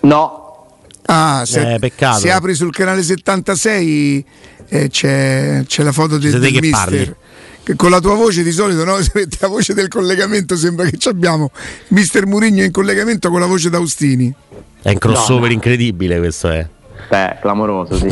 No. 0.02 0.68
Ah, 1.06 1.44
se, 1.46 1.74
Eh, 1.74 1.80
peccato. 1.80 2.20
se 2.20 2.32
apri 2.32 2.54
sul 2.56 2.72
canale 2.72 3.04
76 3.04 4.26
eh, 4.74 4.88
c'è, 4.88 5.64
c'è 5.68 5.84
la 5.84 5.92
foto 5.92 6.18
del, 6.18 6.40
del 6.40 6.54
mister. 6.54 6.72
parli. 6.72 7.16
Che 7.64 7.76
con 7.76 7.90
la 7.90 8.00
tua 8.00 8.16
voce 8.16 8.42
di 8.42 8.52
solito, 8.52 8.86
no? 8.86 8.96
Se 9.04 9.12
mette 9.14 9.38
la 9.42 9.50
voce 9.50 9.74
del 9.74 9.90
collegamento, 9.90 10.56
sembra 10.56 10.86
che 10.86 10.98
ci 10.98 11.10
abbiamo 11.10 11.52
Mister 11.90 12.26
Murigno 12.26 12.64
in 12.64 12.72
collegamento 12.72 13.30
con 13.30 13.42
la 13.42 13.48
voce 13.48 13.70
d'Austini. 13.70 14.34
È 14.82 14.90
un 14.90 14.98
crossover 14.98 15.52
incredibile 15.52 16.20
questo 16.20 16.50
è. 16.50 16.66
Beh, 17.10 17.38
clamoroso, 17.42 17.98
sì. 17.98 18.06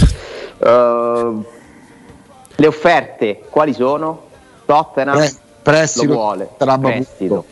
Uh, 0.58 1.46
le 2.56 2.68
offerte 2.68 3.44
quali 3.50 3.74
sono? 3.74 4.28
Tottenham 4.66 5.16
Pre- 5.16 5.32
prestito, 5.64 6.06
lo 6.08 6.14
vuole. 6.14 6.50
Prestito. 6.58 7.46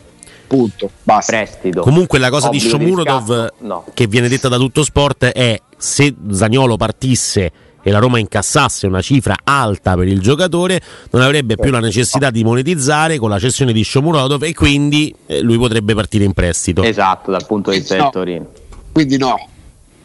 Punto. 0.46 0.90
Basta. 1.02 1.32
Prestito. 1.32 1.80
Comunque 1.80 2.18
la 2.18 2.28
cosa 2.28 2.50
di 2.50 2.58
Obbligo 2.58 2.76
Shomurodov 2.76 3.28
riscatto? 3.30 3.54
No. 3.60 3.84
che 3.94 4.06
viene 4.06 4.28
detta 4.28 4.48
da 4.48 4.58
tutto 4.58 4.84
sport 4.84 5.24
è 5.24 5.58
se 5.78 6.14
Zagnolo 6.30 6.76
partisse 6.76 7.50
e 7.82 7.90
la 7.90 7.98
Roma 7.98 8.18
incassasse 8.18 8.86
una 8.86 9.00
cifra 9.00 9.36
alta 9.44 9.94
per 9.94 10.08
il 10.08 10.20
giocatore 10.20 10.80
non 11.10 11.22
avrebbe 11.22 11.56
più 11.56 11.70
la 11.70 11.80
necessità 11.80 12.30
di 12.30 12.42
monetizzare 12.44 13.18
con 13.18 13.30
la 13.30 13.38
cessione 13.38 13.72
di 13.72 13.84
Shomurodov 13.84 14.42
e 14.42 14.52
quindi 14.54 15.14
eh, 15.26 15.40
lui 15.40 15.56
potrebbe 15.58 15.94
partire 15.94 16.24
in 16.24 16.32
prestito. 16.32 16.82
Esatto, 16.82 17.30
dal 17.30 17.46
punto 17.46 17.70
di 17.70 17.78
vista 17.78 17.96
No. 17.96 18.02
del 18.02 18.10
Torino. 18.12 18.46
Quindi 18.92 19.16
no. 19.16 19.48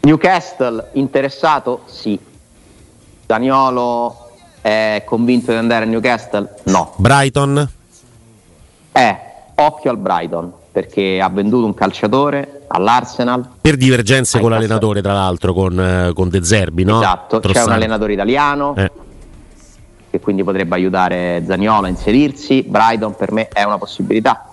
Newcastle 0.00 0.90
interessato? 0.92 1.82
Sì. 1.86 2.18
Daniolo 3.26 4.30
è 4.60 5.02
convinto 5.06 5.50
di 5.50 5.56
andare 5.58 5.84
a 5.84 5.88
Newcastle? 5.88 6.54
No. 6.64 6.92
Brighton 6.96 7.68
Eh, 8.92 9.16
occhio 9.56 9.90
al 9.90 9.96
Brighton 9.98 10.52
perché 10.74 11.20
ha 11.20 11.28
venduto 11.28 11.66
un 11.66 11.72
calciatore 11.72 12.62
all'Arsenal. 12.66 13.48
per 13.60 13.76
divergenze 13.76 14.40
con 14.40 14.50
l'allenatore 14.50 15.00
tra 15.02 15.12
l'altro 15.12 15.54
con, 15.54 15.78
eh, 15.78 16.12
con 16.12 16.28
De 16.28 16.42
Zerbi 16.42 16.82
no? 16.82 16.98
Esatto, 17.00 17.38
c'è 17.38 17.62
un 17.62 17.70
allenatore 17.70 18.14
italiano 18.14 18.74
Eh. 18.76 18.90
che 20.10 20.18
quindi 20.18 20.42
potrebbe 20.42 20.74
aiutare 20.74 21.44
Zaniolo 21.46 21.86
a 21.86 21.88
inserirsi. 21.88 22.64
Brighton 22.64 23.14
per 23.14 23.30
me 23.30 23.46
è 23.46 23.62
una 23.62 23.78
possibilità. 23.78 24.48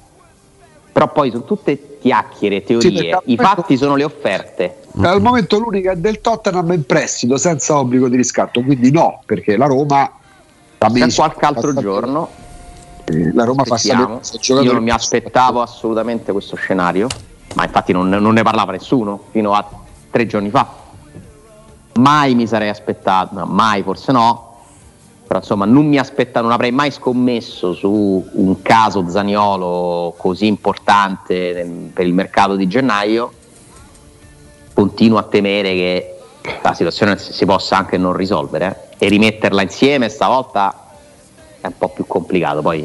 Però 0.91 1.11
poi 1.11 1.31
sono 1.31 1.43
tutte 1.43 1.97
chiacchiere, 1.99 2.63
teorie. 2.63 3.13
al 3.13 3.21
I 3.25 3.35
fatti 3.37 3.75
sono 3.75 3.95
le 3.95 4.03
offerte. 4.03 4.81
Al 5.01 5.23
momento 5.23 5.57
l'unica 5.57 5.93
è 5.93 5.95
del 5.95 6.21
Tottenham 6.21 6.71
in 6.73 6.85
prestito 6.85 7.37
senza 7.37 7.79
obbligo 7.79 8.07
di 8.07 8.17
riscatto, 8.17 8.61
quindi 8.61 8.91
no, 8.91 9.23
perché 9.25 9.57
la 9.57 9.65
Roma 9.65 10.11
da 10.77 10.87
qualche 11.15 11.45
altro 11.45 11.73
giorno 11.73 12.29
eh, 13.11 13.31
la 13.33 13.43
Roma 13.43 13.63
aspettiamo. 13.63 14.19
il 14.21 14.39
giocatore- 14.39 14.65
Io 14.65 14.73
non 14.73 14.83
mi 14.83 14.89
aspettavo 14.91 15.61
assolutamente 15.61 16.31
questo 16.31 16.55
scenario, 16.55 17.07
ma 17.55 17.63
infatti 17.65 17.91
non, 17.91 18.09
non 18.09 18.33
ne 18.33 18.43
parlava 18.43 18.71
nessuno 18.71 19.23
fino 19.31 19.53
a 19.53 19.67
tre 20.09 20.25
giorni 20.27 20.49
fa. 20.49 20.67
Mai 21.95 22.35
mi 22.35 22.47
sarei 22.47 22.69
aspettato, 22.69 23.35
no, 23.39 23.45
mai 23.45 23.83
forse 23.83 24.11
no, 24.11 24.49
però 25.27 25.39
insomma 25.39 25.65
non 25.65 25.85
mi 25.87 25.97
aspettavo, 25.97 26.45
non 26.45 26.53
avrei 26.55 26.71
mai 26.71 26.91
scommesso 26.91 27.73
su 27.73 28.25
un 28.31 28.61
caso 28.61 29.07
Zaniolo 29.09 30.13
così 30.17 30.45
importante 30.47 31.51
nel- 31.53 31.89
per 31.93 32.05
il 32.05 32.13
mercato 32.13 32.55
di 32.55 32.67
gennaio. 32.67 33.33
Continuo 34.73 35.17
a 35.19 35.23
temere 35.23 35.73
che 35.73 36.15
la 36.63 36.73
situazione 36.73 37.17
si 37.17 37.33
si 37.33 37.45
possa 37.45 37.77
anche 37.77 37.97
non 37.97 38.13
risolvere 38.13 38.89
eh. 38.97 39.05
e 39.05 39.09
rimetterla 39.09 39.61
insieme 39.61 40.09
stavolta 40.09 40.87
è 41.59 41.67
un 41.67 41.73
po' 41.77 41.89
più 41.89 42.07
complicato, 42.07 42.61
poi 42.61 42.83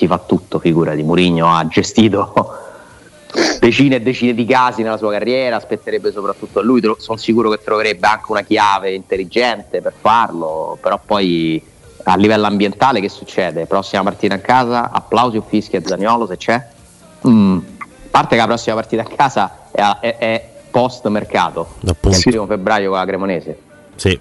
si 0.00 0.06
fa 0.06 0.16
tutto, 0.18 0.58
figurati, 0.58 1.02
Mourinho 1.02 1.46
ha 1.54 1.66
gestito 1.68 2.32
decine 3.60 3.96
e 3.96 4.00
decine 4.00 4.32
di 4.32 4.46
casi 4.46 4.82
nella 4.82 4.96
sua 4.96 5.10
carriera, 5.10 5.56
aspetterebbe 5.56 6.10
soprattutto 6.10 6.60
a 6.60 6.62
lui, 6.62 6.80
sono 6.96 7.18
sicuro 7.18 7.50
che 7.50 7.60
troverebbe 7.62 8.06
anche 8.06 8.24
una 8.32 8.40
chiave 8.42 8.94
intelligente 8.94 9.82
per 9.82 9.92
farlo, 10.00 10.78
però 10.80 10.98
poi 11.04 11.62
a 12.04 12.16
livello 12.16 12.46
ambientale 12.46 13.00
che 13.00 13.10
succede? 13.10 13.66
Prossima 13.66 14.02
partita 14.02 14.34
in 14.34 14.40
casa, 14.40 14.90
applausi 14.90 15.36
o 15.36 15.44
fischi 15.46 15.76
a 15.76 15.82
Zaniolo 15.84 16.26
se 16.26 16.36
c'è? 16.38 16.66
Mm, 17.28 17.58
A 17.58 17.86
parte 18.10 18.34
che 18.36 18.40
la 18.40 18.46
prossima 18.46 18.74
partita 18.76 19.02
a 19.02 19.04
casa 19.04 19.66
è, 19.70 19.82
è- 20.00 20.16
è 20.16 20.48
post 20.70 21.06
mercato, 21.08 21.74
Appunto. 21.86 22.16
il 22.16 22.22
primo 22.24 22.46
febbraio 22.46 22.88
con 22.88 22.98
la 22.98 23.04
Cremonese. 23.04 23.58
Sì. 23.96 24.18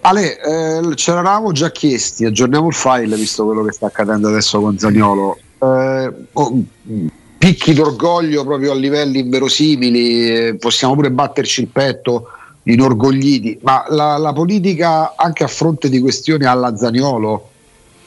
Ale, 0.00 0.40
eh, 0.40 0.94
ce 0.94 1.10
l'eravamo 1.10 1.52
già 1.52 1.70
chiesti, 1.70 2.24
aggiorniamo 2.24 2.68
il 2.68 2.74
file 2.74 3.16
visto 3.16 3.44
quello 3.44 3.64
che 3.64 3.72
sta 3.72 3.86
accadendo 3.86 4.28
adesso 4.28 4.60
con 4.60 4.78
Zagnolo. 4.78 5.38
Eh, 5.60 6.12
oh, 6.32 6.62
picchi 7.38 7.72
d'orgoglio 7.72 8.44
proprio 8.44 8.72
a 8.72 8.74
livelli 8.74 9.20
inverosimili, 9.20 10.32
eh, 10.32 10.56
possiamo 10.56 10.94
pure 10.94 11.10
batterci 11.10 11.62
il 11.62 11.68
petto 11.68 12.30
inorgogliti, 12.64 13.58
ma 13.62 13.84
la, 13.88 14.16
la 14.18 14.32
politica 14.32 15.14
anche 15.16 15.44
a 15.44 15.48
fronte 15.48 15.88
di 15.88 16.00
questioni 16.00 16.44
alla 16.44 16.76
Zaniolo, 16.76 17.48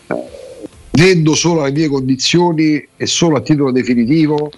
eh, 0.07 0.23
vendo 0.91 1.33
solo 1.33 1.63
le 1.63 1.71
mie 1.71 1.87
condizioni 1.87 2.87
e 2.95 3.05
solo 3.05 3.37
a 3.37 3.41
titolo 3.41 3.71
definitivo, 3.71 4.51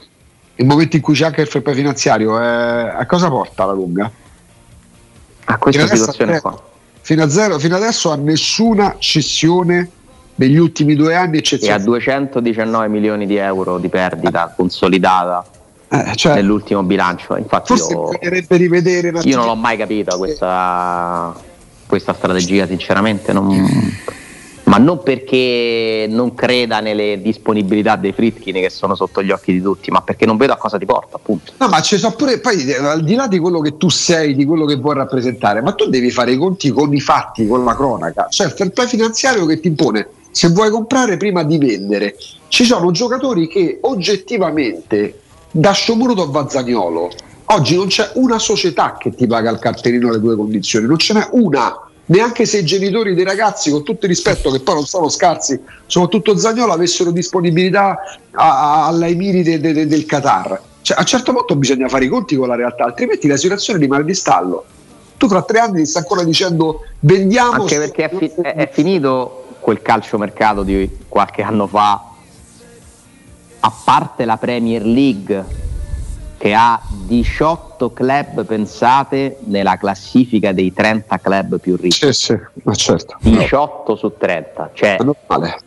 nel 0.56 0.68
momento 0.68 0.96
in 0.96 1.02
cui 1.02 1.14
c'è 1.14 1.26
anche 1.26 1.42
il 1.42 1.48
fair 1.48 1.64
play 1.64 1.76
finanziario, 1.76 2.40
eh, 2.40 2.44
a 2.44 3.06
cosa 3.06 3.30
porta 3.30 3.66
la 3.66 3.74
lunga? 3.74 4.12
A 5.46 5.58
questa 5.58 5.88
situazione 5.88 6.42
qua. 6.42 6.72
Fino, 7.06 7.22
a 7.24 7.30
zero, 7.30 7.60
fino 7.60 7.76
adesso 7.76 8.12
a 8.12 8.16
nessuna 8.16 8.96
cessione 8.98 9.90
negli 10.36 10.58
ultimi 10.58 10.96
due 10.96 11.16
anni, 11.16 11.34
e 11.34 11.36
a 11.36 11.40
eccezione. 11.40 11.84
219 11.84 12.88
milioni 12.88 13.28
di 13.28 13.36
euro 13.36 13.78
di 13.78 13.90
perdita 13.90 14.54
consolidata 14.56 15.44
Eh, 15.90 16.16
cioè, 16.16 16.36
nell'ultimo 16.36 16.82
bilancio. 16.82 17.36
Infatti 17.36 17.76
forse 17.76 17.92
io, 17.92 18.10
rivedere 18.48 19.14
io 19.22 19.36
non 19.36 19.46
l'ho 19.46 19.56
mai 19.56 19.76
capito 19.78 20.18
questa, 20.18 21.36
questa 21.86 22.14
strategia, 22.14 22.66
sinceramente. 22.66 23.34
non- 23.34 23.92
ma 24.74 24.80
non 24.80 25.04
perché 25.04 26.08
non 26.10 26.34
creda 26.34 26.80
nelle 26.80 27.22
disponibilità 27.22 27.96
dei 27.96 28.12
Fritkin 28.12 28.56
che 28.56 28.72
sono 28.72 28.96
sotto 28.96 29.22
gli 29.22 29.30
occhi 29.30 29.54
di 29.54 29.62
tutti, 29.62 29.92
ma 29.92 30.02
perché 30.02 30.26
non 30.26 30.36
vedo 30.36 30.54
a 30.54 30.58
cosa 30.58 30.80
ti 30.80 30.86
porta, 30.86 31.18
appunto. 31.18 31.54
No, 31.58 31.68
ma 31.68 31.80
ci 31.84 32.00
sono 32.00 32.16
pure, 32.16 32.40
poi 32.40 32.74
al 32.74 33.04
di 33.04 33.14
là 33.14 33.28
di 33.28 33.38
quello 33.38 33.60
che 33.60 33.78
tu 33.78 33.90
sei, 33.90 34.34
di 34.34 34.46
quello 34.46 34.66
che 34.66 34.78
vuoi 34.78 34.96
rappresentare, 34.96 35.62
ma 35.62 35.74
tu 35.74 35.90
devi 35.90 36.10
fare 36.10 36.32
i 36.32 36.38
conti 36.38 36.72
con 36.72 36.92
i 36.92 37.00
fatti, 37.00 37.46
con 37.46 37.64
la 37.64 37.76
cronaca. 37.76 38.26
Cioè 38.32 38.48
il 38.48 38.54
fair 38.54 38.72
play 38.72 38.88
finanziario 38.88 39.46
che 39.46 39.60
ti 39.60 39.68
impone, 39.68 40.08
se 40.32 40.48
vuoi 40.48 40.72
comprare 40.72 41.18
prima 41.18 41.44
di 41.44 41.60
vendere, 41.60 42.16
ci 42.48 42.64
sono 42.64 42.90
giocatori 42.90 43.48
che 43.48 43.78
oggettivamente 43.80 45.20
da 45.52 45.72
Shomurotov 45.72 46.36
a 46.36 46.50
Zagnolo, 46.50 47.12
oggi 47.46 47.76
non 47.76 47.86
c'è 47.86 48.10
una 48.16 48.40
società 48.40 48.98
che 49.00 49.14
ti 49.14 49.28
paga 49.28 49.52
il 49.52 49.60
cartellino 49.60 50.10
alle 50.10 50.20
tue 50.20 50.36
condizioni, 50.36 50.88
non 50.88 50.98
ce 50.98 51.14
n'è 51.14 51.28
una. 51.34 51.90
Neanche 52.06 52.46
se 52.46 52.58
i 52.60 52.66
genitori 52.66 53.14
dei 53.16 53.24
ragazzi, 53.24 53.72
con 53.72 53.84
tutto 53.84 54.06
il 54.06 54.12
rispetto, 54.12 54.52
che 54.52 54.60
poi 54.60 54.76
non 54.76 54.86
sono 54.86 55.08
scarsi, 55.08 55.60
soprattutto 55.86 56.38
Zagnolo, 56.38 56.74
avessero 56.74 57.12
disponibilità 57.12 57.98
a- 58.32 58.84
a- 58.84 58.88
alla 58.88 59.08
Emiride 59.08 59.60
de- 59.62 59.72
de- 59.74 59.88
del 59.88 60.06
Qatar. 60.06 60.62
Cioè, 60.82 60.98
a 60.98 61.00
un 61.00 61.06
certo 61.06 61.32
punto 61.34 61.56
bisogna 61.56 61.88
fare 61.88 62.04
i 62.06 62.10
conti 62.10 62.36
con 62.36 62.50
la 62.50 62.56
realtà, 62.56 62.84
altrimenti 62.84 63.28
la 63.28 63.38
situazione 63.38 63.80
rimane 63.80 64.04
di 64.04 64.14
stallo. 64.14 64.66
Tu 65.16 65.30
fra 65.30 65.44
tre 65.44 65.60
anni 65.60 65.86
stai 65.86 66.02
ancora 66.02 66.24
dicendo 66.24 66.82
vendiamo. 67.00 67.62
Anche 67.62 67.78
perché 67.78 68.10
è, 68.10 68.18
fi- 68.18 68.32
è 68.42 68.70
finito 68.70 69.46
quel 69.62 69.82
calciomercato 69.82 70.64
di 70.64 70.90
qualche 71.08 71.42
anno 71.42 71.68
fa, 71.68 72.04
a 73.62 73.74
parte 73.86 74.26
la 74.26 74.36
Premier 74.36 74.84
League 74.86 75.46
che 76.44 76.54
ha 76.54 76.78
18 76.90 77.94
club 77.94 78.44
pensate 78.44 79.38
nella 79.46 79.78
classifica 79.78 80.52
dei 80.52 80.74
30 80.74 81.18
club 81.20 81.58
più 81.58 81.78
ricchi. 81.78 82.12
Sì, 82.12 82.12
sì, 82.12 82.38
ma 82.64 82.76
certo. 82.76 83.16
18 83.22 83.96
su 83.96 84.12
30, 84.18 84.72
cioè 84.74 84.98
normale. 85.00 85.62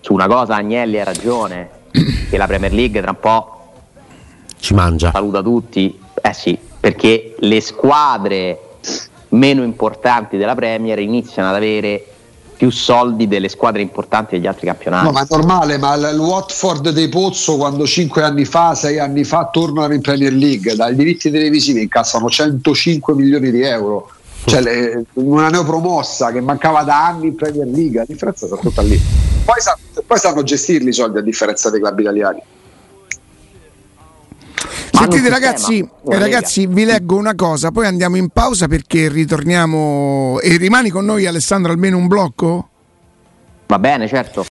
su 0.00 0.12
una 0.12 0.26
cosa 0.26 0.56
Agnelli 0.56 1.00
ha 1.00 1.04
ragione, 1.04 1.70
che 2.28 2.36
la 2.36 2.46
Premier 2.46 2.74
League 2.74 3.00
tra 3.00 3.12
un 3.12 3.20
po' 3.20 3.72
Ci 4.58 4.74
mangia. 4.74 5.10
saluta 5.10 5.40
tutti, 5.40 5.98
eh 6.20 6.32
sì, 6.34 6.58
perché 6.78 7.34
le 7.38 7.60
squadre 7.62 8.58
meno 9.28 9.62
importanti 9.62 10.36
della 10.36 10.54
Premier 10.54 10.98
iniziano 10.98 11.48
ad 11.48 11.54
avere 11.54 12.04
più 12.62 12.70
soldi 12.70 13.26
delle 13.26 13.48
squadre 13.48 13.82
importanti 13.82 14.36
degli 14.36 14.46
altri 14.46 14.66
campionati. 14.68 15.06
No, 15.06 15.10
ma 15.10 15.22
è 15.22 15.26
normale, 15.28 15.78
ma 15.78 15.96
il 15.96 16.16
Watford 16.16 16.90
dei 16.90 17.08
Pozzo 17.08 17.56
quando 17.56 17.84
5 17.84 18.22
anni 18.22 18.44
fa, 18.44 18.76
6 18.76 19.00
anni 19.00 19.24
fa 19.24 19.48
tornano 19.50 19.92
in 19.92 20.00
Premier 20.00 20.32
League, 20.32 20.76
dai 20.76 20.94
diritti 20.94 21.28
televisivi 21.28 21.82
incassano 21.82 22.30
105 22.30 23.14
milioni 23.16 23.50
di 23.50 23.62
euro. 23.62 24.12
Cioè 24.44 24.60
le- 24.60 25.04
una 25.14 25.48
neopromossa 25.48 26.30
che 26.30 26.40
mancava 26.40 26.84
da 26.84 27.04
anni 27.04 27.26
in 27.28 27.34
Premier 27.34 27.66
League, 27.66 27.98
la 27.98 28.04
differenza 28.06 28.46
sta 28.46 28.54
tutta 28.56 28.82
lì. 28.82 28.96
Poi, 29.44 29.60
sa- 29.60 29.76
poi 30.06 30.18
sanno 30.20 30.44
gestirli 30.44 30.90
i 30.90 30.92
soldi 30.92 31.18
a 31.18 31.22
differenza 31.22 31.68
dei 31.68 31.80
club 31.80 31.98
italiani. 31.98 32.40
Sentite 35.02 35.28
ragazzi, 35.28 35.78
eh, 35.80 36.18
ragazzi, 36.18 36.66
vi 36.68 36.84
leggo 36.84 37.16
una 37.16 37.34
cosa, 37.34 37.72
poi 37.72 37.86
andiamo 37.86 38.16
in 38.16 38.28
pausa 38.28 38.68
perché 38.68 39.08
ritorniamo 39.08 40.38
e 40.40 40.56
rimani 40.56 40.90
con 40.90 41.04
noi 41.04 41.26
Alessandro 41.26 41.72
almeno 41.72 41.96
un 41.96 42.06
blocco? 42.06 42.68
Va 43.66 43.78
bene, 43.80 44.06
certo. 44.06 44.40